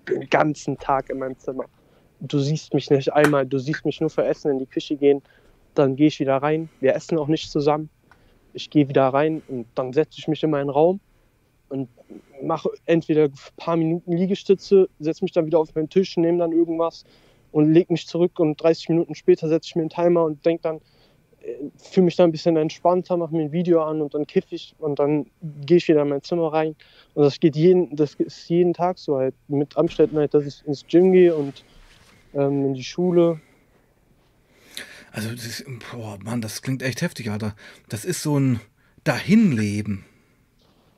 den 0.08 0.28
ganzen 0.28 0.78
Tag 0.78 1.10
in 1.10 1.18
meinem 1.18 1.38
Zimmer. 1.38 1.64
Du 2.20 2.38
siehst 2.38 2.74
mich 2.74 2.90
nicht 2.90 3.12
einmal, 3.12 3.46
du 3.46 3.58
siehst 3.58 3.84
mich 3.84 4.00
nur 4.00 4.10
für 4.10 4.24
Essen 4.24 4.50
in 4.50 4.58
die 4.58 4.66
Küche 4.66 4.96
gehen, 4.96 5.22
dann 5.74 5.94
gehe 5.94 6.08
ich 6.08 6.18
wieder 6.18 6.36
rein. 6.36 6.68
Wir 6.80 6.94
essen 6.94 7.18
auch 7.18 7.28
nicht 7.28 7.50
zusammen. 7.50 7.88
Ich 8.52 8.70
gehe 8.70 8.88
wieder 8.88 9.06
rein 9.08 9.42
und 9.48 9.66
dann 9.76 9.92
setze 9.92 10.18
ich 10.18 10.26
mich 10.26 10.42
in 10.42 10.50
meinen 10.50 10.70
Raum 10.70 11.00
und 11.68 11.88
mache 12.42 12.70
entweder 12.86 13.24
ein 13.24 13.34
paar 13.56 13.76
Minuten 13.76 14.12
Liegestütze, 14.12 14.88
setze 14.98 15.24
mich 15.24 15.32
dann 15.32 15.46
wieder 15.46 15.60
auf 15.60 15.74
meinen 15.74 15.88
Tisch, 15.88 16.16
nehme 16.16 16.38
dann 16.38 16.52
irgendwas 16.52 17.04
und 17.52 17.72
lege 17.72 17.92
mich 17.92 18.06
zurück 18.06 18.40
und 18.40 18.60
30 18.60 18.88
Minuten 18.88 19.14
später 19.14 19.48
setze 19.48 19.68
ich 19.68 19.76
mir 19.76 19.82
einen 19.82 19.90
Timer 19.90 20.24
und 20.24 20.44
denke 20.44 20.62
dann, 20.62 20.80
fühle 21.76 22.04
mich 22.06 22.16
dann 22.16 22.28
ein 22.28 22.32
bisschen 22.32 22.56
entspannter, 22.56 23.16
mache 23.16 23.34
mir 23.34 23.42
ein 23.42 23.52
Video 23.52 23.82
an 23.82 24.00
und 24.00 24.14
dann 24.14 24.26
kiffe 24.26 24.54
ich 24.54 24.74
und 24.78 24.98
dann 24.98 25.26
gehe 25.64 25.78
ich 25.78 25.88
wieder 25.88 26.02
in 26.02 26.08
mein 26.08 26.22
Zimmer 26.22 26.52
rein. 26.52 26.74
Und 27.14 27.24
das 27.24 27.40
geht 27.40 27.56
jeden, 27.56 27.94
das 27.96 28.14
ist 28.14 28.48
jeden 28.48 28.74
Tag 28.74 28.98
so 28.98 29.16
halt 29.16 29.34
mit 29.48 29.76
Amstetten 29.76 30.18
halt, 30.18 30.34
dass 30.34 30.44
ich 30.44 30.66
ins 30.66 30.86
Gym 30.86 31.12
gehe 31.12 31.34
und 31.34 31.64
ähm, 32.34 32.66
in 32.66 32.74
die 32.74 32.84
Schule. 32.84 33.40
Also 35.12 35.30
das 35.30 35.64
boah, 35.92 36.18
Mann, 36.22 36.40
das 36.40 36.62
klingt 36.62 36.82
echt 36.82 37.02
heftig, 37.02 37.30
Alter. 37.30 37.54
Das 37.88 38.04
ist 38.04 38.22
so 38.22 38.38
ein 38.38 38.60
Dahinleben. 39.04 40.04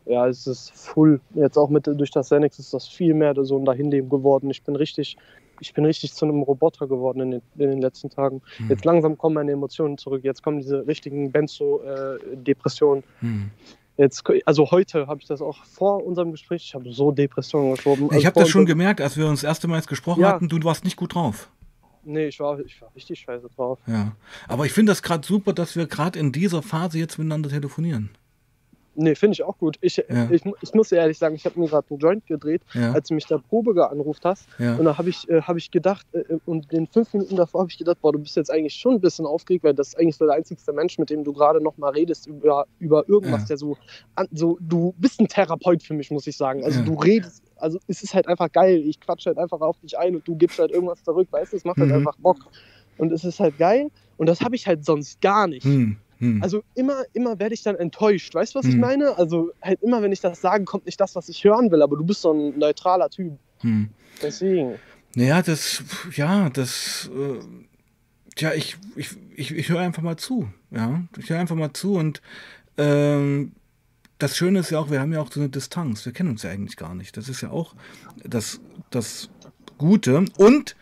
Ja, 0.06 0.26
es 0.26 0.46
ist 0.46 0.72
full. 0.74 1.20
Jetzt 1.34 1.56
auch 1.56 1.70
mit 1.70 1.86
durch 1.86 2.10
das 2.10 2.26
Xanax 2.26 2.58
ist 2.58 2.74
das 2.74 2.88
viel 2.88 3.14
mehr 3.14 3.34
so 3.44 3.58
ein 3.58 3.64
Dahinleben 3.64 4.10
geworden. 4.10 4.50
Ich 4.50 4.62
bin 4.62 4.74
richtig, 4.74 5.16
ich 5.60 5.74
bin 5.74 5.84
richtig 5.84 6.14
zu 6.14 6.24
einem 6.24 6.42
Roboter 6.42 6.86
geworden 6.86 7.20
in 7.20 7.30
den, 7.30 7.42
in 7.58 7.70
den 7.70 7.80
letzten 7.80 8.10
Tagen. 8.10 8.42
Hm. 8.56 8.68
Jetzt 8.68 8.84
langsam 8.84 9.16
kommen 9.18 9.34
meine 9.34 9.52
Emotionen 9.52 9.98
zurück. 9.98 10.24
Jetzt 10.24 10.42
kommen 10.42 10.58
diese 10.58 10.86
richtigen 10.86 11.30
Benzo-Depressionen. 11.30 13.02
Hm. 13.20 13.50
Jetzt, 13.96 14.24
also 14.46 14.70
heute 14.70 15.06
habe 15.06 15.20
ich 15.20 15.26
das 15.26 15.42
auch 15.42 15.62
vor 15.64 16.04
unserem 16.04 16.30
Gespräch, 16.30 16.62
ich 16.64 16.74
habe 16.74 16.90
so 16.90 17.12
Depressionen 17.12 17.74
geschoben. 17.74 18.06
Ich 18.06 18.12
Also 18.12 18.26
habe 18.26 18.34
vor 18.34 18.42
das 18.44 18.50
schon 18.50 18.64
gemerkt, 18.64 19.00
als 19.02 19.16
wir 19.18 19.26
uns 19.26 19.42
das 19.42 19.48
erste 19.48 19.68
Mal 19.68 19.76
jetzt 19.76 19.88
gesprochen 19.88 20.22
Ja. 20.22 20.28
hatten, 20.32 20.48
du 20.48 20.62
warst 20.64 20.84
nicht 20.84 20.96
gut 20.96 21.14
drauf. 21.14 21.50
Nee, 22.02 22.28
ich 22.28 22.40
war, 22.40 22.58
ich 22.60 22.80
war 22.80 22.90
richtig 22.96 23.20
scheiße 23.20 23.48
drauf. 23.54 23.78
Ja. 23.86 24.12
Aber 24.48 24.64
ich 24.64 24.72
finde 24.72 24.92
das 24.92 25.02
gerade 25.02 25.26
super, 25.26 25.52
dass 25.52 25.76
wir 25.76 25.86
gerade 25.86 26.18
in 26.18 26.32
dieser 26.32 26.62
Phase 26.62 26.98
jetzt 26.98 27.18
miteinander 27.18 27.50
telefonieren. 27.50 28.08
Nee, 28.96 29.14
finde 29.14 29.34
ich 29.34 29.42
auch 29.44 29.56
gut. 29.56 29.76
Ich, 29.80 29.96
Ja. 29.98 30.28
ich, 30.30 30.42
ich 30.62 30.74
muss 30.74 30.90
ehrlich 30.90 31.16
sagen, 31.16 31.34
ich 31.36 31.44
habe 31.44 31.58
mir 31.60 31.68
gerade 31.68 31.86
einen 31.90 31.98
Joint 32.00 32.26
gedreht, 32.26 32.62
Ja. 32.74 32.92
als 32.92 33.08
du 33.08 33.14
mich 33.14 33.24
da 33.26 33.38
Probe 33.38 33.88
angerufen 33.88 34.20
hast. 34.24 34.46
ja. 34.58 34.74
Und 34.76 34.84
da 34.84 34.98
habe 34.98 35.08
ich, 35.10 35.28
äh, 35.30 35.40
hab 35.42 35.56
ich 35.56 35.70
gedacht, 35.70 36.06
äh, 36.12 36.24
und 36.44 36.72
in 36.72 36.86
fünf 36.88 37.12
Minuten 37.14 37.36
davor 37.36 37.60
habe 37.60 37.70
ich 37.70 37.78
gedacht, 37.78 37.98
boah, 38.02 38.12
du 38.12 38.18
bist 38.18 38.36
jetzt 38.36 38.50
eigentlich 38.50 38.74
schon 38.74 38.94
ein 38.94 39.00
bisschen 39.00 39.26
aufgeregt, 39.26 39.62
weil 39.64 39.74
das 39.74 39.88
ist 39.88 39.98
eigentlich 39.98 40.16
so 40.16 40.26
der 40.26 40.34
einzigste 40.34 40.72
Mensch, 40.72 40.98
mit 40.98 41.08
dem 41.10 41.22
du 41.24 41.32
gerade 41.32 41.60
noch 41.62 41.76
mal 41.78 41.90
redest 41.90 42.26
über, 42.26 42.66
über 42.80 43.08
irgendwas, 43.08 43.44
der 43.46 43.56
so, 43.58 43.76
an, 44.16 44.26
so, 44.32 44.58
du 44.60 44.92
bist 44.98 45.20
ein 45.20 45.28
Therapeut 45.28 45.82
für 45.82 45.94
mich, 45.94 46.10
muss 46.10 46.26
ich 46.26 46.36
sagen. 46.36 46.64
Also 46.64 46.82
du 46.82 46.94
redest, 46.94 47.44
also 47.56 47.78
es 47.86 48.02
ist 48.02 48.12
halt 48.14 48.26
einfach 48.26 48.50
geil. 48.50 48.82
Ich 48.86 48.98
quatsche 49.00 49.30
halt 49.30 49.38
einfach 49.38 49.60
auf 49.60 49.78
dich 49.78 49.96
ein 49.98 50.16
und 50.16 50.26
du 50.26 50.34
gibst 50.34 50.58
halt 50.58 50.72
irgendwas 50.72 51.02
zurück, 51.04 51.28
weißt 51.30 51.52
du, 51.52 51.56
es 51.58 51.64
macht 51.64 51.78
halt 51.78 51.90
Mhm. 51.90 51.96
einfach 51.96 52.16
Bock. 52.18 52.38
Und 52.98 53.12
es 53.12 53.24
ist 53.24 53.38
halt 53.40 53.56
geil. 53.56 53.88
Und 54.18 54.28
das 54.28 54.40
habe 54.42 54.56
ich 54.56 54.66
halt 54.66 54.84
sonst 54.84 55.20
gar 55.22 55.46
nicht. 55.46 55.64
Hm. 55.64 55.96
Hm. 56.20 56.42
Also 56.42 56.62
immer, 56.74 57.02
immer 57.12 57.38
werde 57.38 57.54
ich 57.54 57.62
dann 57.62 57.76
enttäuscht. 57.76 58.34
Weißt 58.34 58.54
du, 58.54 58.60
was 58.60 58.66
ich 58.66 58.74
Hm. 58.74 58.80
meine? 58.80 59.18
Also 59.18 59.50
halt 59.60 59.82
immer, 59.82 60.00
wenn 60.02 60.12
ich 60.12 60.20
das 60.20 60.40
sage, 60.40 60.64
kommt 60.64 60.86
nicht 60.86 61.00
das, 61.00 61.16
was 61.16 61.28
ich 61.28 61.42
hören 61.44 61.70
will, 61.70 61.82
aber 61.82 61.96
du 61.96 62.04
bist 62.04 62.22
so 62.22 62.32
ein 62.32 62.58
neutraler 62.58 63.10
Typ. 63.10 63.32
Hm. 63.60 63.88
Deswegen. 64.22 64.76
Naja, 65.14 65.42
das, 65.42 65.82
ja, 66.14 66.50
das, 66.50 67.10
äh, 67.12 67.40
Tja, 68.36 68.54
ich, 68.54 68.76
ich, 68.96 69.10
ich, 69.34 69.50
ich 69.54 69.68
höre 69.68 69.80
einfach 69.80 70.02
mal 70.02 70.16
zu. 70.16 70.48
Ja, 70.70 71.02
ich 71.18 71.28
höre 71.30 71.38
einfach 71.40 71.56
mal 71.56 71.72
zu 71.72 71.94
und 71.94 72.22
ähm, 72.78 73.52
das 74.18 74.36
Schöne 74.36 74.60
ist 74.60 74.70
ja 74.70 74.78
auch, 74.78 74.90
wir 74.90 75.00
haben 75.00 75.12
ja 75.12 75.20
auch 75.20 75.32
so 75.32 75.40
eine 75.40 75.48
Distanz. 75.48 76.04
Wir 76.04 76.12
kennen 76.12 76.30
uns 76.30 76.42
ja 76.42 76.50
eigentlich 76.50 76.76
gar 76.76 76.94
nicht. 76.94 77.16
Das 77.16 77.28
ist 77.28 77.40
ja 77.40 77.50
auch 77.50 77.74
das, 78.24 78.60
das 78.90 79.30
Gute. 79.78 80.24
Und 80.36 80.76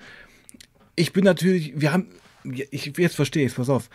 ich 0.96 1.12
bin 1.12 1.24
natürlich, 1.24 1.80
wir 1.80 1.92
haben, 1.92 2.08
ich, 2.44 2.92
jetzt 2.98 3.16
verstehe 3.16 3.46
ich 3.46 3.52
es, 3.52 3.56
pass 3.56 3.68
auf. 3.70 3.88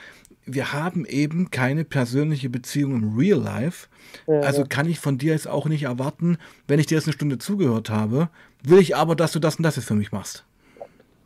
Wir 0.46 0.74
haben 0.74 1.06
eben 1.06 1.52
keine 1.52 1.86
persönliche 1.86 2.50
Beziehung 2.50 2.96
im 2.96 3.18
Real 3.18 3.40
Life. 3.40 3.88
Ja, 4.28 4.42
Also 4.42 4.66
kann 4.68 4.90
ich 4.90 5.00
von 5.00 5.18
dir 5.18 5.32
jetzt 5.34 5.48
auch 5.48 5.66
nicht 5.68 5.84
erwarten, 5.84 6.38
wenn 6.68 6.80
ich 6.80 6.86
dir 6.86 6.96
jetzt 6.96 7.06
eine 7.08 7.14
Stunde 7.14 7.38
zugehört 7.38 7.90
habe, 7.90 8.30
will 8.64 8.80
ich 8.80 8.96
aber, 8.96 9.16
dass 9.16 9.32
du 9.32 9.40
das 9.40 9.56
und 9.56 9.64
das 9.64 9.76
jetzt 9.78 9.86
für 9.86 9.96
mich 9.96 10.12
machst. 10.12 10.44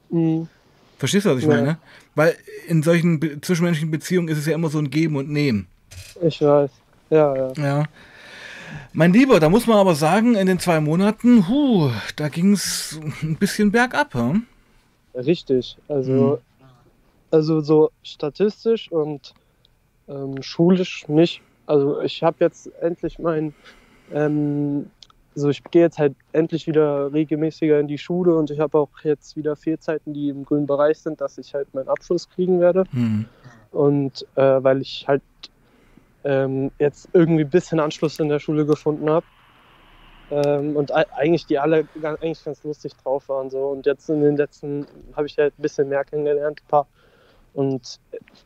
Mhm. 0.09 0.47
Verstehst 0.99 1.25
du, 1.25 1.31
was 1.31 1.39
ich 1.39 1.43
Ja. 1.45 1.49
meine? 1.55 1.77
Weil 2.15 2.35
in 2.67 2.81
solchen 2.83 3.19
be 3.19 3.39
zwischenmenschlichen 3.41 3.91
Beziehungen 3.91 4.27
ist 4.29 4.37
es 4.39 4.45
ja 4.45 4.53
immer 4.55 4.69
so 4.69 4.79
ein 4.79 4.89
Geben 4.89 5.15
und 5.15 5.29
Nehmen. 5.29 5.67
Ich 6.21 6.41
weiß. 6.41 6.71
Ja, 7.09 7.35
ja. 7.35 7.53
Ja. 7.57 7.83
Mein 8.93 9.13
Lieber, 9.13 9.39
da 9.39 9.49
muss 9.49 9.67
man 9.67 9.77
aber 9.77 9.95
sagen, 9.95 10.35
in 10.35 10.47
den 10.47 10.59
zwei 10.59 10.79
Monaten, 10.81 11.47
huh, 11.47 11.91
da 12.15 12.29
ging 12.29 12.53
es 12.53 12.99
ein 13.21 13.35
bisschen 13.35 13.71
bergab. 13.71 14.13
Hm? 14.13 14.43
Richtig. 15.15 15.77
Also, 15.87 16.41
also 17.31 17.61
so 17.61 17.91
statistisch 18.03 18.91
und 18.91 19.33
ähm, 20.07 20.41
schulisch 20.41 21.07
nicht. 21.07 21.41
Also 21.65 22.01
ich 22.01 22.23
habe 22.23 22.37
jetzt 22.39 22.67
endlich 22.81 23.19
mein, 23.19 23.53
ähm, 24.13 24.89
so 25.35 25.49
ich 25.49 25.63
gehe 25.65 25.83
jetzt 25.83 25.99
halt 25.99 26.15
endlich 26.31 26.65
wieder 26.65 27.11
regelmäßiger 27.11 27.79
in 27.79 27.87
die 27.87 27.97
Schule 27.97 28.35
und 28.35 28.49
ich 28.49 28.59
habe 28.59 28.77
auch 28.77 28.89
jetzt 29.03 29.35
wieder 29.35 29.55
Fehlzeiten, 29.55 30.13
die 30.13 30.29
im 30.29 30.45
grünen 30.45 30.65
Bereich 30.65 30.99
sind, 30.99 31.19
dass 31.21 31.37
ich 31.37 31.53
halt 31.53 31.73
meinen 31.73 31.89
Abschluss 31.89 32.29
kriegen 32.29 32.59
werde. 32.59 32.85
Hm. 32.91 33.25
Und 33.71 34.25
äh, 34.35 34.63
weil 34.63 34.81
ich 34.81 35.05
halt 35.07 35.21
ähm, 36.23 36.71
jetzt 36.79 37.09
irgendwie 37.13 37.43
ein 37.43 37.49
bisschen 37.49 37.79
Anschluss 37.79 38.17
in 38.19 38.29
der 38.29 38.39
Schule 38.39 38.65
gefunden 38.65 39.09
habe. 39.09 39.25
Ähm, 40.31 40.75
und 40.75 40.93
ei- 40.93 41.05
eigentlich 41.13 41.45
die 41.45 41.59
alle 41.59 41.87
eigentlich 42.01 42.43
ganz 42.43 42.63
lustig 42.63 42.93
drauf 43.03 43.29
waren. 43.29 43.49
So. 43.49 43.59
Und 43.67 43.85
jetzt 43.85 44.09
in 44.09 44.21
den 44.21 44.37
letzten 44.37 44.87
habe 45.15 45.27
ich 45.27 45.37
halt 45.37 45.53
ein 45.57 45.61
bisschen 45.61 45.89
mehr 45.89 46.03
kennengelernt, 46.03 46.61
ein 46.61 46.67
paar. 46.67 46.87
Und 47.57 47.99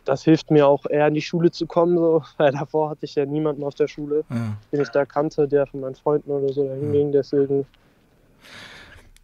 das 0.05 0.23
hilft 0.23 0.51
mir 0.51 0.65
auch 0.67 0.85
eher 0.85 1.05
in 1.07 1.13
die 1.15 1.21
Schule 1.21 1.51
zu 1.51 1.67
kommen, 1.67 1.97
so, 1.97 2.23
weil 2.37 2.53
davor 2.53 2.91
hatte 2.91 3.03
ich 3.05 3.15
ja 3.15 3.25
niemanden 3.25 3.61
aus 3.63 3.75
der 3.75 3.89
Schule, 3.89 4.23
Ja. 4.29 4.55
den 4.71 4.81
ich 4.81 4.87
da 4.89 5.05
kannte, 5.05 5.49
der 5.49 5.67
von 5.67 5.81
meinen 5.81 5.95
Freunden 5.95 6.31
oder 6.31 6.53
so 6.53 6.65
dahin 6.65 6.93
ging. 6.93 7.11
Deswegen, 7.11 7.65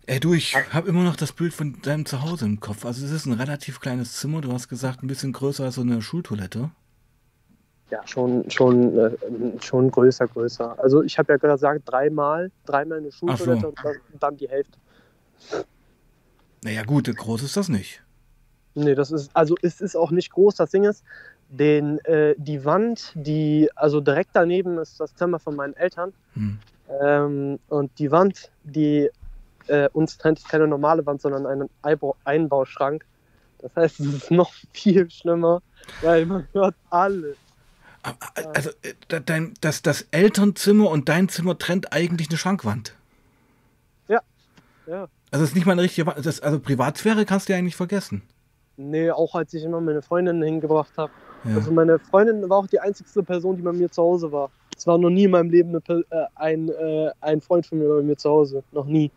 Ey, 0.05 0.19
du, 0.19 0.33
ich 0.33 0.55
habe 0.73 0.89
immer 0.89 1.03
noch 1.03 1.15
das 1.15 1.31
Bild 1.31 1.53
von 1.53 1.81
deinem 1.81 2.05
Zuhause 2.05 2.45
im 2.45 2.59
Kopf. 2.59 2.85
Also 2.85 3.05
es 3.05 3.11
ist 3.11 3.25
ein 3.25 3.33
relativ 3.33 3.79
kleines 3.79 4.13
Zimmer. 4.13 4.41
Du 4.41 4.51
hast 4.51 4.67
gesagt, 4.67 5.03
ein 5.03 5.07
bisschen 5.07 5.31
größer 5.33 5.63
als 5.65 5.75
so 5.75 5.81
eine 5.81 6.01
Schultoilette. 6.01 6.69
ja, 7.89 8.05
schon, 8.05 8.49
schon, 8.49 8.97
äh, 8.97 9.11
schon 9.61 9.89
größer, 9.89 10.27
größer. 10.27 10.77
Also 10.81 11.01
ich 11.03 11.17
habe 11.17 11.31
ja 11.33 11.37
gesagt, 11.37 11.83
dreimal, 11.85 12.51
dreimal 12.65 12.97
eine 12.97 13.11
Schultoilette 13.11 13.61
so. 13.61 13.67
und 13.69 13.77
dann, 13.83 13.95
dann 14.19 14.37
die 14.37 14.49
Hälfte. 14.49 14.77
Naja 16.63 16.83
gut, 16.83 17.13
groß 17.15 17.43
ist 17.43 17.55
das 17.55 17.69
nicht. 17.69 18.01
Nee, 18.77 18.93
das 18.93 19.11
ist, 19.11 19.31
also 19.33 19.55
es 19.63 19.81
ist 19.81 19.95
auch 19.95 20.11
nicht 20.11 20.31
groß. 20.31 20.55
Das 20.55 20.69
Ding 20.69 20.83
ist, 20.83 21.03
den, 21.49 21.97
äh, 22.05 22.35
die 22.37 22.63
Wand, 22.63 23.11
die, 23.15 23.69
also 23.75 24.01
direkt 24.01 24.31
daneben 24.33 24.77
ist 24.77 24.99
das 24.99 25.15
Zimmer 25.15 25.39
von 25.39 25.55
meinen 25.55 25.75
Eltern. 25.75 26.13
Hm. 26.33 26.59
Ähm, 27.01 27.59
und 27.69 27.91
die 27.97 28.11
Wand, 28.11 28.51
die 28.63 29.09
äh, 29.65 29.89
uns 29.93 30.19
trennt, 30.19 30.37
ist 30.37 30.47
keine 30.47 30.67
normale 30.67 31.05
Wand, 31.07 31.21
sondern 31.21 31.47
ein 31.47 31.69
Einbau 31.81 32.15
Einbauschrank. 32.23 33.03
Das 33.59 33.75
heißt, 33.75 33.99
es 33.99 34.13
ist 34.13 34.31
noch 34.31 34.53
viel 34.73 35.09
schlimmer, 35.09 35.63
weil 36.01 36.27
man 36.27 36.47
hört 36.53 36.75
alles. 36.91 37.35
Also 38.53 38.69
äh, 38.83 39.21
dein, 39.25 39.55
das, 39.59 39.81
das 39.81 40.05
Elternzimmer 40.11 40.89
und 40.91 41.09
dein 41.09 41.29
Zimmer 41.29 41.57
trennt 41.57 41.93
eigentlich 41.93 42.29
eine 42.29 42.37
Schrankwand. 42.37 42.93
Ja. 44.07 44.21
Also 45.31 45.43
es 45.43 45.49
ist 45.49 45.55
nicht 45.55 45.65
mal 45.65 45.73
eine 45.73 45.81
richtige 45.81 46.05
Wand. 46.05 46.25
Also 46.25 46.59
Privatsphäre 46.59 47.25
kannst 47.25 47.49
du 47.49 47.53
ja 47.53 47.59
eigentlich 47.59 47.75
vergessen. 47.75 48.21
Nee, 48.77 49.09
auch 49.09 49.33
als 49.35 49.53
ich 49.53 49.63
immer 49.63 49.81
meine 49.81 50.01
Freundin 50.03 50.41
hingebracht 50.43 50.91
habe. 50.97 51.11
Ja. 51.43 51.55
Also 51.55 51.71
meine 51.71 51.97
Freundin 51.99 52.47
war 52.49 52.57
auch 52.59 52.67
die 52.67 52.79
einzigste 52.79 53.23
Person, 53.23 53.55
die 53.57 53.63
bei 53.63 53.71
mir 53.73 53.89
zu 53.89 54.01
Hause 54.03 54.31
war. 54.31 54.51
Es 54.77 54.85
war 54.85 54.97
noch 54.99 55.09
nie 55.09 55.23
in 55.23 55.31
meinem 55.31 55.49
Leben 55.49 55.69
eine, 55.69 56.03
äh, 56.11 56.25
ein, 56.35 56.69
äh, 56.69 57.09
ein 57.21 57.41
Freund 57.41 57.65
von 57.65 57.79
mir 57.79 57.89
bei 57.89 58.03
mir 58.03 58.15
zu 58.15 58.29
Hause. 58.29 58.63
Noch 58.71 58.85
nie. 58.85 59.09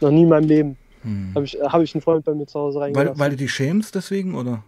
Noch 0.00 0.10
nie 0.10 0.22
in 0.22 0.28
meinem 0.28 0.48
Leben 0.48 0.76
Hm. 1.02 1.32
habe 1.34 1.44
ich, 1.44 1.58
äh, 1.60 1.64
hab 1.64 1.82
ich 1.82 1.94
einen 1.94 2.02
Freund 2.02 2.24
bei 2.24 2.34
mir 2.34 2.46
zu 2.46 2.58
Hause 2.58 2.76
Weil, 2.78 2.84
reingelassen. 2.84 3.18
weil 3.20 3.30
du 3.30 3.36
dich 3.36 3.52
schämst 3.52 3.94
deswegen, 3.94 4.34
oder? 4.34 4.64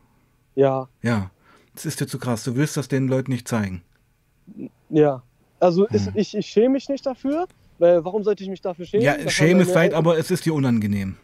ja, 0.54 0.88
Ja. 1.02 1.30
Das 1.74 1.86
ist 1.86 2.00
dir 2.00 2.06
zu 2.06 2.20
krass. 2.20 2.44
Du 2.44 2.54
willst 2.54 2.76
das 2.76 2.86
den 2.86 3.08
Leuten 3.08 3.32
nicht 3.32 3.48
zeigen. 3.48 3.82
ja. 4.90 5.22
Also 5.58 5.86
ist, 5.86 6.06
Hm. 6.06 6.12
ich, 6.16 6.36
ich 6.36 6.46
schäme 6.46 6.70
mich 6.74 6.88
nicht 6.88 7.04
dafür, 7.06 7.46
weil 7.78 8.04
warum 8.04 8.22
sollte 8.22 8.44
ich 8.44 8.50
mich 8.50 8.60
dafür 8.60 8.84
schämen? 8.84 9.04
Ja, 9.04 9.14
Das 9.16 9.40
haben 9.40 9.60
ist 9.60 9.74
Eltern- 9.74 9.94
aber 9.98 10.16
es 10.18 10.30
ist 10.30 10.44
dir 10.46 10.54
unangenehm. 10.54 11.16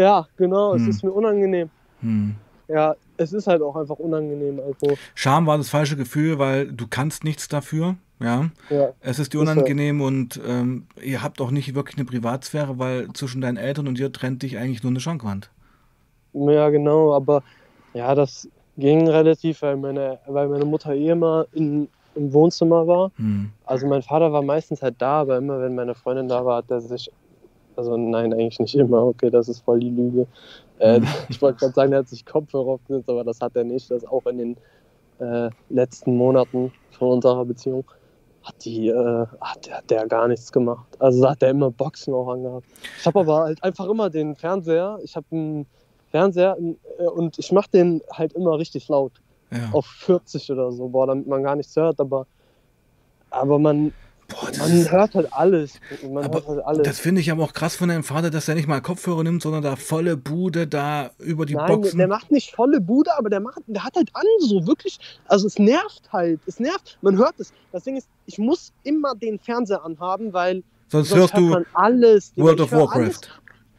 Ja, 0.00 0.26
genau, 0.38 0.72
Hm. 0.72 0.80
es 0.80 0.88
ist 0.96 1.04
mir 1.04 1.12
unangenehm. 1.12 1.68
Hm. 2.00 2.34
Ja, 2.68 2.94
es 3.18 3.34
ist 3.34 3.46
halt 3.46 3.60
auch 3.60 3.76
einfach 3.76 3.98
unangenehm. 3.98 4.58
Also, 4.58 4.96
Scham 5.14 5.46
war 5.46 5.58
das 5.58 5.68
falsche 5.68 5.96
Gefühl, 5.96 6.38
weil 6.38 6.72
du 6.72 6.86
kannst 6.88 7.22
nichts 7.22 7.48
dafür. 7.48 7.96
Ja, 8.18 8.48
ja, 8.70 8.92
es 9.00 9.18
ist 9.18 9.34
dir 9.34 9.40
Ist 9.42 9.46
so. 9.46 9.52
unangenehm 9.52 10.00
und 10.00 10.40
ähm, 10.46 10.86
ihr 11.02 11.22
habt 11.22 11.40
auch 11.40 11.50
nicht 11.50 11.74
wirklich 11.74 11.96
eine 11.98 12.06
Privatsphäre, 12.06 12.78
weil 12.78 13.08
zwischen 13.12 13.40
deinen 13.42 13.56
Eltern 13.58 13.88
und 13.88 13.98
dir 13.98 14.10
trennt 14.12 14.42
dich 14.42 14.56
eigentlich 14.56 14.82
nur 14.82 14.90
eine 14.90 15.00
Schrankwand. 15.00 15.50
ja, 16.32 16.68
genau, 16.70 17.14
aber 17.14 17.42
ja, 17.92 18.14
das 18.14 18.48
ging 18.78 19.06
relativ, 19.08 19.60
weil 19.62 19.76
meine, 19.76 20.18
weil 20.26 20.48
meine 20.48 20.64
Mutter 20.64 20.94
eh 20.94 21.10
immer 21.10 21.46
in, 21.52 21.88
im 22.14 22.32
Wohnzimmer 22.32 22.86
war. 22.86 23.10
Hm. 23.16 23.50
Also 23.66 23.86
mein 23.86 24.02
Vater 24.02 24.32
war 24.32 24.42
meistens 24.42 24.80
halt 24.82 24.96
da, 24.98 25.20
aber 25.22 25.38
immer 25.38 25.60
wenn 25.60 25.74
meine 25.74 25.94
Freundin 25.94 26.28
da 26.28 26.44
war, 26.44 26.58
hat 26.58 26.70
er 26.70 26.80
sich. 26.80 27.10
Also 27.80 27.96
nein, 27.96 28.32
eigentlich 28.34 28.58
nicht 28.60 28.74
immer. 28.74 29.06
Okay, 29.06 29.30
das 29.30 29.48
ist 29.48 29.60
voll 29.64 29.80
die 29.80 29.88
Lüge. 29.90 30.26
Äh, 30.78 31.00
Mhm. 31.00 31.06
ich 31.30 31.40
wollte 31.40 31.60
gerade 31.60 31.72
sagen, 31.72 31.92
er 31.92 32.00
hat 32.00 32.08
sich 32.08 32.26
Kopfhörer 32.26 32.66
aufgesetzt, 32.68 33.08
aber 33.08 33.24
das 33.24 33.40
hat 33.40 33.56
er 33.56 33.64
nicht. 33.64 33.90
Das 33.90 34.04
auch 34.04 34.26
in 34.26 34.36
den 34.38 34.56
äh, 35.18 35.48
letzten 35.70 36.14
Monaten 36.16 36.72
von 36.90 37.08
unserer 37.12 37.44
Beziehung 37.46 37.84
hat 38.42 38.54
die, 38.66 38.88
äh, 38.88 39.26
hat, 39.40 39.66
der, 39.66 39.76
hat 39.78 39.90
der 39.90 40.06
gar 40.06 40.28
nichts 40.28 40.52
gemacht. 40.52 40.86
Also 40.98 41.22
da 41.22 41.30
hat 41.30 41.42
er 41.42 41.50
immer 41.50 41.70
Boxen 41.70 42.12
auch 42.12 42.28
angehabt. 42.28 42.66
Ich 42.98 43.06
habe 43.06 43.20
aber 43.20 43.38
halt 43.40 43.62
einfach 43.64 43.86
immer 43.88 44.10
den 44.10 44.34
Fernseher. 44.36 44.98
Ich 45.02 45.16
habe 45.16 45.26
einen 45.30 45.66
Fernseher 46.10 46.56
äh, 46.98 47.04
und 47.06 47.38
ich 47.38 47.50
mache 47.52 47.70
den 47.70 48.02
halt 48.12 48.34
immer 48.34 48.58
richtig 48.58 48.88
laut 48.88 49.12
Ja. 49.50 49.70
auf 49.72 49.86
40 49.86 50.50
oder 50.52 50.70
so, 50.72 50.88
boah, 50.88 51.06
damit 51.06 51.26
man 51.26 51.42
gar 51.42 51.56
nichts 51.56 51.74
hört, 51.76 51.98
aber, 52.00 52.26
aber 53.30 53.58
man, 53.58 53.92
Das, 54.48 54.58
man 54.58 54.90
hört 54.90 55.14
halt 55.14 55.32
alles. 55.32 55.80
Man 56.08 56.24
Aber 56.24 56.34
hört 56.38 56.48
halt 56.48 56.64
alles. 56.64 56.82
das 56.82 56.98
finde 56.98 57.20
ich 57.20 57.30
aber 57.30 57.44
auch 57.44 57.52
krass 57.52 57.76
von 57.76 57.88
deinem 57.88 58.04
Vater, 58.04 58.30
dass 58.30 58.48
er 58.48 58.54
nicht 58.54 58.68
mal 58.68 58.80
Kopfhörer 58.80 59.22
nimmt, 59.22 59.42
sondern 59.42 59.62
da 59.62 59.76
volle 59.76 60.16
Bude 60.16 60.66
da 60.66 61.10
über 61.18 61.46
die 61.46 61.54
Nein, 61.54 61.66
Boxen. 61.66 61.98
der 61.98 62.08
macht 62.08 62.30
nicht 62.30 62.54
volle 62.54 62.80
Bude, 62.80 63.16
aber 63.18 63.30
der 63.30 63.40
macht, 63.40 63.58
der 63.66 63.84
hat 63.84 63.96
halt 63.96 64.10
an, 64.14 64.24
so 64.40 64.66
wirklich. 64.66 64.98
Also 65.26 65.46
es 65.46 65.58
nervt 65.58 66.02
halt, 66.12 66.40
es 66.46 66.60
nervt. 66.60 66.98
Man 67.02 67.16
hört 67.18 67.34
es. 67.38 67.52
Das 67.72 67.84
Ding 67.84 67.96
ist, 67.96 68.08
ich 68.26 68.38
muss 68.38 68.72
immer 68.84 69.14
den 69.14 69.38
Fernseher 69.38 69.84
anhaben, 69.84 70.32
weil 70.32 70.62
Sonst 70.88 71.10
sonst 71.10 71.20
hörst 71.20 71.34
hört 71.34 71.42
du 71.42 71.48
man 71.48 71.66
alles. 71.74 72.32
World 72.36 72.58
Ich 72.58 72.64
of 72.64 72.72
Warcraft. 72.72 73.00
Alles. 73.00 73.20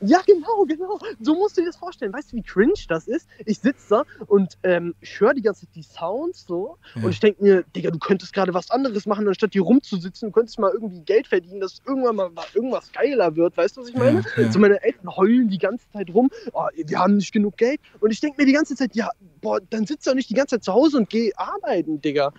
Ja, 0.02 0.20
genau, 0.26 0.66
genau. 0.68 1.00
So 1.20 1.36
musst 1.36 1.58
du 1.58 1.62
dir 1.62 1.68
das 1.68 1.78
vorstellen. 1.78 2.12
Weißt 2.12 2.32
du, 2.32 2.38
wie 2.38 2.42
cringe 2.42 2.74
das 2.88 3.08
ist? 3.08 3.28
Ich 3.46 3.60
sitze 3.60 3.86
da 3.90 4.04
und 4.28 4.58
ähm, 4.64 4.96
ich 5.00 5.20
höre 5.20 5.34
die 5.34 5.42
ganze 5.42 5.62
Zeit 5.66 5.76
die 5.76 5.84
Sounds 5.84 6.46
so 6.48 6.78
Ja. 6.96 7.04
und 7.04 7.12
ich 7.12 7.20
denke 7.20 7.44
mir, 7.44 7.64
Digga, 7.76 7.92
du 7.92 8.00
könntest 8.00 8.34
gerade 8.34 8.54
was 8.54 8.72
anderes 8.72 9.06
machen, 9.06 9.28
anstatt 9.28 9.54
hier 9.54 9.62
rumzusitzen. 9.62 10.30
Du 10.30 10.34
könntest 10.34 10.58
mal 10.60 10.72
irgendwie 10.74 11.02
Geld 11.02 11.28
verdienen, 11.28 11.60
dass 11.62 11.82
irgendwann 11.86 12.16
mal 12.16 12.32
irgendwas 12.54 12.92
geiler 12.92 13.36
wird. 13.36 13.56
Weißt 13.58 13.78
du, 13.78 13.82
was 13.82 13.90
ich 13.90 13.96
meine? 13.96 14.24
Ja, 14.36 14.44
ja. 14.44 14.52
So 14.52 14.60
meine 14.60 14.82
Eltern 14.84 15.16
heulen 15.16 15.50
die 15.50 15.58
ganze 15.60 15.90
Zeit 15.92 16.10
rum, 16.14 16.30
oh, 16.54 16.66
wir 16.76 17.00
haben 17.00 17.18
nicht 17.18 17.32
genug 17.32 17.58
Geld. 17.58 17.80
Und 18.00 18.12
ich 18.12 18.20
denke 18.20 18.42
mir 18.42 18.48
die 18.48 18.54
ganze 18.54 18.76
Zeit, 18.76 18.96
ja, 18.96 19.10
boah, 19.42 19.60
dann 19.70 19.86
sitzt 19.86 20.08
doch 20.08 20.16
nicht 20.16 20.30
die 20.30 20.34
ganze 20.34 20.56
Zeit 20.56 20.64
zu 20.64 20.74
Hause 20.74 20.98
und 20.98 21.10
geh 21.10 21.32
arbeiten, 21.36 22.02
Digga. 22.02 22.34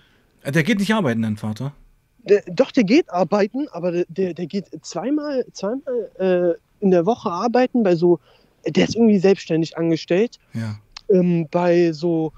Der 0.44 0.62
geht 0.64 0.80
nicht 0.80 0.92
arbeiten, 0.92 1.22
dein 1.22 1.36
Vater. 1.36 1.72
Der, 2.24 2.42
doch, 2.46 2.70
der 2.70 2.84
geht 2.84 3.10
arbeiten, 3.10 3.68
aber 3.68 3.92
der, 3.92 4.04
der, 4.08 4.34
der 4.34 4.46
geht 4.46 4.66
zweimal, 4.84 5.44
zweimal 5.52 6.10
äh, 6.18 6.60
in 6.82 6.90
der 6.90 7.06
Woche 7.06 7.30
arbeiten 7.30 7.82
bei 7.82 7.94
so, 7.96 8.18
der 8.66 8.84
ist 8.84 8.96
irgendwie 8.96 9.18
selbstständig 9.18 9.76
angestellt, 9.78 10.38
Ja. 10.52 10.76
ähm, 11.08 11.48
bei 11.50 11.92
so, 11.92 12.32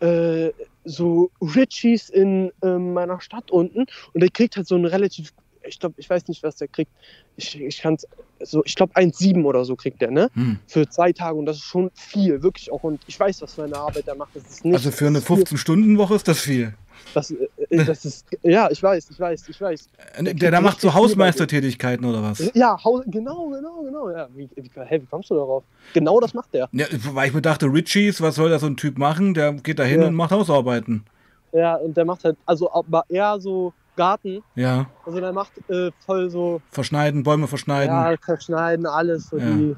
äh, 0.00 0.50
so 0.84 1.30
Richies 1.42 2.08
in 2.08 2.50
ähm, 2.62 2.94
meiner 2.94 3.20
Stadt 3.20 3.50
unten 3.50 3.84
und 4.14 4.20
der 4.22 4.30
kriegt 4.30 4.56
halt 4.56 4.66
so 4.66 4.76
einen 4.76 4.86
relativ, 4.86 5.32
ich 5.68 5.78
glaube, 5.78 5.94
ich 5.98 6.08
weiß 6.08 6.26
nicht, 6.28 6.42
was 6.42 6.56
der 6.56 6.68
kriegt, 6.68 6.90
ich, 7.36 7.60
ich 7.60 7.80
kann 7.80 7.96
so, 8.40 8.62
ich 8.64 8.74
glaube 8.74 8.94
1,7 8.94 9.44
oder 9.44 9.64
so 9.64 9.76
kriegt 9.76 10.00
der, 10.00 10.10
ne? 10.10 10.30
Hm. 10.34 10.58
Für 10.66 10.88
zwei 10.88 11.12
Tage 11.12 11.36
und 11.38 11.46
das 11.46 11.56
ist 11.56 11.64
schon 11.64 11.90
viel, 11.94 12.42
wirklich 12.42 12.70
auch 12.72 12.82
und 12.84 13.00
ich 13.06 13.18
weiß, 13.18 13.42
was 13.42 13.54
für 13.54 13.64
eine 13.64 13.76
Arbeit 13.76 14.08
er 14.08 14.14
macht, 14.16 14.34
das 14.36 14.44
ist 14.44 14.64
nicht 14.64 14.74
Also 14.74 14.90
für 14.90 15.06
eine 15.06 15.20
viel. 15.20 15.36
15-Stunden-Woche 15.36 16.14
ist 16.14 16.28
das 16.28 16.40
viel. 16.40 16.74
Das, 17.14 17.30
äh, 17.30 17.84
das 17.84 18.04
ist, 18.04 18.26
ja, 18.42 18.68
ich 18.70 18.82
weiß, 18.82 19.10
ich 19.10 19.20
weiß, 19.20 19.48
ich 19.48 19.60
weiß. 19.60 19.88
Äh, 20.16 20.34
Der, 20.34 20.50
der 20.50 20.60
macht 20.60 20.80
so 20.80 20.92
Hausmeistertätigkeiten 20.94 22.04
oder 22.04 22.22
was? 22.22 22.50
Ja, 22.54 22.76
Haus, 22.82 23.02
genau, 23.06 23.48
genau, 23.50 23.82
genau. 23.84 24.10
Ja. 24.10 24.28
Wie, 24.34 24.48
wie, 24.56 24.70
hey, 24.74 25.00
wie 25.02 25.06
kommst 25.06 25.30
du 25.30 25.34
darauf? 25.34 25.62
Genau 25.94 26.18
das 26.20 26.34
macht 26.34 26.52
der. 26.54 26.68
Ja, 26.72 26.86
weil 27.12 27.28
ich 27.28 27.34
mir 27.34 27.42
dachte, 27.42 27.66
Richies, 27.66 28.20
was 28.20 28.34
soll 28.34 28.50
da 28.50 28.58
so 28.58 28.66
ein 28.66 28.76
Typ 28.76 28.98
machen? 28.98 29.34
Der 29.34 29.52
geht 29.52 29.78
da 29.78 29.84
hin 29.84 30.00
Ja. 30.02 30.08
und 30.08 30.14
macht 30.14 30.30
Hausarbeiten. 30.32 31.04
Ja, 31.52 31.76
und 31.76 31.96
der 31.96 32.04
macht 32.04 32.24
halt, 32.24 32.36
also 32.46 32.70
aber 32.72 33.04
eher 33.08 33.38
so 33.40 33.72
Garten. 33.98 34.42
Ja, 34.54 34.86
Also 35.04 35.20
der 35.20 35.32
macht 35.34 35.52
äh, 35.68 35.90
voll 36.06 36.30
so, 36.30 36.62
verschneiden, 36.70 37.22
Bäume 37.22 37.46
verschneiden. 37.46 37.94
ja, 37.94 38.14
verschneiden, 38.18 38.86
alles. 38.86 39.28
So 39.28 39.36
Ja. 39.36 39.44
die, 39.44 39.76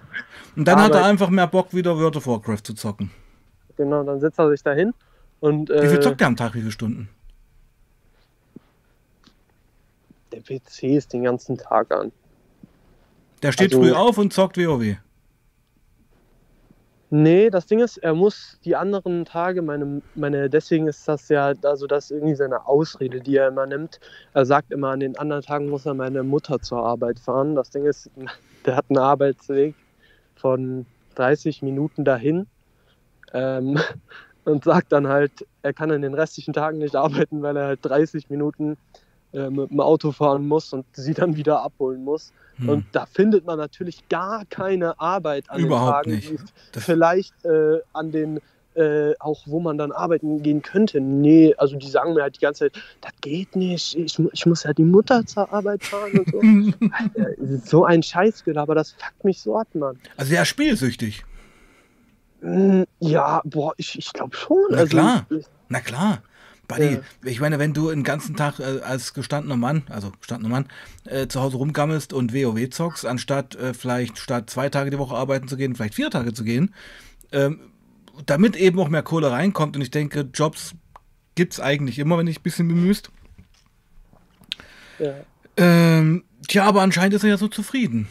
und 0.54 0.64
dann 0.68 0.78
hat 0.80 0.90
er 0.92 0.98
Arbeit. 0.98 1.10
einfach 1.10 1.30
mehr 1.30 1.48
Bock, 1.48 1.74
wieder 1.74 1.96
World 1.98 2.16
of 2.18 2.26
Warcraft 2.28 2.62
zu 2.62 2.74
zocken. 2.74 3.10
genau, 3.76 4.04
dann 4.04 4.20
setzt 4.20 4.38
er 4.38 4.48
sich 4.50 4.62
da 4.62 4.72
hin 4.72 4.92
und 5.40 5.70
Wie 5.70 5.88
viel 5.88 5.96
äh, 5.98 6.00
zockt 6.00 6.20
er 6.20 6.26
am 6.28 6.36
Tag? 6.36 6.54
Wie 6.54 6.60
viele 6.60 6.70
Stunden? 6.70 7.08
der 10.32 10.40
PC 10.42 10.82
ist 10.96 11.12
den 11.12 11.24
ganzen 11.24 11.58
Tag 11.58 11.90
an. 11.92 12.12
Der 13.42 13.52
steht 13.52 13.72
Also- 13.74 13.82
früh 13.82 13.92
auf 13.92 14.16
und 14.18 14.32
zockt 14.32 14.56
WoW. 14.58 14.96
Nee, 17.12 17.50
das 17.50 17.66
Ding 17.66 17.80
ist, 17.80 17.96
er 17.98 18.14
muss 18.14 18.60
die 18.64 18.76
anderen 18.76 19.24
Tage, 19.24 19.62
meine, 19.62 20.00
meine, 20.14 20.48
deswegen 20.48 20.86
ist 20.86 21.08
das 21.08 21.28
ja, 21.28 21.52
also 21.62 21.88
das 21.88 22.04
ist 22.04 22.10
irgendwie 22.12 22.36
seine 22.36 22.66
Ausrede, 22.68 23.20
die 23.20 23.36
er 23.36 23.48
immer 23.48 23.66
nimmt. 23.66 23.98
Er 24.32 24.46
sagt 24.46 24.70
immer, 24.70 24.90
an 24.90 25.00
den 25.00 25.18
anderen 25.18 25.42
Tagen 25.42 25.68
muss 25.68 25.86
er 25.86 25.94
meine 25.94 26.22
Mutter 26.22 26.60
zur 26.60 26.84
Arbeit 26.84 27.18
fahren. 27.18 27.56
Das 27.56 27.70
Ding 27.70 27.84
ist, 27.84 28.08
der 28.64 28.76
hat 28.76 28.84
einen 28.88 28.98
Arbeitsweg 28.98 29.74
von 30.36 30.86
30 31.16 31.62
Minuten 31.62 32.04
dahin 32.04 32.46
ähm, 33.32 33.76
und 34.44 34.62
sagt 34.62 34.92
dann 34.92 35.08
halt, 35.08 35.32
er 35.62 35.72
kann 35.72 35.90
an 35.90 36.02
den 36.02 36.14
restlichen 36.14 36.54
Tagen 36.54 36.78
nicht 36.78 36.94
arbeiten, 36.94 37.42
weil 37.42 37.56
er 37.56 37.66
halt 37.66 37.80
30 37.82 38.30
Minuten 38.30 38.78
äh, 39.32 39.50
mit 39.50 39.70
dem 39.70 39.80
Auto 39.80 40.12
fahren 40.12 40.46
muss 40.46 40.72
und 40.72 40.84
sie 40.92 41.14
dann 41.14 41.36
wieder 41.36 41.62
abholen 41.62 42.04
muss. 42.04 42.32
Hm. 42.56 42.68
Und 42.68 42.84
da 42.92 43.06
findet 43.06 43.46
man 43.46 43.58
natürlich 43.58 44.08
gar 44.08 44.44
keine 44.46 44.98
Arbeit 45.00 45.48
an 45.50 45.60
Überhaupt 45.60 46.06
den 46.06 46.20
Tagen, 46.20 46.32
nicht. 46.32 46.54
die 46.74 46.80
vielleicht 46.80 47.44
äh, 47.44 47.78
an 47.92 48.10
den 48.12 48.40
äh, 48.74 49.14
auch 49.18 49.42
wo 49.46 49.58
man 49.60 49.78
dann 49.78 49.90
arbeiten 49.90 50.42
gehen 50.42 50.62
könnte. 50.62 51.00
Nee, 51.00 51.54
also 51.58 51.76
die 51.76 51.88
sagen 51.88 52.14
mir 52.14 52.22
halt 52.22 52.36
die 52.36 52.40
ganze 52.40 52.70
Zeit, 52.70 52.82
das 53.00 53.12
geht 53.20 53.56
nicht, 53.56 53.96
ich, 53.96 54.16
ich 54.32 54.46
muss 54.46 54.62
ja 54.62 54.72
die 54.72 54.84
Mutter 54.84 55.26
zur 55.26 55.52
Arbeit 55.52 55.84
fahren 55.84 56.12
und 56.18 56.30
so. 56.30 56.86
Alter, 56.92 57.58
so 57.66 57.84
ein 57.84 58.02
Scheißgelaber, 58.02 58.74
das 58.76 58.92
fuckt 58.92 59.24
mich 59.24 59.40
so 59.40 59.56
ab, 59.58 59.66
Mann. 59.74 59.98
Also 60.16 60.30
der 60.32 60.42
ist 60.42 60.48
spielsüchtig. 60.48 61.24
Mm, 62.42 62.82
Ja, 63.00 63.42
boah, 63.44 63.74
ich, 63.76 63.98
ich 63.98 64.12
glaube 64.12 64.36
schon. 64.36 64.58
Na 64.70 64.78
also, 64.78 64.90
klar. 64.96 65.26
Ich, 65.30 65.46
Na 65.68 65.80
klar. 65.80 66.22
Buddy, 66.70 66.94
Ja. 66.94 67.00
ich 67.24 67.40
meine, 67.40 67.58
wenn 67.58 67.72
du 67.74 67.90
den 67.90 68.04
ganzen 68.04 68.36
Tag 68.36 68.58
äh, 68.60 68.80
als 68.80 69.14
gestandener 69.14 69.56
Mann, 69.56 69.82
also 69.88 70.10
gestandener 70.18 70.50
Mann, 70.50 70.66
äh, 71.04 71.26
zu 71.28 71.40
Hause 71.40 71.56
rumgammelst 71.58 72.12
und 72.12 72.32
WoW 72.32 72.70
zockst, 72.70 73.04
anstatt 73.06 73.54
äh, 73.56 73.74
vielleicht 73.74 74.18
statt 74.18 74.50
zwei 74.50 74.68
Tage 74.68 74.90
die 74.90 74.98
Woche 74.98 75.14
arbeiten 75.16 75.48
zu 75.48 75.56
gehen, 75.56 75.74
vielleicht 75.74 75.94
vier 75.94 76.10
Tage 76.10 76.32
zu 76.32 76.44
gehen, 76.44 76.74
ähm, 77.32 77.60
damit 78.26 78.56
eben 78.56 78.78
auch 78.80 78.88
mehr 78.88 79.02
Kohle 79.02 79.30
reinkommt. 79.30 79.76
Und 79.76 79.82
ich 79.82 79.90
denke, 79.90 80.28
Jobs 80.32 80.74
gibt 81.34 81.52
es 81.54 81.60
eigentlich 81.60 81.98
immer, 81.98 82.18
wenn 82.18 82.26
dich 82.26 82.40
ein 82.40 82.42
bisschen 82.42 82.68
bemühst. 82.68 83.10
ja. 84.98 85.14
Ähm, 85.56 86.24
tja, 86.48 86.64
aber 86.64 86.82
anscheinend 86.82 87.14
ist 87.14 87.24
er 87.24 87.30
ja 87.30 87.36
so 87.36 87.48
zufrieden. 87.48 88.08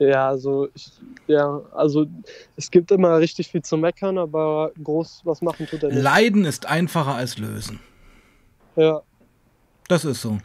Ja, 0.00 0.30
also, 0.30 0.68
ich, 0.74 0.90
ja, 1.26 1.60
also 1.72 2.06
es 2.56 2.70
gibt 2.70 2.90
immer 2.90 3.18
richtig 3.18 3.48
viel 3.48 3.60
zu 3.60 3.76
meckern, 3.76 4.16
aber 4.16 4.72
groß 4.82 5.20
was 5.24 5.42
machen 5.42 5.66
tut 5.66 5.82
er 5.82 5.90
nicht. 5.90 6.02
Leiden 6.02 6.46
ist 6.46 6.64
einfacher 6.64 7.14
als 7.14 7.36
lösen. 7.36 7.80
Ja. 8.76 9.02
Das 9.88 10.06
ist 10.06 10.22
so. 10.22 10.38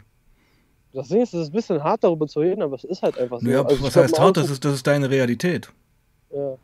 Das 0.92 1.08
Ding 1.08 1.22
ist, 1.22 1.32
es 1.32 1.44
ist 1.44 1.48
ein 1.48 1.52
bisschen 1.52 1.82
hart 1.82 2.04
darüber 2.04 2.28
zu 2.28 2.40
reden, 2.40 2.60
aber 2.60 2.76
es 2.76 2.84
ist 2.84 3.02
halt 3.02 3.16
einfach 3.18 3.40
so. 3.40 3.48
Ja, 3.48 3.62
Also 3.62 3.82
was 3.82 3.96
heißt 3.96 4.18
hart? 4.18 4.36
Das 4.36 4.50
ist, 4.50 4.62
das 4.62 4.74
ist 4.74 4.86
deine 4.86 5.08
Realität. 5.08 5.72
Ja. 6.30 6.58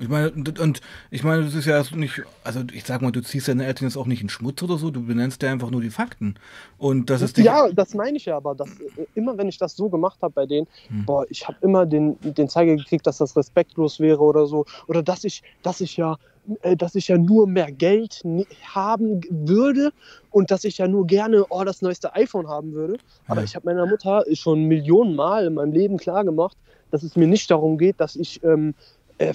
Ich 0.00 0.08
meine, 0.08 0.30
und, 0.32 0.80
ich 1.10 1.22
meine, 1.24 1.44
das 1.44 1.54
ist 1.54 1.66
ja 1.66 1.82
nicht, 1.94 2.22
also 2.42 2.60
ich 2.72 2.84
sag 2.84 3.02
mal, 3.02 3.12
du 3.12 3.20
ziehst 3.22 3.48
deine 3.48 3.66
Eltern 3.66 3.86
jetzt 3.86 3.96
auch 3.96 4.06
nicht 4.06 4.22
in 4.22 4.30
Schmutz 4.30 4.62
oder 4.62 4.78
so, 4.78 4.90
du 4.90 5.04
benennst 5.04 5.42
dir 5.42 5.50
einfach 5.50 5.70
nur 5.70 5.82
die 5.82 5.90
Fakten. 5.90 6.36
Und 6.78 7.10
das 7.10 7.20
ist 7.20 7.36
Ja, 7.36 7.68
das 7.70 7.92
meine 7.92 8.16
ich 8.16 8.24
ja, 8.24 8.36
aber 8.36 8.54
das, 8.54 8.80
äh, 8.80 9.06
immer 9.14 9.36
wenn 9.36 9.48
ich 9.48 9.58
das 9.58 9.76
so 9.76 9.90
gemacht 9.90 10.18
habe 10.22 10.32
bei 10.32 10.46
denen, 10.46 10.66
Hm. 10.88 11.04
boah, 11.04 11.26
ich 11.28 11.46
habe 11.46 11.58
immer 11.60 11.84
den, 11.84 12.16
den 12.22 12.48
Zeiger 12.48 12.76
gekriegt, 12.76 13.06
dass 13.06 13.18
das 13.18 13.36
respektlos 13.36 14.00
wäre 14.00 14.20
oder 14.20 14.46
so. 14.46 14.64
Oder 14.88 15.02
dass 15.02 15.24
ich, 15.24 15.42
dass 15.62 15.80
ich 15.82 15.96
ja, 15.98 16.16
äh, 16.62 16.76
dass 16.76 16.94
ich 16.94 17.08
ja 17.08 17.18
nur 17.18 17.46
mehr 17.46 17.70
Geld 17.70 18.22
haben 18.64 19.20
würde 19.28 19.90
und 20.30 20.50
dass 20.50 20.64
ich 20.64 20.78
ja 20.78 20.88
nur 20.88 21.06
gerne 21.06 21.44
oh, 21.50 21.62
das 21.64 21.82
neueste 21.82 22.14
iPhone 22.14 22.48
haben 22.48 22.72
würde. 22.72 22.98
Aber 23.26 23.40
Ja. 23.40 23.44
ich 23.44 23.54
habe 23.54 23.66
meiner 23.66 23.86
Mutter 23.86 24.24
schon 24.32 24.64
Millionen 24.64 25.14
Mal 25.14 25.46
in 25.46 25.54
meinem 25.54 25.72
Leben 25.72 25.98
klar 25.98 26.24
gemacht, 26.24 26.56
dass 26.90 27.02
es 27.02 27.16
mir 27.16 27.26
nicht 27.26 27.50
darum 27.50 27.76
geht, 27.76 28.00
dass 28.00 28.16
ich 28.16 28.42
ähm, 28.42 28.74
äh, 29.18 29.34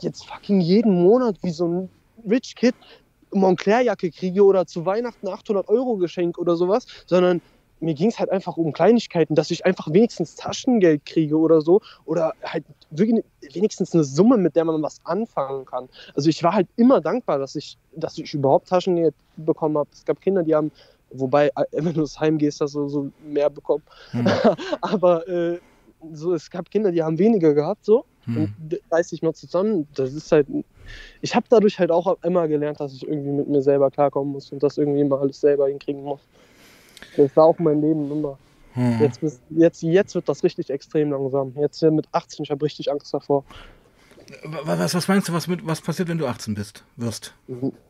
jetzt 0.00 0.26
fucking 0.26 0.60
jeden 0.60 1.02
Monat 1.02 1.36
wie 1.42 1.50
so 1.50 1.66
ein 1.66 1.88
Rich 2.28 2.56
Kid 2.56 2.74
Montclair-Jacke 3.32 4.10
kriege 4.10 4.44
oder 4.44 4.66
zu 4.66 4.86
Weihnachten 4.86 5.28
800 5.28 5.68
Euro 5.68 5.96
Geschenk 5.96 6.38
oder 6.38 6.56
sowas, 6.56 6.86
sondern 7.06 7.40
mir 7.80 7.94
ging 7.94 8.08
es 8.08 8.18
halt 8.18 8.30
einfach 8.30 8.56
um 8.56 8.72
Kleinigkeiten, 8.72 9.34
dass 9.34 9.50
ich 9.50 9.64
einfach 9.64 9.92
wenigstens 9.92 10.34
Taschengeld 10.34 11.04
kriege 11.06 11.36
oder 11.36 11.60
so 11.60 11.80
oder 12.04 12.32
halt 12.42 12.64
wirklich 12.90 13.24
wenigstens 13.52 13.94
eine 13.94 14.04
Summe, 14.04 14.36
mit 14.36 14.56
der 14.56 14.64
man 14.64 14.82
was 14.82 15.00
anfangen 15.04 15.64
kann. 15.64 15.88
Also 16.14 16.28
ich 16.28 16.42
war 16.42 16.54
halt 16.54 16.68
immer 16.76 17.00
dankbar, 17.00 17.38
dass 17.38 17.54
ich, 17.54 17.78
dass 17.94 18.18
ich 18.18 18.34
überhaupt 18.34 18.68
Taschengeld 18.68 19.14
bekommen 19.36 19.78
habe. 19.78 19.88
Es 19.92 20.04
gab 20.04 20.20
Kinder, 20.20 20.42
die 20.42 20.54
haben, 20.54 20.72
wobei, 21.10 21.48
äh, 21.48 21.64
wenn 21.72 21.94
du 21.94 22.00
ins 22.00 22.18
Heim 22.18 22.38
gehst, 22.38 22.60
hast 22.60 22.74
du 22.74 22.88
so 22.88 23.10
mehr 23.24 23.50
bekommen. 23.50 23.84
Hm, 24.10 24.26
Aber 24.80 25.28
äh, 25.28 25.58
so, 26.12 26.34
es 26.34 26.50
gab 26.50 26.70
Kinder, 26.70 26.90
die 26.90 27.02
haben 27.02 27.18
weniger 27.18 27.54
gehabt, 27.54 27.84
so. 27.84 28.04
Hm. 28.34 28.54
Und 28.70 28.80
reiß 28.90 29.08
dich 29.08 29.22
mal 29.22 29.34
zusammen. 29.34 29.88
Das 29.94 30.12
ist 30.12 30.30
halt. 30.32 30.46
Ich 31.20 31.34
habe 31.34 31.46
dadurch 31.50 31.78
halt 31.78 31.90
auch 31.90 32.16
immer 32.22 32.48
gelernt, 32.48 32.80
dass 32.80 32.92
ich 32.94 33.06
irgendwie 33.06 33.30
mit 33.30 33.48
mir 33.48 33.62
selber 33.62 33.90
klarkommen 33.90 34.32
muss 34.32 34.50
und 34.52 34.62
das 34.62 34.78
irgendwie 34.78 35.04
mal 35.04 35.18
alles 35.18 35.40
selber 35.40 35.68
hinkriegen 35.68 36.02
muss. 36.02 36.20
Das 37.16 37.34
war 37.36 37.44
auch 37.44 37.58
mein 37.58 37.80
Leben 37.80 38.10
immer. 38.10 38.38
Hm. 38.74 38.98
Jetzt, 39.00 39.20
jetzt, 39.50 39.82
jetzt 39.82 40.14
wird 40.14 40.28
das 40.28 40.42
richtig 40.44 40.70
extrem 40.70 41.10
langsam. 41.10 41.52
Jetzt 41.56 41.82
mit 41.82 42.06
18, 42.12 42.44
ich 42.44 42.50
habe 42.50 42.64
richtig 42.64 42.90
Angst 42.90 43.12
davor. 43.12 43.44
Wa- 44.44 44.60
Was, 44.78 44.94
was 44.94 45.08
meinst 45.08 45.28
du, 45.28 45.32
was, 45.32 45.46
mit, 45.48 45.66
was 45.66 45.80
passiert, 45.80 46.08
wenn 46.08 46.18
du 46.18 46.26
18 46.26 46.54
bist, 46.54 46.84
wirst? 46.96 47.34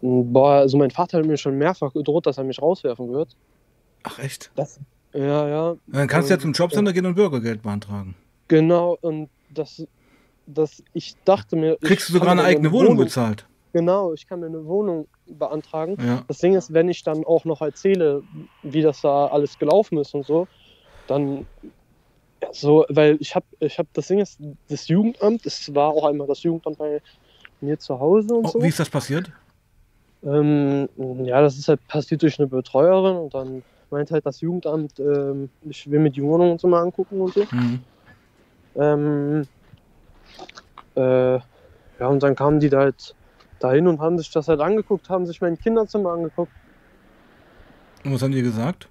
Boah, 0.01 0.53
also 0.53 0.79
mein 0.79 0.91
Vater 0.91 1.19
hat 1.19 1.27
mir 1.27 1.37
schon 1.37 1.59
mehrfach 1.59 1.93
gedroht, 1.93 2.27
dass 2.27 2.39
er 2.39 2.45
mich 2.45 2.63
rauswerfen 2.63 3.13
wird. 3.13 3.37
Ach 4.05 4.19
echt? 4.19 4.51
Das, 4.55 4.79
ja, 5.13 5.49
ja. 5.49 5.77
Dann 5.89 6.07
kannst 6.07 6.31
du 6.31 6.35
ja 6.35 6.41
zum 6.41 6.53
Jobcenter 6.53 6.93
gehen 6.93 7.07
und 7.07 7.15
Bürgergeld 7.17 7.63
beantragen. 7.63 8.15
Genau, 8.47 8.97
und 9.01 9.29
das, 9.53 9.85
das 10.49 10.83
ich 10.95 11.15
dachte 11.25 11.57
mir. 11.57 11.77
Kriegst 11.77 12.09
du 12.09 12.15
sogar 12.15 12.33
eine 12.33 12.43
eigene 12.43 12.73
Wohnung 12.73 12.97
bezahlt? 12.97 13.47
Genau, 13.73 14.15
ich 14.15 14.27
kann 14.27 14.41
mir 14.41 14.47
eine 14.47 14.65
Wohnung 14.65 15.07
beantragen. 15.27 15.97
Ja. 16.05 16.25
Das 16.27 16.39
Ding 16.39 16.55
ist, 16.55 16.73
wenn 16.73 16.89
ich 16.89 17.03
dann 17.03 17.25
auch 17.25 17.45
noch 17.45 17.61
erzähle, 17.61 18.23
wie 18.63 18.83
das 18.83 19.03
da 19.03 19.27
alles 19.27 19.59
gelaufen 19.59 19.99
ist 19.99 20.15
und 20.15 20.25
so, 20.25 20.49
dann 21.07 21.47
ja, 22.43 22.49
so, 22.53 22.87
weil 22.89 23.17
ich 23.21 23.35
habe, 23.35 23.47
ich 23.61 23.79
habe, 23.79 23.89
das 23.93 24.09
Ding 24.09 24.21
ist, 24.21 24.39
das 24.69 24.89
Jugendamt, 24.89 25.45
es 25.45 25.75
war 25.75 25.91
auch 25.91 26.05
einmal 26.05 26.27
das 26.27 26.43
Jugendamt 26.43 26.79
bei 26.79 27.03
mir 27.61 27.79
zu 27.79 27.99
Hause 27.99 28.35
und 28.35 28.47
Oh, 28.47 28.49
so. 28.49 28.63
wie 28.63 28.69
ist 28.69 28.81
das 28.81 28.89
passiert? 28.89 29.31
Ähm, 30.25 30.89
ja, 31.25 31.41
das 31.41 31.59
ist 31.59 31.69
halt 31.69 31.87
passiert 31.89 32.23
durch 32.23 32.39
eine 32.39 32.49
Betreuerin 32.49 33.17
und 33.17 33.35
dann 33.35 33.63
meint 33.91 34.11
halt 34.11 34.25
das 34.27 34.41
Jugendamt, 34.41 34.99
ähm, 34.99 35.51
ich 35.69 35.91
will 35.91 36.01
mir 36.01 36.11
die 36.11 36.23
Wohnung 36.23 36.53
und 36.53 36.61
so 36.61 36.69
mal 36.69 36.83
angucken 36.83 37.21
und 37.21 37.35
so. 37.35 37.51
Hm. 37.51 37.81
Ähm, 38.77 39.47
äh, 40.99 41.35
ja, 42.01 42.07
und 42.07 42.23
dann 42.23 42.35
kamen 42.35 42.61
die 42.61 42.69
da 42.69 42.81
halt 42.81 43.15
dahin 43.61 43.87
und 43.89 44.01
haben 44.01 44.19
sich 44.19 44.31
das 44.31 44.49
halt 44.49 44.61
angeguckt, 44.61 45.09
haben 45.09 45.27
sich 45.27 45.41
mein 45.41 45.59
Kinderzimmer 45.59 46.13
angeguckt. 46.13 46.53
Und 48.05 48.13
was 48.15 48.23
haben 48.23 48.33
die 48.33 48.43
gesagt? 48.43 48.89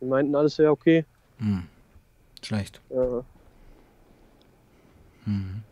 Die 0.00 0.04
meinten, 0.06 0.34
alles 0.34 0.58
wäre 0.58 0.70
okay. 0.70 1.04
Hm. 1.38 1.64
Schlecht. 2.42 2.80
Ja, 2.90 3.22
Hm. 5.24 5.62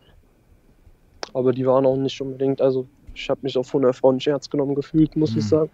aber 1.35 1.51
die 1.53 1.65
waren 1.65 1.85
auch 1.85 1.95
nicht 1.95 2.19
unbedingt, 2.19 2.59
also 2.59 2.87
ich 3.13 3.29
habe 3.29 3.41
mich 3.43 3.55
auch 3.55 3.65
von 3.65 3.83
der 3.83 3.93
Frau 3.93 4.11
nicht 4.11 4.25
ernst 4.25 4.49
genommen 4.49 4.73
gefühlt, 4.73 5.15
muss 5.15 5.33
Mhm. 5.33 5.39
ich 5.39 5.45
sagen. 5.47 5.71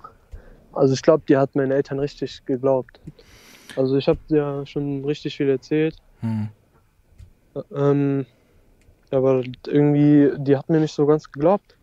Also 0.73 0.93
ich 0.93 1.01
glaube, 1.01 1.23
die 1.29 1.37
hat 1.37 1.55
meinen 1.55 1.71
Eltern 1.71 1.99
richtig 1.99 2.45
geglaubt. 2.45 2.99
Also 3.77 3.95
ich 3.95 4.07
habe 4.09 4.19
ja 4.27 4.65
schon 4.65 5.05
richtig 5.05 5.37
viel 5.37 5.49
erzählt. 5.49 5.95
Hm. 6.19 6.49
Ähm, 7.73 8.25
aber 9.11 9.43
irgendwie, 9.67 10.31
die 10.37 10.57
hat 10.57 10.69
mir 10.69 10.79
nicht 10.79 10.93
so 10.93 11.05
ganz 11.05 11.31
geglaubt. 11.31 11.75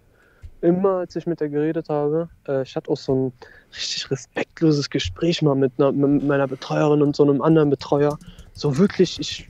Immer 0.63 0.99
als 0.99 1.17
ich 1.17 1.27
mit 1.27 1.41
der 1.41 1.49
geredet 1.49 1.89
habe, 1.89 2.29
äh, 2.49 2.63
ich 2.63 2.75
hatte 2.77 2.91
auch 2.91 2.97
so 2.97 3.15
ein 3.15 3.33
richtig 3.73 4.11
respektloses 4.11 4.89
Gespräch 4.89 5.43
mal 5.43 5.55
mit, 5.55 5.73
einer, 5.79 5.93
mit 5.93 6.25
meiner 6.25 6.49
Betreuerin 6.49 7.03
und 7.03 7.15
so 7.15 7.25
einem 7.25 7.43
anderen 7.43 7.71
Betreuer. 7.71 8.19
So 8.57 8.79
wirklich, 8.79 9.21
ich, 9.21 9.47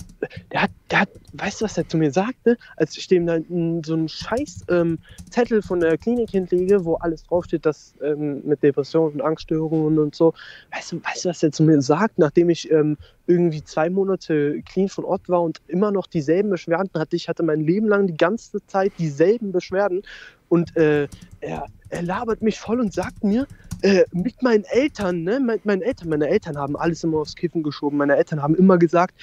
der 0.51 0.63
hat, 0.63 0.71
der 0.91 1.01
hat, 1.03 1.09
weißt 1.35 1.61
du, 1.61 1.65
was 1.65 1.79
er 1.79 1.89
zu 1.89 1.97
mir 1.97 2.11
sagte? 2.11 2.57
Als 2.77 2.97
ich 2.99 3.07
dem 3.07 3.25
dann 3.25 3.83
so 3.85 3.95
einen 3.95 4.09
scheiß 4.09 4.65
ähm, 4.69 4.99
Zettel 5.31 5.63
von 5.63 5.79
der 5.79 5.97
Klinik 5.97 6.31
hinlege, 6.31 6.85
wo 6.85 6.95
alles 6.95 7.23
draufsteht, 7.23 7.65
das 7.65 7.95
ähm, 8.03 8.43
mit 8.45 8.65
Depressionen 8.65 9.15
und 9.15 9.21
Angststörungen 9.21 10.01
und 10.01 10.17
so. 10.17 10.35
Weißt 10.73 10.91
du, 10.91 11.05
weißt 11.05 11.25
du, 11.25 11.29
was 11.29 11.43
er 11.45 11.53
zu 11.53 11.63
mir 11.63 11.81
sagt, 11.83 12.19
nachdem 12.19 12.51
ich 12.51 12.69
ähm, 12.73 12.97
irgendwie 13.29 13.63
zwei 13.63 13.89
Monate 13.91 14.61
clean 14.63 14.89
von 14.89 15.05
Ort 15.05 15.29
war 15.29 15.43
und 15.43 15.61
immer 15.69 15.93
noch 15.93 16.09
dieselben 16.09 16.51
Beschwerden 16.51 16.91
hatte? 16.99 17.15
Ich 17.15 17.29
hatte 17.29 17.45
mein 17.45 17.61
Leben 17.61 17.87
lang 17.87 18.09
die 18.09 18.17
ganze 18.17 18.65
Zeit 18.67 18.93
dieselben 18.99 19.53
Beschwerden 19.53 20.03
und 20.49 20.77
äh, 20.77 21.07
er, 21.41 21.67
er 21.91 22.03
labert 22.03 22.43
mich 22.43 22.59
voll 22.59 22.81
und 22.81 22.93
sagt 22.93 23.23
mir, 23.23 23.47
äh, 23.83 24.05
mit 24.13 24.43
meinen 24.43 24.65
Eltern, 24.65 25.23
ne, 25.23 25.41
mit 25.41 25.65
meinen 25.65 25.83
Eltern, 25.83 26.09
meine 26.09 26.29
Eltern 26.29 26.57
haben 26.57 26.77
alles 26.77 27.05
immer 27.05 27.19
aufs 27.19 27.35
Kiffen 27.35 27.63
geschoben. 27.63 27.99
Meine 27.99 28.17
Eltern 28.17 28.43
haben 28.43 28.55
immer 28.55 28.79
gesagt, 28.79 29.15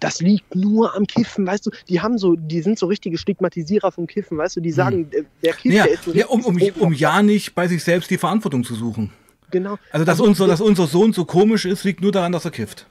das 0.00 0.20
liegt 0.20 0.54
nur 0.54 0.94
am 0.94 1.06
Kiffen, 1.06 1.46
weißt 1.46 1.66
du, 1.66 1.70
die 1.88 2.00
haben 2.00 2.18
so, 2.18 2.36
die 2.36 2.60
sind 2.60 2.78
so 2.78 2.86
richtige 2.86 3.16
Stigmatisierer 3.16 3.90
vom 3.90 4.06
Kiffen, 4.06 4.36
weißt 4.36 4.56
du, 4.56 4.60
die 4.60 4.72
sagen, 4.72 5.08
hm. 5.10 5.26
der 5.42 5.52
Kiff, 5.54 5.72
ja, 5.72 5.84
der 5.84 5.94
ist 5.94 6.04
so 6.04 6.12
ja, 6.12 6.26
um, 6.26 6.44
um, 6.44 6.58
um 6.78 6.92
ja 6.92 7.22
nicht 7.22 7.54
bei 7.54 7.68
sich 7.68 7.82
selbst 7.82 8.10
die 8.10 8.18
Verantwortung 8.18 8.64
zu 8.64 8.74
suchen. 8.74 9.10
Genau. 9.50 9.78
Also, 9.92 10.04
dass, 10.04 10.20
also, 10.20 10.24
unser, 10.24 10.46
dass 10.46 10.60
unser 10.60 10.86
Sohn 10.86 11.12
so 11.12 11.24
komisch 11.24 11.64
ist, 11.64 11.84
liegt 11.84 12.00
nur 12.00 12.12
daran, 12.12 12.32
dass 12.32 12.44
er 12.44 12.50
kifft. 12.50 12.86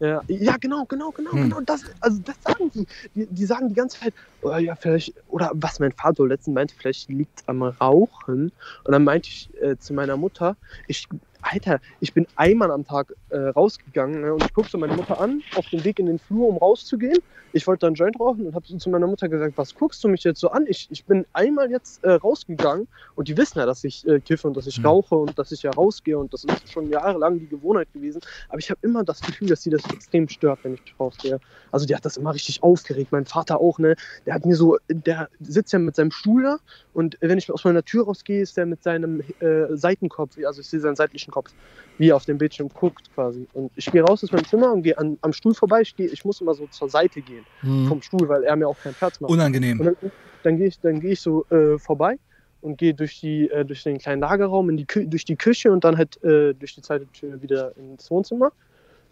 Ja, 0.00 0.22
ja 0.28 0.56
genau, 0.56 0.86
genau, 0.86 1.10
genau, 1.12 1.32
hm. 1.32 1.42
genau. 1.42 1.60
Das, 1.60 1.82
also 2.00 2.20
das 2.22 2.36
sagen 2.42 2.70
die. 2.70 2.86
die. 3.14 3.26
Die 3.30 3.44
sagen 3.44 3.68
die 3.68 3.74
ganze 3.74 4.00
Zeit, 4.00 4.14
oh, 4.40 4.56
ja, 4.56 4.74
vielleicht, 4.74 5.14
oder 5.26 5.50
was 5.54 5.78
mein 5.78 5.92
Vater 5.92 6.26
letztens 6.26 6.54
meinte, 6.54 6.74
vielleicht 6.74 7.10
liegt 7.10 7.40
es 7.40 7.48
am 7.48 7.62
Rauchen. 7.62 8.50
Und 8.84 8.92
dann 8.92 9.04
meinte 9.04 9.28
ich 9.28 9.52
äh, 9.60 9.76
zu 9.76 9.92
meiner 9.92 10.16
Mutter, 10.16 10.56
ich 10.88 11.06
Alter, 11.42 11.80
ich 12.00 12.12
bin 12.12 12.26
einmal 12.36 12.70
am 12.70 12.84
Tag 12.84 13.14
äh, 13.30 13.36
rausgegangen 13.38 14.20
ne, 14.20 14.34
und 14.34 14.44
ich 14.44 14.52
guckte 14.52 14.78
meine 14.78 14.94
Mutter 14.94 15.20
an, 15.20 15.42
auf 15.56 15.68
dem 15.68 15.84
Weg 15.84 15.98
in 15.98 16.06
den 16.06 16.18
Flur, 16.18 16.48
um 16.48 16.56
rauszugehen. 16.56 17.18
Ich 17.52 17.66
wollte 17.66 17.86
dann 17.86 17.94
Joint 17.94 18.18
rauchen 18.20 18.46
und 18.46 18.54
habe 18.54 18.64
zu 18.64 18.90
meiner 18.90 19.06
Mutter 19.08 19.28
gesagt, 19.28 19.54
was 19.56 19.74
guckst 19.74 20.04
du 20.04 20.08
mich 20.08 20.22
jetzt 20.22 20.38
so 20.40 20.50
an? 20.50 20.66
Ich, 20.68 20.86
ich 20.90 21.04
bin 21.04 21.26
einmal 21.32 21.70
jetzt 21.70 22.04
äh, 22.04 22.12
rausgegangen 22.12 22.86
und 23.16 23.28
die 23.28 23.36
wissen 23.36 23.58
ja, 23.58 23.66
dass 23.66 23.82
ich 23.82 24.06
äh, 24.06 24.20
kiffe 24.20 24.46
und 24.46 24.56
dass 24.56 24.66
ich 24.66 24.78
mhm. 24.78 24.86
rauche 24.86 25.16
und 25.16 25.38
dass 25.38 25.50
ich 25.50 25.62
ja 25.62 25.70
rausgehe 25.72 26.16
und 26.16 26.32
das 26.32 26.44
ist 26.44 26.72
schon 26.72 26.88
jahrelang 26.88 27.40
die 27.40 27.48
Gewohnheit 27.48 27.92
gewesen. 27.92 28.20
Aber 28.48 28.58
ich 28.58 28.70
habe 28.70 28.78
immer 28.82 29.02
das 29.02 29.20
Gefühl, 29.20 29.48
dass 29.48 29.62
sie 29.62 29.70
das 29.70 29.82
extrem 29.92 30.28
stört, 30.28 30.60
wenn 30.62 30.74
ich 30.74 30.94
rausgehe. 30.98 31.40
Also 31.72 31.86
die 31.86 31.94
hat 31.96 32.04
das 32.04 32.16
immer 32.16 32.34
richtig 32.34 32.62
aufgeregt. 32.62 33.10
Mein 33.10 33.24
Vater 33.24 33.60
auch, 33.60 33.78
ne? 33.78 33.96
Der 34.26 34.34
hat 34.34 34.46
mir 34.46 34.54
so, 34.54 34.78
der 34.88 35.28
sitzt 35.40 35.72
ja 35.72 35.78
mit 35.78 35.96
seinem 35.96 36.12
Stuhl 36.12 36.42
da 36.44 36.58
und 36.94 37.16
wenn 37.20 37.38
ich 37.38 37.50
aus 37.50 37.64
meiner 37.64 37.84
Tür 37.84 38.04
rausgehe, 38.04 38.42
ist 38.42 38.56
der 38.56 38.66
mit 38.66 38.82
seinem 38.82 39.22
äh, 39.40 39.66
Seitenkopf, 39.70 40.36
also 40.44 40.60
ich 40.60 40.68
sehe 40.68 40.80
seinen 40.80 40.96
seitlichen 40.96 41.29
Kopf, 41.30 41.50
wie 41.98 42.10
er 42.10 42.16
auf 42.16 42.24
dem 42.24 42.38
Bildschirm 42.38 42.68
guckt 42.68 43.12
quasi. 43.14 43.46
Und 43.52 43.70
ich 43.76 43.90
gehe 43.90 44.02
raus 44.02 44.24
aus 44.24 44.32
meinem 44.32 44.46
Zimmer 44.46 44.72
und 44.72 44.82
gehe 44.82 44.96
am 44.98 45.32
Stuhl 45.32 45.54
vorbei. 45.54 45.82
Ich, 45.82 45.94
geh, 45.96 46.06
ich 46.06 46.24
muss 46.24 46.40
immer 46.40 46.54
so 46.54 46.66
zur 46.68 46.88
Seite 46.88 47.20
gehen 47.20 47.44
hm. 47.60 47.86
vom 47.88 48.02
Stuhl, 48.02 48.28
weil 48.28 48.44
er 48.44 48.56
mir 48.56 48.68
auch 48.68 48.78
keinen 48.78 48.94
Platz 48.94 49.20
macht. 49.20 49.30
Unangenehm. 49.30 49.80
Und 49.80 49.86
dann, 49.86 49.96
dann 50.42 50.56
gehe 50.56 50.66
ich, 50.66 50.80
geh 50.80 51.12
ich 51.12 51.20
so 51.20 51.44
äh, 51.50 51.78
vorbei 51.78 52.18
und 52.62 52.78
gehe 52.78 52.94
durch, 52.94 53.22
äh, 53.24 53.64
durch 53.64 53.82
den 53.82 53.98
kleinen 53.98 54.20
Lagerraum 54.20 54.70
in 54.70 54.76
die 54.76 54.86
durch 54.86 55.24
die 55.24 55.36
Küche 55.36 55.72
und 55.72 55.84
dann 55.84 55.96
halt 55.96 56.22
äh, 56.22 56.54
durch 56.54 56.74
die 56.74 56.82
zweite 56.82 57.06
Tür 57.12 57.40
wieder 57.42 57.76
ins 57.76 58.10
Wohnzimmer. 58.10 58.52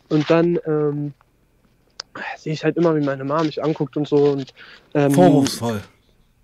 Und 0.09 0.29
dann 0.31 0.59
ähm, 0.67 1.13
sehe 2.37 2.53
ich 2.53 2.65
halt 2.65 2.77
immer, 2.77 2.97
wie 2.97 3.05
meine 3.05 3.25
Mama 3.25 3.45
mich 3.45 3.63
anguckt 3.63 3.97
und 3.97 4.09
so. 4.09 4.17
Und, 4.33 4.55
ähm, 4.95 5.11
Vorwurfsvoll. 5.11 5.81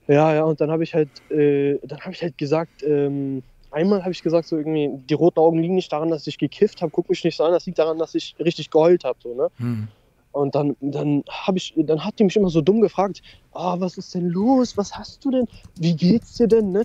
Ja, 0.06 0.34
ja, 0.34 0.44
und 0.44 0.60
dann 0.60 0.70
habe 0.70 0.82
ich 0.82 0.94
halt, 0.94 1.08
äh, 1.30 1.78
dann 1.82 2.00
habe 2.00 2.12
ich 2.12 2.22
halt 2.22 2.36
gesagt, 2.36 2.82
ähm, 2.82 3.42
einmal 3.74 4.02
habe 4.02 4.12
ich 4.12 4.22
gesagt, 4.22 4.48
so 4.48 4.56
irgendwie, 4.56 4.90
die 5.08 5.14
roten 5.14 5.40
Augen 5.40 5.58
liegen 5.58 5.74
nicht 5.74 5.92
daran, 5.92 6.08
dass 6.08 6.26
ich 6.26 6.38
gekifft 6.38 6.80
habe, 6.80 6.90
guck 6.90 7.08
mich 7.08 7.22
nicht 7.24 7.36
so 7.36 7.44
an, 7.44 7.52
das 7.52 7.66
liegt 7.66 7.78
daran, 7.78 7.98
dass 7.98 8.14
ich 8.14 8.34
richtig 8.38 8.70
geheult 8.70 9.04
habe, 9.04 9.18
so, 9.22 9.34
ne? 9.34 9.48
Hm. 9.58 9.88
Und 10.32 10.56
dann, 10.56 10.76
dann 10.80 11.22
habe 11.30 11.58
ich, 11.58 11.74
dann 11.76 12.04
hat 12.04 12.18
die 12.18 12.24
mich 12.24 12.34
immer 12.34 12.50
so 12.50 12.60
dumm 12.60 12.80
gefragt, 12.80 13.22
ah, 13.52 13.74
oh, 13.74 13.80
was 13.80 13.96
ist 13.98 14.14
denn 14.16 14.28
los? 14.28 14.76
Was 14.76 14.96
hast 14.96 15.24
du 15.24 15.30
denn? 15.30 15.46
Wie 15.76 15.94
geht's 15.94 16.34
dir 16.34 16.48
denn? 16.48 16.72
Ne? 16.72 16.82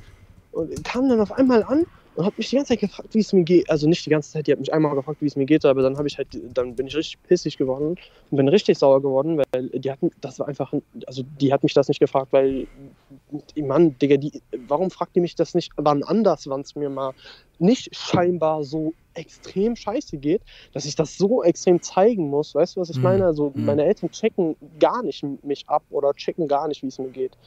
Und 0.51 0.83
kam 0.83 1.09
dann 1.09 1.19
auf 1.19 1.31
einmal 1.31 1.63
an 1.63 1.87
und 2.15 2.25
hat 2.25 2.37
mich 2.37 2.49
die 2.49 2.55
ganze 2.55 2.73
Zeit 2.73 2.81
gefragt, 2.81 3.13
wie 3.13 3.19
es 3.19 3.31
mir 3.33 3.43
geht. 3.43 3.69
Also 3.69 3.87
nicht 3.87 4.05
die 4.05 4.09
ganze 4.09 4.31
Zeit, 4.31 4.47
die 4.47 4.51
hat 4.51 4.59
mich 4.59 4.73
einmal 4.73 4.93
gefragt, 4.95 5.21
wie 5.21 5.27
es 5.27 5.35
mir 5.35 5.45
geht, 5.45 5.63
aber 5.65 5.81
dann 5.81 5.97
habe 5.97 6.07
ich 6.07 6.17
halt, 6.17 6.27
dann 6.53 6.75
bin 6.75 6.87
ich 6.87 6.95
richtig 6.95 7.21
pissig 7.23 7.57
geworden 7.57 7.95
und 8.29 8.37
bin 8.37 8.47
richtig 8.47 8.77
sauer 8.77 9.01
geworden, 9.01 9.37
weil 9.37 9.69
die 9.69 9.91
hatten, 9.91 10.11
das 10.21 10.39
war 10.39 10.47
einfach, 10.47 10.73
also 11.07 11.23
die 11.39 11.53
hat 11.53 11.63
mich 11.63 11.73
das 11.73 11.87
nicht 11.87 11.99
gefragt, 11.99 12.33
weil, 12.33 12.67
Mann, 13.55 13.97
Digga, 13.99 14.17
die, 14.17 14.41
warum 14.67 14.91
fragt 14.91 15.15
die 15.15 15.21
mich 15.21 15.35
das 15.35 15.53
nicht 15.55 15.71
wann 15.77 16.03
anders, 16.03 16.47
wann 16.47 16.61
es 16.61 16.75
mir 16.75 16.89
mal 16.89 17.13
nicht 17.59 17.95
scheinbar 17.95 18.63
so 18.63 18.93
extrem 19.13 19.75
scheiße 19.75 20.17
geht, 20.17 20.41
dass 20.73 20.85
ich 20.85 20.95
das 20.95 21.17
so 21.17 21.43
extrem 21.43 21.81
zeigen 21.81 22.29
muss. 22.29 22.55
Weißt 22.55 22.75
du, 22.75 22.81
was 22.81 22.89
ich 22.89 22.97
mhm. 22.97 23.03
meine? 23.03 23.25
Also 23.25 23.51
mhm. 23.53 23.65
meine 23.65 23.83
Eltern 23.83 24.11
checken 24.11 24.55
gar 24.79 25.03
nicht 25.03 25.23
mich 25.43 25.67
ab 25.67 25.83
oder 25.89 26.13
checken 26.13 26.47
gar 26.47 26.67
nicht, 26.67 26.81
wie 26.83 26.87
es 26.87 26.99
mir 26.99 27.09
geht. 27.09 27.37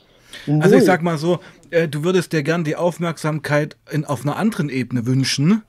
Null. 0.47 0.63
Also 0.63 0.77
ich 0.77 0.85
sag 0.85 1.03
mal 1.03 1.19
so, 1.19 1.41
äh, 1.71 1.89
du 1.89 2.05
würdest 2.05 2.33
dir 2.33 2.43
gern 2.43 2.65
die 2.65 2.77
Aufmerksamkeit 2.77 3.77
in, 3.91 4.05
auf 4.05 4.23
einer 4.23 4.37
anderen 4.37 4.69
Ebene 4.69 5.07
wünschen, 5.07 5.63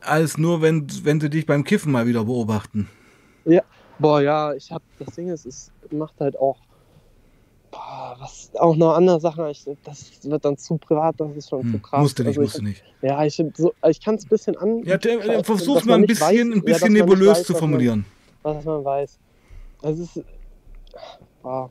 als 0.00 0.38
nur, 0.38 0.62
wenn, 0.62 0.86
wenn 1.04 1.20
sie 1.20 1.30
dich 1.30 1.46
beim 1.46 1.64
Kiffen 1.64 1.92
mal 1.92 2.06
wieder 2.06 2.24
beobachten. 2.24 2.88
Ja, 3.44 3.62
boah, 3.98 4.20
ja, 4.20 4.54
ich 4.54 4.70
hab, 4.70 4.82
das 4.98 5.14
Ding 5.14 5.28
ist, 5.28 5.46
es 5.46 5.70
macht 5.90 6.20
halt 6.20 6.38
auch 6.38 6.58
boah, 7.72 8.16
was 8.20 8.50
auch 8.58 8.76
noch 8.76 8.94
andere 8.94 9.20
Sachen, 9.20 9.46
ich, 9.46 9.64
das 9.82 10.12
wird 10.22 10.44
dann 10.44 10.56
zu 10.56 10.76
privat, 10.76 11.16
das 11.18 11.34
ist 11.34 11.48
schon 11.48 11.62
hm, 11.62 11.72
zu 11.72 11.78
krass. 11.80 12.02
Musste 12.02 12.22
nicht, 12.22 12.28
also 12.28 12.40
musste 12.42 12.62
nicht. 12.62 12.84
Ja, 13.00 13.24
ich, 13.24 13.42
so, 13.54 13.72
ich 13.88 14.00
kann 14.00 14.14
es 14.14 14.24
ein 14.24 14.28
bisschen 14.28 14.56
an. 14.56 14.84
Ja, 14.84 14.98
der, 14.98 15.42
versuch 15.42 15.84
mal 15.84 15.96
ein 15.96 16.06
bisschen, 16.06 16.50
weiß, 16.50 16.56
ein 16.56 16.62
bisschen 16.62 16.96
ja, 16.96 17.02
nebulös 17.02 17.38
weiß, 17.38 17.44
zu 17.44 17.54
formulieren. 17.54 18.04
Was 18.42 18.54
man, 18.54 18.56
was 18.56 18.64
man 18.64 18.84
weiß. 18.84 19.18
Es 19.82 19.98
ist. 19.98 20.20
Boah, 21.42 21.70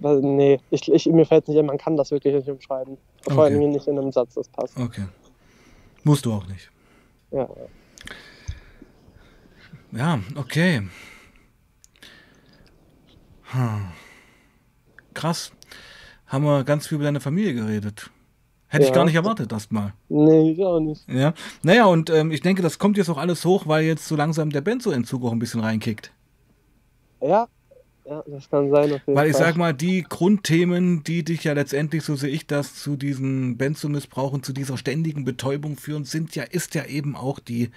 nee, 0.00 0.60
ich, 0.70 0.90
ich, 0.90 1.06
mir 1.06 1.26
fällt 1.26 1.44
es 1.44 1.48
nicht 1.48 1.58
ein, 1.58 1.66
man 1.66 1.78
kann 1.78 1.96
das 1.96 2.10
wirklich 2.10 2.34
nicht 2.34 2.48
umschreiben. 2.48 2.96
Vor 3.22 3.32
okay. 3.34 3.42
allem 3.54 3.70
nicht 3.70 3.86
in 3.86 3.98
einem 3.98 4.12
Satz, 4.12 4.34
das 4.34 4.48
passt. 4.48 4.76
Okay. 4.78 5.04
Musst 6.04 6.24
du 6.24 6.32
auch 6.32 6.46
nicht. 6.46 6.70
Ja. 7.30 7.48
Ja, 9.92 10.20
okay. 10.36 10.82
Hm 13.52 13.92
krass, 15.20 15.52
haben 16.26 16.44
wir 16.44 16.64
ganz 16.64 16.86
viel 16.86 16.96
über 16.96 17.04
deine 17.04 17.20
Familie 17.20 17.54
geredet. 17.54 18.10
Hätte 18.68 18.84
ja. 18.84 18.88
ich 18.88 18.94
gar 18.94 19.04
nicht 19.04 19.16
erwartet 19.16 19.52
erstmal. 19.52 19.92
Nee, 20.08 20.52
ich 20.52 20.64
auch 20.64 20.80
nicht. 20.80 21.06
Ja. 21.08 21.34
Naja, 21.62 21.86
und 21.86 22.08
ähm, 22.08 22.30
ich 22.30 22.40
denke, 22.40 22.62
das 22.62 22.78
kommt 22.78 22.96
jetzt 22.96 23.10
auch 23.10 23.18
alles 23.18 23.44
hoch, 23.44 23.66
weil 23.66 23.84
jetzt 23.84 24.06
so 24.06 24.16
langsam 24.16 24.50
der 24.50 24.60
Benzo-Entzug 24.60 25.24
auch 25.24 25.32
ein 25.32 25.40
bisschen 25.40 25.60
reinkickt. 25.60 26.12
Ja, 27.20 27.48
ja, 28.04 28.22
das 28.26 28.50
kann 28.50 28.70
sein. 28.70 29.00
Weil 29.06 29.28
ich 29.28 29.36
Fall. 29.36 29.46
sag 29.46 29.56
mal, 29.56 29.72
die 29.72 30.02
Grundthemen, 30.02 31.04
die 31.04 31.24
dich 31.24 31.44
ja 31.44 31.52
letztendlich, 31.52 32.02
so 32.02 32.16
sehe 32.16 32.30
ich 32.30 32.46
das, 32.46 32.74
zu 32.74 32.96
diesem 32.96 33.56
Benzo-Missbrauch 33.56 34.32
und 34.32 34.44
zu 34.44 34.52
dieser 34.52 34.76
ständigen 34.76 35.24
Betäubung 35.24 35.76
führen, 35.76 36.04
sind 36.04 36.34
ja, 36.34 36.44
ist 36.44 36.74
ja 36.74 36.84
eben 36.86 37.16
auch 37.16 37.38
die 37.38 37.70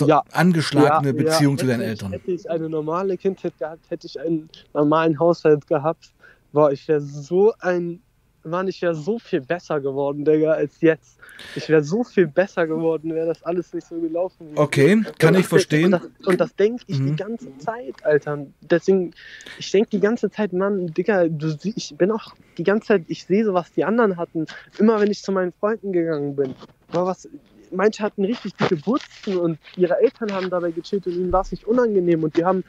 ja. 0.00 0.22
angeschlagene 0.32 1.08
ja, 1.08 1.24
Beziehung 1.24 1.54
ja. 1.54 1.60
zu 1.60 1.66
deinen 1.66 1.82
ich, 1.82 1.88
Eltern. 1.88 2.12
Hätte 2.12 2.32
ich 2.32 2.50
eine 2.50 2.68
normale 2.68 3.16
Kindheit 3.16 3.58
gehabt, 3.58 3.90
hätte 3.90 4.06
ich 4.06 4.18
einen 4.18 4.48
normalen 4.72 5.18
Haushalt 5.18 5.66
gehabt, 5.66 6.12
war 6.52 6.72
ich 6.72 6.86
wäre 6.88 7.00
so 7.00 7.52
ein, 7.60 8.00
Mann, 8.44 8.68
ich 8.68 8.82
wäre 8.82 8.94
so 8.94 9.18
viel 9.18 9.40
besser 9.40 9.80
geworden, 9.80 10.24
Digga, 10.24 10.52
als 10.52 10.80
jetzt. 10.80 11.18
Ich 11.56 11.68
wäre 11.68 11.82
so 11.82 12.04
viel 12.04 12.26
besser 12.26 12.66
geworden, 12.66 13.14
wäre 13.14 13.26
das 13.26 13.42
alles 13.42 13.72
nicht 13.72 13.86
so 13.86 14.00
gelaufen. 14.00 14.52
okay, 14.56 15.02
kann 15.18 15.34
ich 15.34 15.46
verstehen. 15.46 15.94
Und 15.94 16.40
das, 16.40 16.48
das 16.48 16.56
denke 16.56 16.84
ich 16.86 16.98
mhm. 16.98 17.06
die 17.06 17.16
ganze 17.16 17.58
Zeit, 17.58 18.04
Alter. 18.04 18.46
Deswegen, 18.60 19.12
ich 19.58 19.70
denke 19.70 19.90
die 19.90 20.00
ganze 20.00 20.30
Zeit, 20.30 20.52
Mann, 20.52 20.88
Digga, 20.88 21.28
du, 21.28 21.56
ich 21.64 21.94
bin 21.96 22.10
auch 22.10 22.34
die 22.58 22.64
ganze 22.64 22.88
Zeit, 22.88 23.04
ich 23.08 23.24
sehe 23.24 23.44
so, 23.44 23.54
was 23.54 23.72
die 23.72 23.84
anderen 23.84 24.16
hatten. 24.16 24.46
Immer 24.78 25.00
wenn 25.00 25.10
ich 25.10 25.22
zu 25.22 25.32
meinen 25.32 25.52
Freunden 25.52 25.92
gegangen 25.92 26.36
bin. 26.36 26.54
War 26.90 27.06
was, 27.06 27.28
manche 27.70 28.02
hatten 28.02 28.24
richtig 28.24 28.54
dicke 28.54 28.86
Wurzeln 28.86 29.38
und 29.38 29.58
ihre 29.76 30.00
Eltern 30.00 30.32
haben 30.32 30.50
dabei 30.50 30.70
gechillt 30.70 31.06
und 31.06 31.14
ihnen 31.14 31.32
war 31.32 31.42
es 31.42 31.50
nicht 31.50 31.66
unangenehm 31.66 32.22
und 32.24 32.36
die 32.36 32.44
haben 32.44 32.64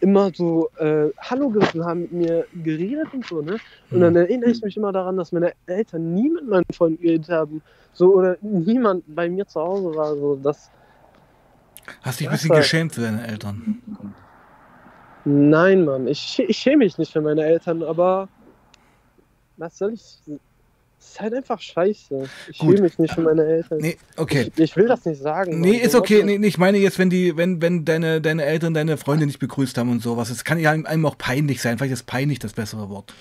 immer 0.00 0.30
so 0.34 0.68
äh, 0.78 1.10
Hallo 1.18 1.50
gerufen, 1.50 1.84
haben 1.84 2.02
mit 2.02 2.12
mir 2.12 2.46
geredet 2.62 3.08
und 3.12 3.26
so, 3.26 3.42
ne? 3.42 3.58
Und 3.90 4.00
dann 4.00 4.14
mhm. 4.14 4.20
erinnere 4.20 4.50
ich 4.50 4.62
mich 4.62 4.76
immer 4.76 4.92
daran, 4.92 5.16
dass 5.16 5.32
meine 5.32 5.52
Eltern 5.66 6.14
nie 6.14 6.30
mit 6.30 6.48
meinen 6.48 6.64
Freunden 6.72 7.02
geredet 7.02 7.28
haben, 7.28 7.62
so 7.92 8.14
oder 8.14 8.36
niemand 8.40 9.04
bei 9.14 9.28
mir 9.28 9.46
zu 9.46 9.60
Hause 9.60 9.94
war, 9.94 10.16
so 10.16 10.36
das. 10.36 10.70
Hast 12.02 12.20
dich 12.20 12.28
ein 12.28 12.32
bisschen 12.32 12.54
geschämt 12.54 12.94
für 12.94 13.02
deine 13.02 13.26
Eltern? 13.26 13.82
Nein, 15.24 15.84
Mann, 15.84 16.06
ich, 16.08 16.42
ich 16.46 16.56
schäme 16.56 16.78
mich 16.78 16.96
nicht 16.96 17.12
für 17.12 17.20
meine 17.20 17.44
Eltern, 17.44 17.82
aber 17.82 18.28
was 19.56 19.76
soll 19.76 19.92
ich 19.92 20.18
das 21.00 21.12
ist 21.12 21.20
halt 21.20 21.32
einfach 21.32 21.58
scheiße. 21.58 22.28
Ich 22.50 22.58
Gut. 22.58 22.78
mich 22.78 22.98
nicht 22.98 23.14
für 23.14 23.22
meine 23.22 23.42
Eltern. 23.42 23.78
Nee, 23.78 23.96
okay. 24.18 24.52
Ich, 24.54 24.62
ich 24.62 24.76
will 24.76 24.86
das 24.86 25.06
nicht 25.06 25.22
sagen. 25.22 25.58
Nee, 25.58 25.76
ist 25.76 25.94
okay. 25.94 26.22
Nee, 26.22 26.46
ich 26.46 26.58
meine 26.58 26.76
jetzt, 26.76 26.98
wenn 26.98 27.08
die, 27.08 27.38
wenn, 27.38 27.62
wenn 27.62 27.86
deine, 27.86 28.20
deine 28.20 28.44
Eltern 28.44 28.74
deine 28.74 28.98
Freunde 28.98 29.24
nicht 29.24 29.38
begrüßt 29.38 29.78
haben 29.78 29.90
und 29.90 30.02
sowas, 30.02 30.28
es 30.28 30.44
kann 30.44 30.58
ja 30.58 30.72
einem 30.72 31.06
auch 31.06 31.16
peinlich 31.16 31.62
sein. 31.62 31.78
Vielleicht 31.78 31.94
ist 31.94 32.04
peinlich 32.04 32.38
das 32.38 32.52
bessere 32.52 32.90
Wort. 32.90 33.14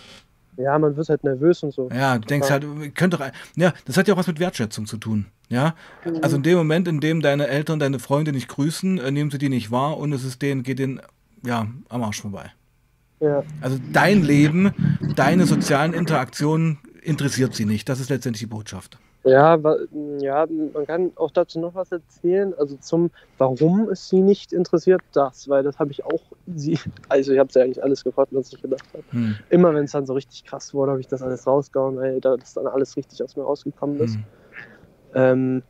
Ja, 0.58 0.78
man 0.78 0.98
wird 0.98 1.08
halt 1.08 1.24
nervös 1.24 1.64
und 1.64 1.74
so. 1.74 1.90
Ja, 1.90 2.18
du 2.18 2.28
denkst 2.28 2.50
halt, 2.52 2.66
könnte 2.96 3.16
doch, 3.16 3.26
ja, 3.56 3.74
das 3.86 3.96
hat 3.96 4.10
ja 4.10 4.14
auch 4.14 4.18
was 4.18 4.28
mit 4.28 4.42
Wertschätzung 4.42 4.86
zu 4.86 4.98
tun. 4.98 5.28
Ja, 5.48 5.74
mhm. 6.04 6.20
also 6.22 6.36
in 6.36 6.44
dem 6.44 6.58
Moment, 6.58 6.86
in 6.90 7.00
dem 7.00 7.22
deine 7.22 7.48
Eltern 7.48 7.80
deine 7.80 8.00
Freunde 8.00 8.34
nicht 8.34 8.50
grüßen, 8.50 8.98
äh, 8.98 9.10
nehmen 9.10 9.32
sie 9.32 9.38
die 9.38 9.48
nicht 9.48 9.72
wahr 9.72 9.98
und 9.98 10.12
es 10.12 10.26
ist 10.26 10.42
denen, 10.42 10.64
geht 10.64 10.80
denen, 10.80 11.00
ja, 11.46 11.66
am 11.88 12.04
Arsch 12.04 12.22
vorbei. 12.22 12.52
Ja. 13.22 13.42
Also 13.62 13.80
dein 13.94 14.22
Leben, 14.22 14.74
deine 15.16 15.46
sozialen 15.46 15.94
Interaktionen 15.94 16.78
interessiert 17.02 17.54
sie 17.56 17.66
nicht. 17.66 17.90
Das 17.90 18.00
ist 18.00 18.10
letztendlich 18.10 18.42
die 18.42 18.46
Botschaft. 18.48 18.98
Ja, 19.26 19.60
ja, 20.20 20.48
man 20.74 20.88
kann 20.88 21.12
auch 21.16 21.32
dazu 21.32 21.60
noch 21.60 21.76
was 21.76 21.92
erzählen. 21.92 22.54
Also 22.58 22.78
zum, 22.78 23.12
warum 23.38 23.90
es 23.90 24.08
sie 24.08 24.22
nicht 24.22 24.54
interessiert, 24.54 25.02
das, 25.12 25.50
weil 25.50 25.62
das 25.62 25.78
habe 25.78 25.92
ich 25.92 26.06
auch 26.06 26.22
sie, 26.56 26.80
also 27.10 27.34
ich 27.34 27.40
habe 27.40 27.52
sie 27.52 27.60
eigentlich 27.62 27.84
alles 27.84 28.04
gefragt, 28.04 28.30
was 28.32 28.54
ich 28.54 28.62
gedacht 28.62 28.86
habe. 28.94 29.04
Hm. 29.12 29.36
Immer 29.50 29.74
wenn 29.74 29.84
es 29.84 29.92
dann 29.92 30.06
so 30.06 30.14
richtig 30.14 30.46
krass 30.46 30.74
wurde, 30.74 30.92
habe 30.92 31.02
ich 31.02 31.08
das 31.08 31.22
alles 31.22 31.46
rausgehauen, 31.46 31.98
weil 31.98 32.22
da- 32.22 32.38
das 32.38 32.54
dann 32.54 32.68
alles 32.68 32.96
richtig 32.96 33.22
aus 33.22 33.36
mir 33.36 33.44
rausgekommen 33.44 34.00
ist. 34.00 34.16
Hm. 34.16 34.24
Ähm, 35.16 35.64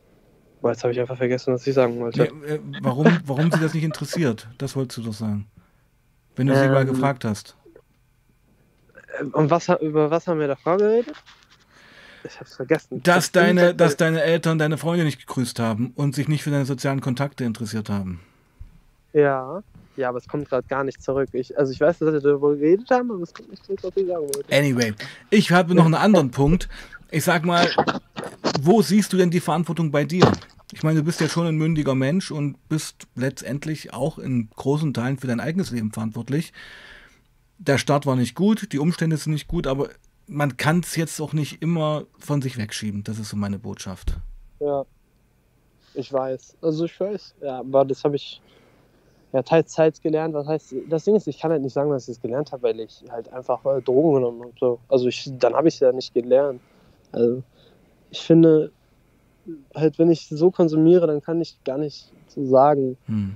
boah, 0.62 0.70
jetzt 0.70 0.84
habe 0.84 0.92
ich 0.92 1.00
einfach 1.00 1.16
vergessen, 1.16 1.52
was 1.52 1.66
ich 1.66 1.74
sagen 1.74 1.98
wollte. 1.98 2.18
Ja, 2.24 2.24
äh, 2.26 2.60
warum, 2.82 3.08
warum 3.24 3.50
sie 3.50 3.58
das 3.58 3.74
nicht 3.74 3.84
interessiert? 3.84 4.48
Das 4.58 4.76
wolltest 4.76 4.98
du 4.98 5.02
doch 5.02 5.14
sagen. 5.14 5.48
Wenn 6.36 6.46
du 6.46 6.54
sie 6.54 6.68
mal 6.68 6.82
Ähm, 6.82 6.88
gefragt 6.88 7.24
hast. 7.24 7.56
Und 9.32 9.50
was, 9.50 9.68
über 9.80 10.10
was 10.10 10.26
haben 10.26 10.40
wir 10.40 10.48
davor 10.48 10.76
geredet? 10.76 11.14
Ich 12.24 12.34
habe 12.34 12.44
es 12.44 12.56
vergessen. 12.56 13.02
Dass 13.02 13.26
Ich 13.26 13.32
deine, 13.32 13.68
hab's 13.68 13.76
dass 13.76 13.96
deine 13.96 14.22
Eltern 14.22 14.58
deine 14.58 14.78
Freunde 14.78 15.04
nicht 15.04 15.20
gegrüßt 15.20 15.58
haben 15.58 15.92
und 15.96 16.14
sich 16.14 16.28
nicht 16.28 16.42
für 16.42 16.50
deine 16.50 16.66
sozialen 16.66 17.00
Kontakte 17.00 17.44
interessiert 17.44 17.88
haben. 17.88 18.20
Ja, 19.12 19.62
ja, 19.96 20.08
aber 20.08 20.18
es 20.18 20.28
kommt 20.28 20.48
gerade 20.48 20.66
gar 20.68 20.84
nicht 20.84 21.02
zurück. 21.02 21.30
Ich, 21.32 21.58
also 21.58 21.72
ich 21.72 21.80
weiß, 21.80 21.98
dass 21.98 22.12
wir 22.12 22.20
darüber 22.20 22.54
geredet 22.54 22.90
haben, 22.90 23.10
aber 23.10 23.22
es 23.22 23.34
kommt 23.34 23.50
nicht 23.50 23.64
zurück, 23.64 23.80
was 23.82 23.96
ich 23.96 24.06
sagen 24.06 24.22
wollte. 24.22 24.56
Anyway, 24.56 24.94
ich 25.30 25.50
habe 25.50 25.74
noch 25.74 25.84
einen 25.84 25.94
anderen 25.94 26.30
Punkt. 26.30 26.68
Ich 27.10 27.24
sag 27.24 27.44
mal, 27.44 27.68
wo 28.60 28.82
siehst 28.82 29.12
du 29.12 29.16
denn 29.16 29.30
die 29.30 29.40
Verantwortung 29.40 29.90
bei 29.90 30.04
dir? 30.04 30.30
Ich 30.72 30.84
meine, 30.84 31.00
du 31.00 31.04
bist 31.04 31.20
ja 31.20 31.28
schon 31.28 31.46
ein 31.46 31.56
mündiger 31.56 31.96
Mensch 31.96 32.30
und 32.30 32.56
bist 32.68 33.08
letztendlich 33.16 33.92
auch 33.92 34.18
in 34.18 34.48
großen 34.54 34.94
Teilen 34.94 35.18
für 35.18 35.26
dein 35.26 35.40
eigenes 35.40 35.72
Leben 35.72 35.90
verantwortlich. 35.90 36.52
Der 37.62 37.76
Start 37.76 38.06
war 38.06 38.16
nicht 38.16 38.34
gut, 38.34 38.72
die 38.72 38.78
Umstände 38.78 39.18
sind 39.18 39.34
nicht 39.34 39.46
gut, 39.46 39.66
aber 39.66 39.90
man 40.26 40.56
kann 40.56 40.80
es 40.80 40.96
jetzt 40.96 41.20
auch 41.20 41.34
nicht 41.34 41.60
immer 41.60 42.04
von 42.18 42.40
sich 42.40 42.56
wegschieben. 42.56 43.04
Das 43.04 43.18
ist 43.18 43.28
so 43.28 43.36
meine 43.36 43.58
Botschaft. 43.58 44.16
Ja, 44.60 44.86
ich 45.94 46.10
weiß. 46.10 46.56
Also 46.62 46.86
ich 46.86 46.98
weiß. 46.98 47.34
Ja, 47.42 47.58
aber 47.58 47.84
das 47.84 48.02
habe 48.02 48.16
ich 48.16 48.40
ja 49.32 49.42
teils, 49.42 49.74
teils 49.74 50.00
gelernt. 50.00 50.32
Was 50.34 50.46
heißt, 50.46 50.74
das 50.88 51.04
Ding 51.04 51.16
ist, 51.16 51.28
ich 51.28 51.38
kann 51.38 51.50
halt 51.50 51.60
nicht 51.62 51.74
sagen, 51.74 51.90
dass 51.90 52.08
ich 52.08 52.16
es 52.16 52.22
gelernt 52.22 52.50
habe, 52.50 52.62
weil 52.62 52.80
ich 52.80 53.04
halt 53.10 53.30
einfach 53.32 53.62
äh, 53.66 53.82
Drogen 53.82 54.14
genommen 54.14 54.40
habe. 54.40 54.52
So. 54.58 54.78
Also 54.88 55.08
ich, 55.08 55.30
dann 55.38 55.52
habe 55.52 55.68
ich 55.68 55.74
es 55.74 55.80
ja 55.80 55.92
nicht 55.92 56.14
gelernt. 56.14 56.60
Also 57.12 57.42
ich 58.10 58.20
finde, 58.20 58.72
halt 59.74 59.98
wenn 59.98 60.10
ich 60.10 60.28
so 60.28 60.50
konsumiere, 60.50 61.06
dann 61.06 61.20
kann 61.20 61.40
ich 61.42 61.62
gar 61.64 61.78
nicht 61.78 62.10
so 62.28 62.46
sagen, 62.46 62.96
Hm. 63.06 63.34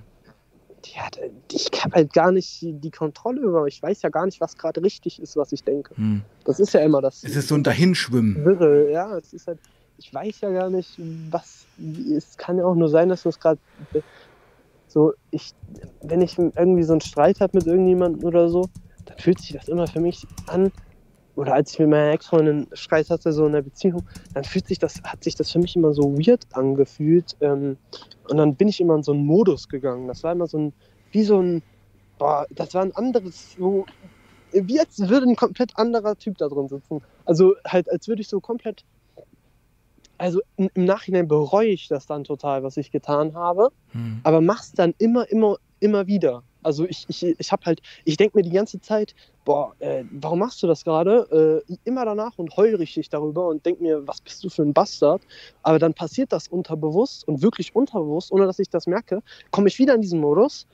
Ja, 0.86 1.08
ich 1.52 1.70
habe 1.82 1.96
halt 1.96 2.12
gar 2.12 2.32
nicht 2.32 2.58
die, 2.62 2.90
Kontrolle 2.90 3.40
über, 3.40 3.66
ich 3.66 3.82
weiß 3.82 4.02
ja 4.02 4.08
gar 4.08 4.26
nicht, 4.26 4.40
was 4.40 4.56
gerade 4.56 4.82
richtig 4.82 5.20
ist, 5.20 5.36
was 5.36 5.52
ich 5.52 5.64
denke. 5.64 5.96
Hm. 5.96 6.22
Das 6.44 6.60
ist 6.60 6.74
ja 6.74 6.80
immer 6.80 7.00
das. 7.00 7.24
Es 7.24 7.36
ist 7.36 7.48
so 7.48 7.54
ein 7.54 7.62
Dahinschwimmen. 7.62 8.44
Wirre, 8.44 8.90
ja, 8.90 9.16
es 9.16 9.32
ist 9.32 9.46
halt, 9.46 9.58
ich 9.98 10.12
weiß 10.12 10.40
ja 10.42 10.50
gar 10.50 10.70
nicht, 10.70 10.98
was, 11.30 11.66
es 12.14 12.36
kann 12.36 12.58
ja 12.58 12.64
auch 12.64 12.74
nur 12.74 12.88
sein, 12.88 13.08
dass 13.08 13.22
du 13.22 13.28
es 13.28 13.38
gerade 13.38 13.60
so, 14.88 15.12
ich, 15.30 15.54
wenn 16.02 16.20
ich 16.20 16.38
irgendwie 16.38 16.84
so 16.84 16.92
einen 16.92 17.00
Streit 17.00 17.40
habe 17.40 17.56
mit 17.58 17.66
irgendjemandem 17.66 18.24
oder 18.24 18.48
so, 18.48 18.68
dann 19.06 19.18
fühlt 19.18 19.40
sich 19.40 19.52
das 19.52 19.68
immer 19.68 19.86
für 19.86 20.00
mich 20.00 20.26
an, 20.46 20.70
oder 21.36 21.54
als 21.54 21.72
ich 21.72 21.78
mit 21.80 21.88
meiner 21.90 22.12
Ex-Freundin 22.12 22.68
Streit 22.72 23.10
hatte, 23.10 23.32
so 23.32 23.46
in 23.46 23.52
der 23.52 23.62
Beziehung, 23.62 24.02
dann 24.34 24.44
fühlt 24.44 24.68
sich 24.68 24.78
das, 24.78 25.02
hat 25.02 25.24
sich 25.24 25.34
das 25.34 25.50
für 25.50 25.58
mich 25.58 25.76
immer 25.76 25.92
so 25.92 26.16
weird 26.16 26.44
angefühlt, 26.52 27.36
ähm, 27.40 27.76
und 28.28 28.36
dann 28.36 28.54
bin 28.54 28.68
ich 28.68 28.80
immer 28.80 28.94
in 28.94 29.02
so 29.02 29.12
einen 29.12 29.26
Modus 29.26 29.68
gegangen, 29.68 30.08
das 30.08 30.22
war 30.22 30.32
immer 30.32 30.46
so 30.46 30.58
ein, 30.58 30.72
wie 31.12 31.24
so 31.24 31.40
ein, 31.40 31.62
boah, 32.18 32.46
das 32.50 32.74
war 32.74 32.82
ein 32.82 32.94
anderes, 32.94 33.52
so, 33.58 33.84
wie 34.52 34.78
als 34.78 34.98
würde 34.98 35.26
ein 35.26 35.36
komplett 35.36 35.76
anderer 35.76 36.16
Typ 36.16 36.38
da 36.38 36.48
drin 36.48 36.68
sitzen. 36.68 37.02
Also 37.24 37.54
halt, 37.66 37.90
als 37.90 38.06
würde 38.08 38.22
ich 38.22 38.28
so 38.28 38.40
komplett. 38.40 38.84
Also 40.16 40.40
im 40.56 40.70
Nachhinein 40.76 41.26
bereue 41.26 41.70
ich 41.70 41.88
das 41.88 42.06
dann 42.06 42.22
total, 42.22 42.62
was 42.62 42.76
ich 42.76 42.92
getan 42.92 43.34
habe, 43.34 43.70
Hm. 43.90 44.20
aber 44.22 44.40
mach's 44.40 44.72
dann 44.72 44.94
immer, 44.98 45.28
immer, 45.28 45.56
immer 45.80 46.06
wieder. 46.06 46.44
Also 46.64 46.84
ich, 46.86 47.04
ich, 47.08 47.22
ich 47.22 47.52
habe 47.52 47.64
halt, 47.64 47.80
ich 48.04 48.16
denke 48.16 48.36
mir 48.36 48.42
die 48.42 48.50
ganze 48.50 48.80
Zeit, 48.80 49.14
boah, 49.44 49.74
äh, 49.78 50.04
warum 50.10 50.38
machst 50.38 50.62
du 50.62 50.66
das 50.66 50.84
gerade? 50.84 51.62
Äh, 51.68 51.76
immer 51.84 52.04
danach 52.04 52.32
und 52.36 52.56
heul 52.56 52.74
richtig 52.74 53.08
darüber 53.10 53.48
und 53.48 53.64
denk 53.64 53.80
mir, 53.80 54.06
was 54.06 54.20
bist 54.20 54.42
du 54.42 54.48
für 54.48 54.62
ein 54.62 54.72
Bastard? 54.72 55.22
Aber 55.62 55.78
dann 55.78 55.94
passiert 55.94 56.32
das 56.32 56.48
unterbewusst 56.48 57.26
und 57.28 57.42
wirklich 57.42 57.74
unterbewusst, 57.74 58.32
ohne 58.32 58.46
dass 58.46 58.58
ich 58.58 58.70
das 58.70 58.86
merke, 58.86 59.22
komme 59.50 59.68
ich 59.68 59.78
wieder 59.78 59.94
in 59.94 60.00
diesen 60.00 60.20
Modus, 60.20 60.66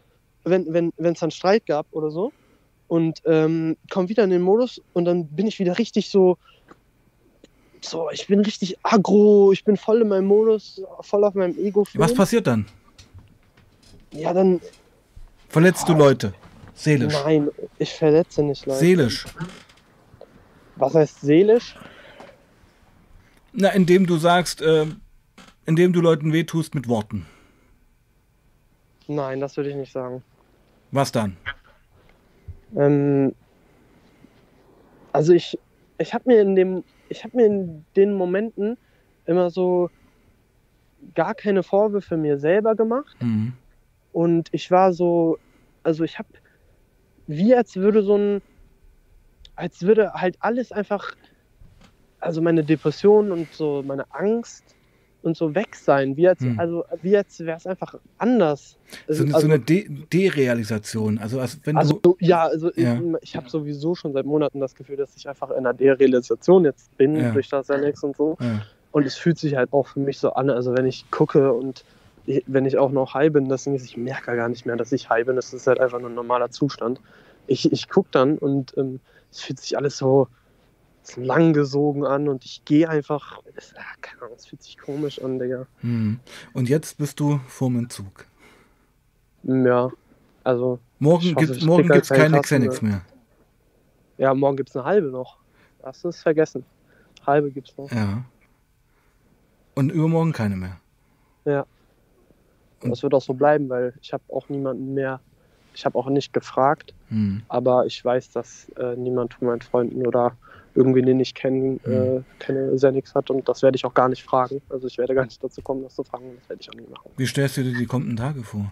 wenn 0.45 0.63
es 0.63 0.73
wenn, 0.73 0.93
dann 0.97 1.31
Streit 1.31 1.67
gab 1.67 1.87
oder 1.91 2.11
so 2.11 2.33
und 2.89 3.21
ähm, 3.25 3.77
komme 3.91 4.09
wieder 4.09 4.25
in 4.25 4.31
den 4.31 4.43
Modus 4.43 4.81
und 4.95 5.05
dann 5.05 5.27
bin 5.29 5.47
ich 5.47 5.59
wieder 5.59 5.79
richtig 5.79 6.11
so, 6.11 6.39
so, 7.81 8.11
ich 8.11 8.27
bin 8.27 8.41
richtig 8.41 8.77
aggro, 8.83 9.53
ich 9.53 9.65
bin 9.65 9.77
voll 9.77 10.03
in 10.03 10.09
meinem 10.09 10.27
Modus, 10.27 10.83
voll 11.01 11.25
auf 11.25 11.35
meinem 11.35 11.57
Ego. 11.59 11.87
Was 11.95 12.15
passiert 12.15 12.47
dann? 12.47 12.67
Ja, 14.13 14.33
dann, 14.33 14.61
Verletzt 15.51 15.89
du 15.89 15.95
Leute? 15.95 16.33
Seelisch. 16.75 17.13
nein, 17.25 17.49
ich 17.79 17.93
verletze 17.93 18.43
nicht 18.43 18.65
Leute. 18.67 18.79
Seelisch. 18.79 19.25
Was 20.77 20.95
heißt 20.95 21.21
seelisch? 21.21 21.77
Na, 23.53 23.69
indem 23.71 24.07
du 24.07 24.17
sagst, 24.17 24.63
äh, 24.63 24.87
indem 25.67 25.93
du 25.93 26.01
Leuten 26.01 26.33
wehtust 26.33 26.75
mit 26.75 26.89
Worten. 26.89 27.27
Nein, 29.09 29.41
das 29.41 29.57
würde 29.57 29.71
ich 29.71 29.77
nicht 29.77 29.93
sagen. 29.93 30.23
Was 30.93 31.11
dann? 31.11 31.37
Ähm, 32.77 33.35
also 35.13 35.33
ich, 35.33 35.59
ich 35.99 36.15
habe 36.15 36.25
mir 36.29 36.41
in 36.41 36.55
dem, 36.55 36.85
ich 37.09 37.25
habe 37.25 37.37
mir 37.37 37.47
in 37.47 37.85
den 37.97 38.15
Momenten 38.15 38.79
immer 39.27 39.51
so 39.51 39.91
gar 41.17 41.35
keine 41.35 41.65
Vorwürfe 41.65 42.17
mir 42.17 42.39
selber 42.39 42.77
gemacht 42.77 43.17
Hm. 43.19 43.53
Und 44.13 44.49
ich 44.53 44.71
war 44.71 44.93
so, 44.93 45.39
also 45.83 46.05
ich 46.05 46.19
habe, 46.19 46.29
wie 47.27 47.55
als 47.55 47.77
würde 47.77 48.03
so 48.03 48.17
ein, 48.17 48.43
als 49.57 49.83
würde 49.83 50.13
halt 50.15 50.37
alles 50.41 50.73
einfach, 50.73 51.15
also 52.19 52.41
meine 52.43 52.65
Depression 52.65 53.31
und 53.33 53.53
so 53.53 53.83
meine 53.87 54.05
Angst 54.13 54.77
und 55.23 55.37
so 55.37 55.55
weg 55.55 55.77
sein, 55.77 56.17
wie 56.17 56.27
als, 56.29 56.41
Hm. 56.41 56.59
also 56.59 56.85
wie 57.03 57.15
als 57.17 57.39
wäre 57.41 57.59
es 57.59 57.67
einfach 57.67 57.95
anders. 58.17 58.79
So, 59.07 59.23
eine- 59.23 59.35
also, 59.35 59.47
so 59.47 59.53
eine 59.53 59.63
De 59.63 59.87
Derealisation. 60.11 61.19
Also, 61.19 61.41
als 61.41 61.61
wenn 61.65 61.77
Also 61.77 61.99
du. 62.01 62.17
ja, 62.21 62.45
also 62.45 62.71
Ja. 62.75 62.95
ich, 62.95 63.03
ich 63.23 63.37
habe 63.37 63.49
sowieso 63.51 63.95
schon 63.95 64.13
seit 64.15 64.25
Monaten 64.25 64.61
das 64.61 64.75
Gefühl, 64.75 64.97
dass 64.97 65.15
ich 65.17 65.29
einfach 65.29 65.51
in 65.51 65.59
einer 65.59 65.75
Derealisation 65.75 66.65
jetzt 66.65 66.97
bin 66.97 67.17
Ja. 67.17 67.33
durch 67.33 67.49
das 67.51 67.69
Alex 67.71 68.03
und 68.03 68.17
so. 68.17 68.37
Ja. 68.41 68.63
Und 68.93 69.07
es 69.07 69.17
fühlt 69.17 69.39
sich 69.39 69.55
halt 69.57 69.73
auch 69.75 69.87
für 69.89 70.01
mich 70.01 70.19
so 70.19 70.33
an, 70.33 70.49
also 70.51 70.75
wenn 70.77 70.87
ich 70.87 71.09
gucke 71.11 71.53
und 71.53 71.85
wenn 72.47 72.65
ich 72.67 72.79
auch 72.79 72.91
noch 72.91 73.15
high 73.15 73.33
bin, 73.33 73.49
das 73.49 73.65
Ding 73.65 73.75
ist, 73.75 73.85
ich 73.85 73.97
merke 73.97 74.37
gar 74.37 74.49
nicht 74.49 74.67
mehr, 74.67 74.77
dass 74.77 74.93
ich 74.93 75.09
high 75.09 75.27
bin. 75.27 75.37
Das 75.37 75.53
ist 75.53 75.67
halt 75.67 75.81
einfach 75.81 75.99
nur 76.01 76.11
ein 76.11 76.15
normaler 76.15 76.51
Zustand. 76.51 77.01
Ich, 77.47 77.71
ich 77.73 77.89
gucke 77.89 78.09
dann 78.13 78.39
und 78.39 78.77
ähm, 78.77 79.01
es 79.31 79.41
fühlt 79.41 79.59
sich 79.59 79.77
alles 79.77 79.97
so 79.97 80.29
so 81.03 81.21
langgesogen 81.21 82.05
an 82.05 82.29
und 82.29 82.45
ich 82.45 82.65
gehe 82.65 82.89
einfach. 82.89 83.41
Es, 83.57 83.75
ah, 83.77 83.83
keine 84.01 84.23
Ahnung, 84.23 84.35
es 84.37 84.47
fühlt 84.47 84.63
sich 84.63 84.79
komisch 84.79 85.21
an, 85.23 85.39
Digga. 85.39 85.67
Hm. 85.81 86.21
Und 86.53 86.69
jetzt 86.69 86.99
bist 86.99 87.19
du 87.21 87.41
vorm 87.49 87.79
Entzug. 87.79 88.27
Ja, 89.43 89.91
also 90.45 90.79
Morgen 90.99 91.35
gibt 91.35 91.57
ich 91.57 91.65
morgen 91.65 91.89
gibt's 91.89 92.11
keine 92.11 92.25
keine 92.25 92.37
Tassen 92.37 92.61
Xanax 92.61 92.83
mehr. 92.83 93.03
ja, 94.19 94.35
morgen 94.35 94.57
gibt 94.57 94.69
es 94.69 94.77
eine 94.77 94.85
halbe 94.85 95.09
noch. 95.09 95.39
Hast 95.83 96.05
du 96.05 96.09
es 96.09 96.23
vergessen? 96.23 96.65
Halbe 97.27 97.51
gibt's 97.51 97.77
noch. 97.79 97.91
Ja. 97.91 98.25
Und 99.75 99.91
übermorgen 99.91 100.33
keine 100.33 100.57
mehr. 100.57 100.77
Und- 101.45 101.65
Das 102.83 103.03
wird 103.03 103.13
auch 103.15 103.23
so 103.23 103.35
bleiben, 103.35 103.69
weil 103.69 103.93
ich 104.01 104.13
habe 104.13 104.23
auch 104.29 104.49
niemanden 104.49 104.95
mehr, 104.95 105.21
ich 105.75 105.85
habe 105.85 105.99
auch 105.99 106.09
nicht 106.09 106.33
gefragt, 106.33 106.95
Hm. 107.09 107.43
aber 107.49 107.85
ich 107.87 108.03
weiß, 108.05 108.31
dass 108.33 108.69
äh, 108.77 108.97
niemand 108.97 109.35
von 109.35 109.49
meinen 109.49 109.61
Freunden 109.61 110.07
oder 110.07 110.37
irgendwen, 110.75 111.05
den 111.05 111.21
ich 111.21 111.35
kenne, 111.35 111.79
äh, 111.85 112.19
Mhm. 112.19 112.25
keine 112.39 112.75
Xanax 112.77 113.15
hat 113.15 113.31
und 113.31 113.49
das 113.49 113.63
werde 113.63 113.77
ich 113.77 113.85
auch 113.85 113.93
gar 113.95 114.09
nicht 114.09 114.23
fragen. 114.23 114.63
Also 114.71 114.87
ich 114.87 114.97
werde 114.99 115.15
gar 115.15 115.25
nicht 115.25 115.43
dazu 115.43 115.61
kommen, 115.61 115.83
das 115.83 115.95
zu 115.97 116.05
fragen, 116.05 116.37
das 116.37 116.49
werde 116.49 116.63
ich 116.63 116.71
auch 116.71 116.75
nicht 116.75 116.91
machen. 116.91 117.11
Wie 117.17 117.27
stellst 117.27 117.57
du 117.57 117.63
dir 117.65 117.77
die 117.77 117.87
kommenden 117.87 118.17
Tage 118.17 118.43
vor? 118.45 118.71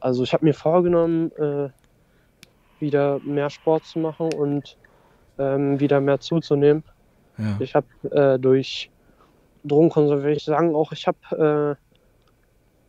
Also 0.00 0.22
ich 0.22 0.32
habe 0.32 0.44
mir 0.44 0.54
vorgenommen, 0.54 1.32
äh, 1.32 1.68
wieder 2.78 3.18
mehr 3.24 3.50
Sport 3.50 3.84
zu 3.84 3.98
machen 3.98 4.32
und 4.32 4.78
ähm, 5.38 5.80
wieder 5.80 6.00
mehr 6.00 6.20
zuzunehmen. 6.20 6.84
Ja. 7.36 7.56
Ich 7.58 7.74
habe 7.74 7.86
äh, 8.12 8.38
durch 8.38 8.90
Drogenkonsum, 9.64 10.22
will 10.22 10.36
ich 10.36 10.44
sagen, 10.44 10.74
auch 10.76 10.92
ich 10.92 11.06
habe 11.08 11.76
äh, 11.76 11.87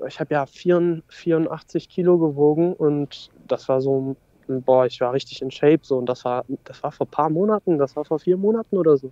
ich 0.07 0.19
habe 0.19 0.33
ja 0.33 0.45
84, 0.45 1.03
84 1.09 1.89
Kilo 1.89 2.17
gewogen 2.17 2.73
und 2.73 3.29
das 3.47 3.67
war 3.67 3.81
so, 3.81 4.15
boah, 4.47 4.85
ich 4.85 4.99
war 5.01 5.13
richtig 5.13 5.41
in 5.41 5.51
Shape 5.51 5.79
so 5.81 5.97
und 5.97 6.07
das 6.07 6.25
war, 6.25 6.45
das 6.63 6.81
war 6.83 6.91
vor 6.91 7.07
ein 7.07 7.11
paar 7.11 7.29
Monaten, 7.29 7.77
das 7.77 7.95
war 7.95 8.05
vor 8.05 8.19
vier 8.19 8.37
Monaten 8.37 8.77
oder 8.77 8.97
so. 8.97 9.11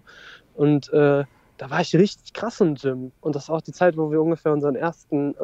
Und 0.56 0.92
äh, 0.94 1.24
da 1.58 1.70
war 1.70 1.82
ich 1.82 1.96
richtig 1.96 2.34
krass 2.34 2.62
im 2.62 2.76
Gym. 2.76 3.12
Und 3.22 3.36
das 3.36 3.50
war 3.50 3.58
auch 3.58 3.62
die 3.62 3.72
Zeit, 3.72 3.98
wo 3.98 4.12
wir 4.12 4.22
ungefähr 4.22 4.54
unseren 4.54 4.76
ersten 4.76 5.36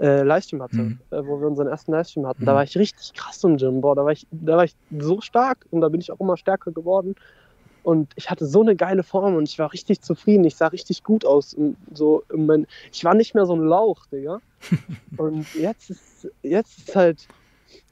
äh, 0.00 0.22
Livestream 0.22 0.62
hatten, 0.62 0.76
mhm. 0.76 0.98
äh, 1.10 1.24
wo 1.24 1.40
wir 1.40 1.46
unseren 1.46 1.68
ersten 1.68 1.92
Livestream 1.92 2.26
hatten. 2.26 2.42
Mhm. 2.42 2.46
Da 2.46 2.54
war 2.54 2.64
ich 2.64 2.76
richtig 2.76 3.12
krass 3.14 3.42
im 3.44 3.56
Gym. 3.56 3.80
Boah, 3.80 3.94
da 3.94 4.04
war 4.04 4.12
ich, 4.12 4.26
da 4.30 4.56
war 4.56 4.64
ich 4.64 4.74
so 4.98 5.20
stark 5.20 5.66
und 5.70 5.80
da 5.80 5.88
bin 5.88 6.00
ich 6.00 6.10
auch 6.10 6.20
immer 6.20 6.36
stärker 6.36 6.72
geworden. 6.72 7.14
Und 7.84 8.12
ich 8.16 8.30
hatte 8.30 8.46
so 8.46 8.62
eine 8.62 8.76
geile 8.76 9.02
Form 9.02 9.36
und 9.36 9.46
ich 9.46 9.58
war 9.58 9.72
richtig 9.72 10.00
zufrieden. 10.00 10.44
Ich 10.44 10.56
sah 10.56 10.68
richtig 10.68 11.04
gut 11.04 11.26
aus. 11.26 11.54
So, 11.92 12.24
ich 12.90 13.04
war 13.04 13.14
nicht 13.14 13.34
mehr 13.34 13.44
so 13.44 13.54
ein 13.54 13.62
Lauch, 13.62 14.06
Digga. 14.06 14.40
und 15.18 15.46
jetzt 15.54 15.90
ist, 15.90 16.28
jetzt 16.42 16.78
ist 16.78 16.96
halt. 16.96 17.28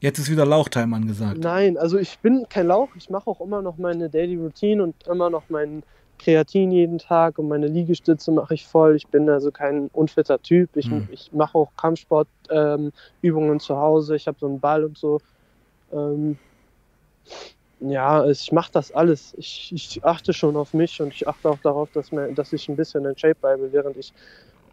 Jetzt 0.00 0.18
ist 0.18 0.30
wieder 0.30 0.46
Lauchtime 0.46 0.96
angesagt. 0.96 1.38
Nein, 1.38 1.76
also 1.76 1.98
ich 1.98 2.18
bin 2.20 2.46
kein 2.48 2.68
Lauch. 2.68 2.88
Ich 2.96 3.10
mache 3.10 3.28
auch 3.28 3.42
immer 3.42 3.60
noch 3.60 3.76
meine 3.76 4.08
Daily 4.08 4.36
Routine 4.36 4.82
und 4.82 4.94
immer 5.06 5.28
noch 5.28 5.50
meinen 5.50 5.82
Kreatin 6.18 6.70
jeden 6.70 6.98
Tag 6.98 7.38
und 7.38 7.48
meine 7.48 7.66
Liegestütze 7.66 8.32
mache 8.32 8.54
ich 8.54 8.66
voll. 8.66 8.96
Ich 8.96 9.08
bin 9.08 9.28
also 9.28 9.50
kein 9.50 9.88
unfitter 9.92 10.40
Typ. 10.40 10.70
Ich, 10.74 10.86
hm. 10.86 11.06
ich 11.12 11.32
mache 11.32 11.58
auch 11.58 11.70
Kampfsportübungen 11.76 13.52
ähm, 13.52 13.60
zu 13.60 13.76
Hause. 13.76 14.16
Ich 14.16 14.26
habe 14.26 14.38
so 14.40 14.46
einen 14.46 14.60
Ball 14.60 14.84
und 14.84 14.96
so. 14.96 15.20
Ähm, 15.92 16.38
ja, 17.84 18.26
ich 18.28 18.52
mache 18.52 18.72
das 18.72 18.92
alles. 18.92 19.34
Ich, 19.36 19.72
ich, 19.72 20.04
achte 20.04 20.32
schon 20.32 20.56
auf 20.56 20.74
mich 20.74 21.00
und 21.00 21.12
ich 21.12 21.26
achte 21.26 21.48
auch 21.48 21.58
darauf, 21.62 21.90
dass, 21.92 22.12
mir, 22.12 22.32
dass 22.32 22.52
ich 22.52 22.68
ein 22.68 22.76
bisschen 22.76 23.04
in 23.04 23.16
Shape 23.16 23.34
bleibe, 23.34 23.72
während 23.72 23.96
ich 23.96 24.12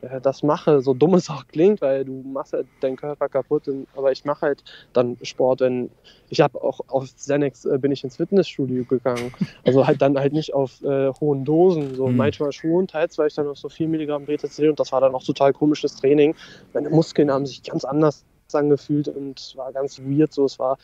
äh, 0.01 0.21
das 0.21 0.43
mache. 0.43 0.81
So 0.81 0.93
dumm 0.93 1.13
es 1.15 1.29
auch 1.29 1.47
klingt, 1.47 1.81
weil 1.81 2.05
du 2.05 2.23
machst 2.23 2.53
halt 2.53 2.67
deinen 2.81 2.95
Körper 2.95 3.27
kaputt. 3.29 3.67
Und, 3.67 3.87
aber 3.95 4.11
ich 4.11 4.25
mache 4.25 4.41
halt 4.41 4.63
dann 4.93 5.17
Sport, 5.23 5.61
wenn 5.61 5.89
ich 6.29 6.41
habe 6.41 6.61
auch 6.61 6.79
auf 6.87 7.05
Xanax 7.05 7.65
äh, 7.65 7.77
bin 7.77 7.91
ich 7.91 8.03
ins 8.03 8.17
Fitnessstudio 8.17 8.85
gegangen. 8.85 9.33
Also 9.65 9.85
halt 9.85 10.01
dann 10.01 10.17
halt 10.17 10.33
nicht 10.33 10.53
auf 10.53 10.81
äh, 10.83 11.11
hohen 11.19 11.45
Dosen. 11.45 11.95
So 11.95 12.07
mhm. 12.07 12.17
manchmal 12.17 12.51
schon, 12.51 12.87
teils 12.87 13.17
war 13.17 13.27
ich 13.27 13.33
dann 13.33 13.47
auf 13.47 13.57
so 13.57 13.69
4 13.69 13.87
Milligramm 13.87 14.25
BTC 14.25 14.69
und 14.69 14.79
das 14.79 14.91
war 14.91 15.01
dann 15.01 15.15
auch 15.15 15.23
total 15.23 15.53
komisches 15.53 15.95
Training. 15.95 16.35
Meine 16.73 16.89
Muskeln 16.89 17.31
haben 17.31 17.45
sich 17.45 17.63
ganz 17.63 17.85
anders 17.85 18.25
angefühlt 18.53 19.07
und 19.07 19.53
war 19.55 19.71
ganz 19.71 19.99
weird. 19.99 20.33
So, 20.33 20.45
es 20.45 20.59
war 20.59 20.77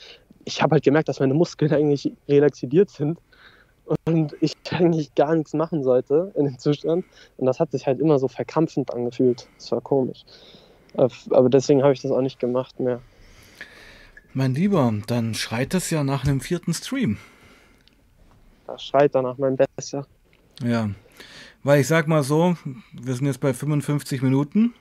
ich 0.46 0.62
habe 0.62 0.74
halt 0.74 0.84
gemerkt, 0.84 1.10
dass 1.10 1.20
meine 1.20 1.34
Muskeln 1.34 1.74
eigentlich 1.74 2.12
relaxiert 2.30 2.90
sind 2.90 3.20
und 4.06 4.36
ich 4.40 4.54
eigentlich 4.72 5.14
gar 5.16 5.36
nichts 5.36 5.54
machen 5.54 5.84
sollte 5.84 6.32
in 6.36 6.46
dem 6.46 6.58
Zustand. 6.58 7.06
Und 7.38 7.46
das 7.46 7.60
hat 7.60 7.72
sich 7.72 7.86
halt 7.86 8.00
immer 8.00 8.20
so 8.20 8.28
verkrampfend 8.28 8.94
angefühlt. 8.94 9.48
Das 9.58 9.72
war 9.72 9.82
komisch. 9.82 10.24
Aber 10.96 11.50
deswegen 11.50 11.84
habe 11.84 11.94
ich 11.94 12.02
das 12.02 12.12
auch 12.12 12.22
nicht 12.22 12.40
gemacht 12.40 12.80
mehr. 12.80 13.02
Mein 14.34 14.54
Lieber, 14.54 14.94
dann 15.08 15.34
schreit 15.34 15.74
das 15.74 15.90
ja 15.90 16.04
nach 16.04 16.26
einem 16.26 16.42
vierten 16.42 16.74
Stream. 16.74 17.18
Das 18.68 18.84
schreit 18.84 19.14
danach 19.16 19.38
mein 19.38 19.58
Besser. 19.58 20.08
Ja, 20.62 20.90
weil 21.64 21.82
ich 21.82 21.88
sag 21.88 22.08
mal 22.08 22.24
so, 22.24 22.56
wir 22.94 23.16
sind 23.16 23.26
jetzt 23.26 23.40
bei 23.40 23.54
55 23.54 24.22
Minuten. 24.22 24.74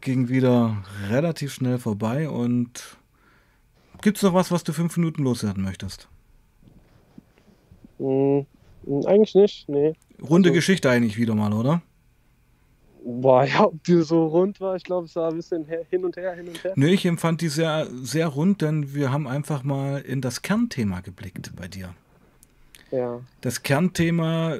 Ging 0.00 0.28
wieder 0.28 0.76
relativ 1.08 1.52
schnell 1.52 1.78
vorbei 1.78 2.28
und 2.28 2.98
Gibt 4.02 4.18
es 4.18 4.22
noch 4.22 4.34
was, 4.34 4.50
was 4.50 4.64
du 4.64 4.72
fünf 4.72 4.96
Minuten 4.96 5.22
loswerden 5.24 5.62
möchtest? 5.62 6.08
Hm, 7.98 8.46
eigentlich 9.06 9.34
nicht, 9.34 9.68
nee. 9.68 9.94
Runde 10.22 10.50
also, 10.50 10.58
Geschichte 10.58 10.90
eigentlich 10.90 11.18
wieder 11.18 11.34
mal, 11.34 11.52
oder? 11.52 11.82
Boah, 13.04 13.44
ja, 13.46 13.64
ob 13.64 13.82
die 13.84 14.00
so 14.02 14.26
rund 14.26 14.60
war, 14.60 14.76
ich 14.76 14.84
glaube, 14.84 15.06
es 15.06 15.16
war 15.16 15.30
ein 15.30 15.36
bisschen 15.36 15.66
hin 15.90 16.04
und 16.04 16.16
her, 16.16 16.34
hin 16.34 16.48
und 16.48 16.62
her. 16.62 16.72
Nee, 16.76 16.94
ich 16.94 17.06
empfand 17.06 17.40
die 17.40 17.48
sehr, 17.48 17.88
sehr 18.02 18.28
rund, 18.28 18.62
denn 18.62 18.94
wir 18.94 19.10
haben 19.10 19.26
einfach 19.26 19.62
mal 19.62 20.00
in 20.00 20.20
das 20.20 20.42
Kernthema 20.42 21.00
geblickt 21.00 21.52
bei 21.56 21.68
dir. 21.68 21.94
Ja. 22.90 23.20
Das 23.40 23.62
Kernthema 23.62 24.58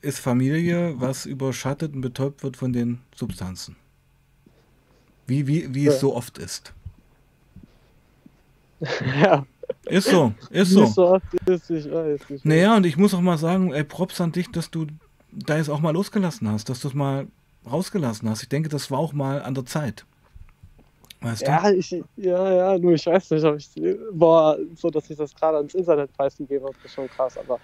ist 0.00 0.18
Familie, 0.18 1.00
was 1.00 1.26
überschattet 1.26 1.94
und 1.94 2.02
betäubt 2.02 2.42
wird 2.42 2.56
von 2.56 2.72
den 2.72 3.00
Substanzen. 3.14 3.76
Wie, 5.26 5.46
wie, 5.46 5.74
wie 5.74 5.84
ja. 5.84 5.92
es 5.92 6.00
so 6.00 6.14
oft 6.14 6.36
ist. 6.38 6.74
Ja. 9.20 9.44
Ist 9.86 10.08
so, 10.08 10.32
ist 10.50 10.70
so. 10.70 10.82
Nicht 10.82 10.94
so 10.94 11.06
oft 11.08 11.34
ist, 11.46 11.70
ich 11.70 11.90
weiß. 11.90 12.20
Ich 12.28 12.44
naja, 12.44 12.76
und 12.76 12.86
ich 12.86 12.96
muss 12.96 13.14
auch 13.14 13.20
mal 13.20 13.38
sagen, 13.38 13.72
ey, 13.72 13.84
Props 13.84 14.20
an 14.20 14.32
dich, 14.32 14.50
dass 14.50 14.70
du 14.70 14.86
da 15.30 15.56
jetzt 15.56 15.68
auch 15.68 15.80
mal 15.80 15.92
losgelassen 15.92 16.48
hast, 16.50 16.68
dass 16.68 16.80
du 16.80 16.88
es 16.88 16.94
mal 16.94 17.26
rausgelassen 17.70 18.28
hast. 18.28 18.42
Ich 18.42 18.48
denke, 18.48 18.68
das 18.68 18.90
war 18.90 18.98
auch 18.98 19.12
mal 19.12 19.42
an 19.42 19.54
der 19.54 19.66
Zeit. 19.66 20.04
Weißt 21.20 21.42
ja, 21.42 21.70
du? 21.70 21.76
Ich, 21.76 21.90
ja, 22.16 22.52
ja, 22.52 22.78
nur 22.78 22.92
ich 22.92 23.06
weiß 23.06 23.30
nicht, 23.30 23.44
ob 23.44 23.56
ich, 23.56 23.70
boah, 24.12 24.58
so 24.76 24.90
dass 24.90 25.08
ich 25.08 25.16
das 25.16 25.34
gerade 25.34 25.56
ans 25.56 25.74
Internet 25.74 26.12
preisgegeben 26.14 26.66
habe, 26.66 26.76
ist 26.84 26.92
schon 26.92 27.08
krass, 27.08 27.38
aber 27.38 27.58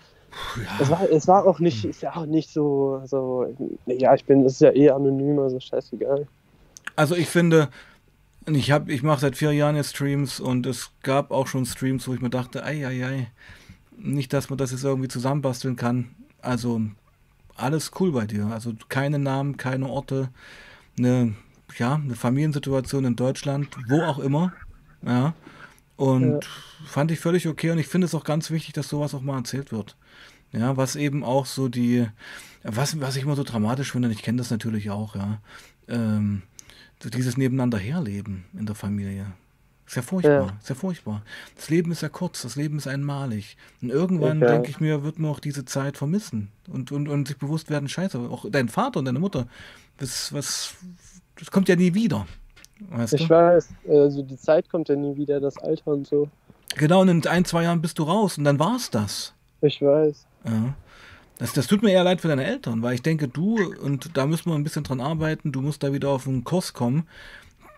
ja. 0.56 0.62
es, 0.80 0.90
war, 0.90 1.10
es 1.10 1.28
war 1.28 1.46
auch 1.46 1.58
nicht, 1.58 1.84
ist 1.84 2.00
ja 2.00 2.16
auch 2.16 2.24
nicht 2.24 2.50
so, 2.50 3.02
so, 3.04 3.54
ja, 3.84 4.14
ich 4.14 4.24
bin, 4.24 4.46
es 4.46 4.54
ist 4.54 4.60
ja 4.62 4.72
eh 4.72 4.88
anonym, 4.90 5.38
also 5.38 5.60
scheißegal. 5.60 6.26
Also 6.96 7.14
ich 7.14 7.28
finde, 7.28 7.68
ich 8.46 8.70
habe, 8.70 8.92
ich 8.92 9.02
mache 9.02 9.20
seit 9.20 9.36
vier 9.36 9.52
Jahren 9.52 9.76
jetzt 9.76 9.90
Streams 9.90 10.40
und 10.40 10.66
es 10.66 10.92
gab 11.02 11.30
auch 11.30 11.46
schon 11.46 11.66
Streams, 11.66 12.06
wo 12.08 12.14
ich 12.14 12.20
mir 12.20 12.30
dachte, 12.30 12.64
ei, 12.64 12.86
ei, 12.86 13.06
ei, 13.06 13.30
nicht, 13.96 14.32
dass 14.32 14.48
man 14.48 14.58
das 14.58 14.70
jetzt 14.70 14.84
irgendwie 14.84 15.08
zusammenbasteln 15.08 15.76
kann. 15.76 16.14
Also 16.40 16.80
alles 17.56 17.90
cool 18.00 18.12
bei 18.12 18.26
dir. 18.26 18.46
Also 18.46 18.74
keine 18.88 19.18
Namen, 19.18 19.56
keine 19.56 19.88
Orte, 19.88 20.30
eine, 20.98 21.34
ja, 21.78 21.94
eine 21.94 22.16
Familiensituation 22.16 23.04
in 23.04 23.16
Deutschland, 23.16 23.68
wo 23.88 24.02
auch 24.02 24.18
immer. 24.18 24.52
Ja. 25.02 25.34
Und 25.96 26.44
ja. 26.44 26.50
fand 26.86 27.10
ich 27.10 27.20
völlig 27.20 27.46
okay 27.46 27.70
und 27.70 27.78
ich 27.78 27.88
finde 27.88 28.06
es 28.06 28.14
auch 28.14 28.24
ganz 28.24 28.50
wichtig, 28.50 28.72
dass 28.72 28.88
sowas 28.88 29.14
auch 29.14 29.20
mal 29.20 29.36
erzählt 29.36 29.70
wird. 29.70 29.96
Ja, 30.52 30.76
was 30.76 30.96
eben 30.96 31.22
auch 31.22 31.46
so 31.46 31.68
die, 31.68 32.06
was, 32.62 32.98
was 33.00 33.16
ich 33.16 33.22
immer 33.22 33.36
so 33.36 33.44
dramatisch 33.44 33.92
finde, 33.92 34.10
ich 34.10 34.22
kenne 34.22 34.38
das 34.38 34.50
natürlich 34.50 34.90
auch, 34.90 35.14
ja. 35.14 35.40
Ähm, 35.88 36.42
dieses 37.08 37.36
Nebeneinander 37.36 37.78
herleben 37.78 38.44
in 38.58 38.66
der 38.66 38.74
Familie. 38.74 39.26
Ist 39.86 39.96
ja 39.96 40.02
furchtbar, 40.02 40.32
ja. 40.32 40.56
ist 40.60 40.68
ja 40.68 40.74
furchtbar. 40.76 41.22
Das 41.56 41.68
Leben 41.68 41.90
ist 41.90 42.02
ja 42.02 42.08
kurz, 42.08 42.42
das 42.42 42.54
Leben 42.54 42.78
ist 42.78 42.86
einmalig. 42.86 43.56
Und 43.82 43.90
irgendwann, 43.90 44.40
okay. 44.40 44.52
denke 44.52 44.70
ich 44.70 44.78
mir, 44.78 45.02
wird 45.02 45.18
man 45.18 45.32
auch 45.32 45.40
diese 45.40 45.64
Zeit 45.64 45.96
vermissen 45.96 46.48
und, 46.68 46.92
und, 46.92 47.08
und 47.08 47.26
sich 47.26 47.38
bewusst 47.38 47.70
werden, 47.70 47.88
scheiße, 47.88 48.16
auch 48.18 48.44
dein 48.48 48.68
Vater 48.68 49.00
und 49.00 49.06
deine 49.06 49.18
Mutter, 49.18 49.48
das, 49.98 50.32
was, 50.32 50.74
das 51.36 51.50
kommt 51.50 51.68
ja 51.68 51.74
nie 51.74 51.92
wieder. 51.92 52.26
Weißt 52.88 53.14
ich 53.14 53.26
du? 53.26 53.30
weiß, 53.30 53.68
also 53.88 54.22
die 54.22 54.38
Zeit 54.38 54.70
kommt 54.70 54.88
ja 54.88 54.94
nie 54.94 55.16
wieder, 55.16 55.40
das 55.40 55.58
Alter 55.58 55.88
und 55.88 56.06
so. 56.06 56.28
Genau, 56.76 57.00
und 57.00 57.08
in 57.08 57.26
ein, 57.26 57.44
zwei 57.44 57.64
Jahren 57.64 57.82
bist 57.82 57.98
du 57.98 58.04
raus 58.04 58.38
und 58.38 58.44
dann 58.44 58.60
war 58.60 58.76
es 58.76 58.90
das. 58.90 59.34
Ich 59.60 59.82
weiß. 59.82 60.24
Ja. 60.44 60.74
Das, 61.40 61.54
das 61.54 61.66
tut 61.66 61.82
mir 61.82 61.90
eher 61.90 62.04
leid 62.04 62.20
für 62.20 62.28
deine 62.28 62.44
Eltern, 62.44 62.82
weil 62.82 62.92
ich 62.92 63.00
denke, 63.00 63.26
du, 63.26 63.56
und 63.80 64.14
da 64.14 64.26
müssen 64.26 64.50
wir 64.50 64.54
ein 64.54 64.62
bisschen 64.62 64.84
dran 64.84 65.00
arbeiten, 65.00 65.52
du 65.52 65.62
musst 65.62 65.82
da 65.82 65.90
wieder 65.90 66.10
auf 66.10 66.28
einen 66.28 66.44
Kurs 66.44 66.74
kommen. 66.74 67.08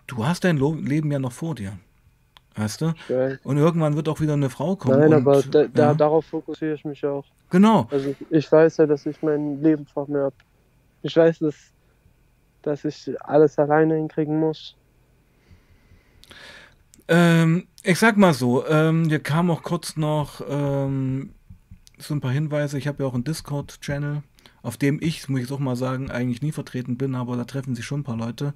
Du 0.05 0.25
hast 0.27 0.43
dein 0.43 0.57
Leben 0.57 1.09
ja 1.13 1.17
noch 1.17 1.31
vor 1.31 1.55
dir. 1.55 1.79
Weißt 2.55 2.81
du? 2.81 2.93
Und 3.45 3.57
irgendwann 3.57 3.95
wird 3.95 4.09
auch 4.09 4.19
wieder 4.19 4.33
eine 4.33 4.49
Frau 4.49 4.75
kommen. 4.75 4.99
Nein, 4.99 5.13
und, 5.13 5.25
aber 5.25 5.41
da, 5.43 5.63
ja. 5.63 5.93
darauf 5.93 6.25
fokussiere 6.25 6.73
ich 6.73 6.83
mich 6.83 7.05
auch. 7.05 7.23
Genau. 7.51 7.87
Also 7.89 8.09
ich, 8.09 8.17
ich 8.29 8.51
weiß 8.51 8.77
ja, 8.77 8.85
dass 8.85 9.05
ich 9.05 9.21
mein 9.23 9.63
Leben 9.63 9.85
vor 9.85 10.09
mir 10.09 10.23
habe. 10.23 10.35
Ich 11.01 11.15
weiß, 11.15 11.39
dass, 11.39 11.55
dass 12.63 12.83
ich 12.83 13.15
alles 13.21 13.57
alleine 13.57 13.95
hinkriegen 13.95 14.41
muss. 14.41 14.75
Ähm, 17.07 17.67
ich 17.81 17.97
sag 17.97 18.17
mal 18.17 18.33
so, 18.33 18.67
ähm, 18.67 19.05
hier 19.07 19.19
kam 19.19 19.49
auch 19.49 19.63
kurz 19.63 19.95
noch 19.95 20.41
ähm, 20.49 21.29
so 21.97 22.13
ein 22.13 22.21
paar 22.21 22.31
Hinweise. 22.31 22.77
Ich 22.77 22.87
habe 22.87 23.03
ja 23.03 23.09
auch 23.09 23.13
einen 23.13 23.23
Discord-Channel, 23.23 24.23
auf 24.61 24.77
dem 24.77 24.99
ich, 25.01 25.27
muss 25.29 25.41
ich 25.41 25.51
auch 25.51 25.59
mal 25.59 25.75
sagen, 25.75 26.11
eigentlich 26.11 26.41
nie 26.41 26.51
vertreten 26.51 26.97
bin, 26.97 27.15
aber 27.15 27.37
da 27.37 27.43
treffen 27.43 27.75
sich 27.75 27.85
schon 27.85 28.01
ein 28.01 28.03
paar 28.03 28.17
Leute. 28.17 28.53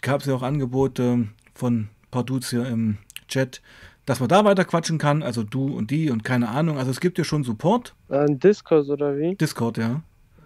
Gab 0.00 0.20
es 0.20 0.26
ja 0.26 0.34
auch 0.34 0.42
Angebote 0.42 1.28
von 1.54 1.74
ein 1.74 1.88
paar 2.10 2.24
Dudes 2.24 2.50
hier 2.50 2.66
im 2.66 2.98
Chat, 3.28 3.62
dass 4.06 4.20
man 4.20 4.28
da 4.28 4.44
weiter 4.44 4.64
quatschen 4.64 4.98
kann, 4.98 5.22
also 5.22 5.42
du 5.42 5.76
und 5.76 5.90
die 5.90 6.10
und 6.10 6.24
keine 6.24 6.48
Ahnung. 6.48 6.78
Also 6.78 6.90
es 6.90 7.00
gibt 7.00 7.18
ja 7.18 7.24
schon 7.24 7.44
Support. 7.44 7.94
Ein 8.08 8.38
Discord 8.38 8.88
oder 8.88 9.16
wie? 9.16 9.36
Discord, 9.36 9.78
ja. 9.78 10.02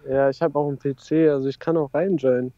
Ja, 0.09 0.29
ich 0.29 0.41
habe 0.41 0.57
auch 0.57 0.67
einen 0.67 0.77
PC, 0.77 1.29
also 1.29 1.47
ich 1.47 1.59
kann 1.59 1.75
auch 1.75 1.93
reinjoinen. 1.93 2.53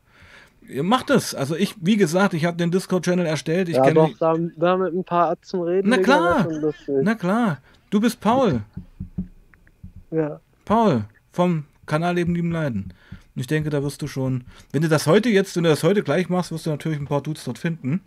Ihr 0.68 0.84
macht 0.84 1.10
es. 1.10 1.34
Also 1.34 1.56
ich, 1.56 1.76
wie 1.82 1.98
gesagt, 1.98 2.34
ich 2.34 2.46
habe 2.46 2.58
den 2.58 2.70
Discord-Channel 2.70 3.26
erstellt. 3.26 3.70
Ich 3.70 3.76
ja, 3.76 3.92
doch, 3.92 4.16
da, 4.20 4.36
da, 4.56 4.78
mit 4.78 4.94
ein 4.94 5.04
paar 5.04 5.42
zum 5.42 5.62
Reden. 5.62 5.90
Na 5.90 5.98
klar, 5.98 6.48
na 6.88 7.16
klar. 7.16 7.58
Du 7.90 8.00
bist 8.00 8.20
Paul. 8.20 8.62
Ja. 10.12 10.40
Paul, 10.66 11.06
vom 11.32 11.66
Kanal 11.86 12.16
Leben, 12.16 12.36
Lieben, 12.36 12.52
Leiden. 12.52 12.94
Und 13.36 13.42
ich 13.42 13.48
denke, 13.48 13.70
da 13.70 13.84
wirst 13.84 14.02
du 14.02 14.08
schon, 14.08 14.44
wenn 14.72 14.82
du 14.82 14.90
das 14.90 15.08
heute 15.08 15.30
jetzt, 15.30 15.56
wenn 15.56 15.64
du 15.64 15.70
das 15.70 15.84
heute 15.84 16.04
gleich 16.04 16.30
machst, 16.30 16.52
wirst 16.52 16.66
du 16.66 16.70
natürlich 16.70 17.00
ein 17.00 17.08
paar 17.08 17.22
Dudes 17.22 17.44
dort 17.44 17.58
finden. 17.58 18.02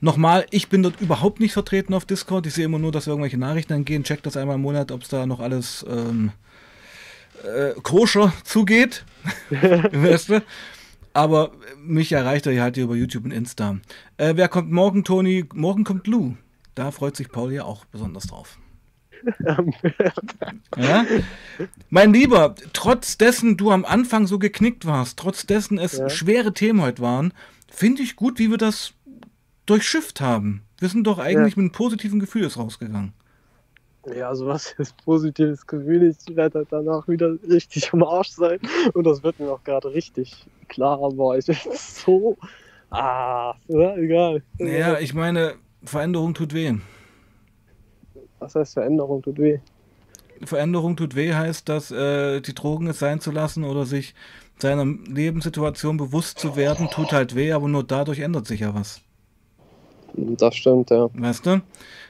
Nochmal, 0.00 0.46
ich 0.50 0.68
bin 0.68 0.82
dort 0.82 1.00
überhaupt 1.00 1.40
nicht 1.40 1.52
vertreten 1.52 1.92
auf 1.92 2.06
Discord. 2.06 2.46
Ich 2.46 2.54
sehe 2.54 2.64
immer 2.64 2.78
nur, 2.78 2.90
dass 2.90 3.06
irgendwelche 3.06 3.36
Nachrichten 3.36 3.74
angehen. 3.74 4.02
Check 4.02 4.22
das 4.22 4.36
einmal 4.36 4.56
im 4.56 4.62
Monat, 4.62 4.92
ob 4.92 5.02
es 5.02 5.08
da 5.08 5.26
noch 5.26 5.40
alles 5.40 5.84
ähm, 5.88 6.32
äh, 7.44 7.72
koscher 7.82 8.32
zugeht. 8.44 9.04
weißt 9.50 10.30
du? 10.30 10.42
Aber 11.12 11.52
mich 11.82 12.12
erreicht 12.12 12.46
er 12.46 12.62
halt 12.62 12.76
hier 12.76 12.84
über 12.84 12.96
YouTube 12.96 13.24
und 13.24 13.32
Insta. 13.32 13.78
Äh, 14.16 14.34
wer 14.36 14.48
kommt 14.48 14.70
morgen, 14.70 15.04
Toni? 15.04 15.44
Morgen 15.52 15.84
kommt 15.84 16.06
Lou. 16.06 16.34
Da 16.74 16.92
freut 16.92 17.16
sich 17.16 17.30
Paul 17.30 17.52
ja 17.52 17.64
auch 17.64 17.84
besonders 17.84 18.26
drauf. 18.28 18.58
Ja? 20.76 21.04
Mein 21.88 22.12
Lieber, 22.12 22.54
trotz 22.72 23.18
dessen 23.18 23.56
du 23.56 23.70
am 23.70 23.84
Anfang 23.84 24.26
so 24.26 24.38
geknickt 24.38 24.86
warst, 24.86 25.18
trotz 25.18 25.46
dessen 25.46 25.78
es 25.78 25.98
ja. 25.98 26.08
schwere 26.08 26.52
Themen 26.52 26.82
heute 26.82 27.02
waren, 27.02 27.32
finde 27.70 28.02
ich 28.02 28.16
gut, 28.16 28.38
wie 28.38 28.50
wir 28.50 28.58
das 28.58 28.94
durchschifft 29.66 30.20
haben. 30.20 30.62
Wir 30.78 30.88
sind 30.88 31.06
doch 31.06 31.18
eigentlich 31.18 31.54
ja. 31.54 31.62
mit 31.62 31.70
einem 31.70 31.72
positiven 31.72 32.20
Gefühl 32.20 32.46
rausgegangen. 32.46 33.12
Ja, 34.06 34.28
also 34.30 34.46
was 34.46 34.72
ist 34.78 34.96
positives 35.04 35.66
Gefühl? 35.66 36.02
Ich 36.04 36.34
werde 36.34 36.60
halt 36.60 36.68
danach 36.70 37.06
wieder 37.06 37.36
richtig 37.48 37.92
am 37.92 38.02
Arsch 38.02 38.30
sein. 38.30 38.58
Und 38.94 39.04
das 39.04 39.22
wird 39.22 39.38
mir 39.38 39.50
auch 39.50 39.62
gerade 39.62 39.92
richtig 39.92 40.46
klar, 40.68 41.02
aber 41.02 41.36
ich 41.36 41.46
bin 41.46 41.56
so. 41.74 42.36
Ah, 42.90 43.54
egal. 43.68 44.42
Ja, 44.58 44.98
ich 44.98 45.14
meine, 45.14 45.54
Veränderung 45.84 46.34
tut 46.34 46.54
weh. 46.54 46.74
Was 48.40 48.54
heißt 48.54 48.74
Veränderung 48.74 49.22
tut 49.22 49.38
weh? 49.38 49.58
Veränderung 50.42 50.96
tut 50.96 51.14
weh 51.14 51.34
heißt, 51.34 51.68
dass 51.68 51.90
äh, 51.90 52.40
die 52.40 52.54
Drogen 52.54 52.86
es 52.88 52.98
sein 52.98 53.20
zu 53.20 53.30
lassen 53.30 53.64
oder 53.64 53.86
sich 53.86 54.14
seiner 54.58 54.84
Lebenssituation 54.84 55.96
bewusst 55.96 56.38
zu 56.38 56.56
werden, 56.56 56.88
tut 56.90 57.12
halt 57.12 57.34
weh, 57.34 57.52
aber 57.52 57.68
nur 57.68 57.84
dadurch 57.84 58.20
ändert 58.20 58.46
sich 58.46 58.60
ja 58.60 58.74
was. 58.74 59.00
Das 60.14 60.56
stimmt, 60.56 60.90
ja. 60.90 61.08
Weißt 61.14 61.46
du? 61.46 61.62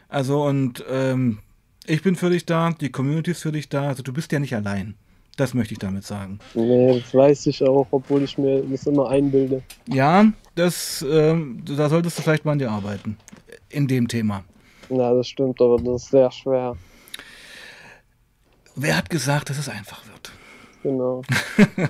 Also 0.09 0.43
und 0.45 0.85
ähm, 0.89 1.39
ich 1.87 2.03
bin 2.03 2.17
für 2.17 2.31
dich 2.31 2.47
da, 2.47 2.71
die 2.73 2.91
Community 2.91 3.33
ist 3.33 3.43
für 3.43 3.53
dich 3.53 3.69
da, 3.69 3.89
also 3.89 4.03
du 4.03 4.13
bist 4.13 4.33
ja 4.33 4.39
nicht 4.39 4.55
allein. 4.55 4.95
Das 5.37 5.55
möchte 5.55 5.73
ich 5.73 5.79
damit 5.79 6.05
sagen. 6.05 6.39
Nee, 6.55 7.01
das 7.01 7.15
weiß 7.15 7.47
ich 7.47 7.63
auch, 7.63 7.87
obwohl 7.91 8.23
ich 8.25 8.37
mir 8.37 8.63
das 8.63 8.87
immer 8.87 9.09
einbilde. 9.09 9.63
Ja, 9.87 10.31
das, 10.55 11.05
ähm, 11.09 11.63
da 11.65 11.89
solltest 11.89 12.19
du 12.19 12.23
vielleicht 12.23 12.45
mal 12.45 12.53
an 12.53 12.59
dir 12.59 12.71
arbeiten. 12.71 13.17
In 13.71 13.87
dem 13.87 14.09
Thema. 14.09 14.45
Ja, 14.91 15.15
das 15.15 15.29
stimmt, 15.29 15.61
aber 15.61 15.77
das 15.79 16.03
ist 16.03 16.11
sehr 16.11 16.31
schwer. 16.31 16.77
Wer 18.75 18.97
hat 18.97 19.09
gesagt, 19.09 19.51
dass 19.51 19.59
es 19.59 19.69
einfach 19.69 20.05
wird? 20.07 20.33
Genau. 20.83 21.23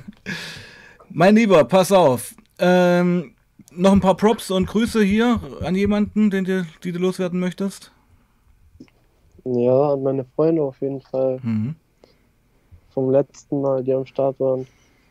mein 1.10 1.34
Lieber, 1.34 1.64
pass 1.64 1.92
auf. 1.92 2.34
Ähm, 2.58 3.34
noch 3.72 3.92
ein 3.92 4.00
paar 4.00 4.16
Props 4.16 4.50
und 4.50 4.66
Grüße 4.66 5.02
hier 5.02 5.40
an 5.62 5.74
jemanden, 5.74 6.30
den 6.30 6.44
du, 6.44 6.66
die 6.84 6.92
du 6.92 6.98
loswerden 6.98 7.40
möchtest. 7.40 7.90
Ja, 9.44 9.92
an 9.92 10.02
meine 10.02 10.24
Freunde 10.24 10.62
auf 10.62 10.80
jeden 10.80 11.00
Fall. 11.00 11.38
Mhm. 11.42 11.76
Vom 12.90 13.10
letzten 13.10 13.62
Mal, 13.62 13.82
die 13.82 13.94
am 13.94 14.04
Start 14.04 14.38
waren. 14.40 14.66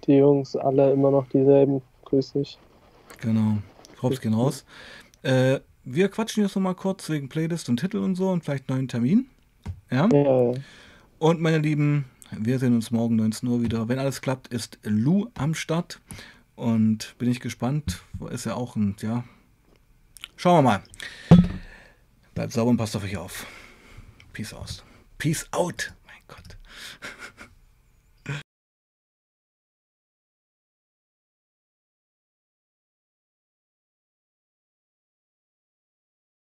Die 0.06 0.14
Jungs, 0.14 0.56
alle 0.56 0.92
immer 0.92 1.12
noch 1.12 1.28
dieselben. 1.30 1.82
Grüß 2.06 2.34
dich. 2.34 2.60
Genau. 3.22 3.58
Props 3.98 4.22
gehen 4.22 4.34
raus. 4.34 4.66
Äh, 5.24 5.60
wir 5.84 6.10
quatschen 6.10 6.44
jetzt 6.44 6.56
noch 6.56 6.62
mal 6.62 6.76
kurz 6.76 7.10
wegen 7.10 7.30
Playlist 7.30 7.70
und 7.70 7.80
Titel 7.80 7.98
und 7.98 8.16
so 8.16 8.30
und 8.30 8.44
vielleicht 8.44 8.70
neuen 8.70 8.88
Termin. 8.88 9.28
Ja? 9.90 10.08
ja. 10.12 10.54
Und 11.20 11.42
meine 11.42 11.58
Lieben, 11.58 12.06
wir 12.32 12.60
sehen 12.60 12.76
uns 12.76 12.92
morgen 12.92 13.16
19 13.16 13.50
Uhr 13.50 13.62
wieder. 13.62 13.88
Wenn 13.88 14.00
alles 14.00 14.22
klappt, 14.22 14.48
ist 14.50 14.80
Lou 14.84 15.28
am 15.36 15.54
Start. 15.54 16.00
Und 16.56 17.16
bin 17.18 17.32
ich 17.32 17.40
gespannt. 17.40 18.02
Ist 18.32 18.46
ja 18.46 18.56
auch 18.56 18.76
ein, 18.76 18.96
ja. 19.02 19.24
Schauen 20.36 20.64
wir 20.64 20.70
mal. 20.70 20.84
Bleibt 22.36 22.54
sauber 22.54 22.72
und 22.72 22.78
passt 22.78 22.96
auf 22.96 23.04
euch 23.04 23.18
auf. 23.18 23.46
Peace 24.34 24.54
aus. 24.54 24.84
Peace 25.18 25.48
out. 25.52 25.94
Mein 26.06 26.22
Gott. 26.28 26.58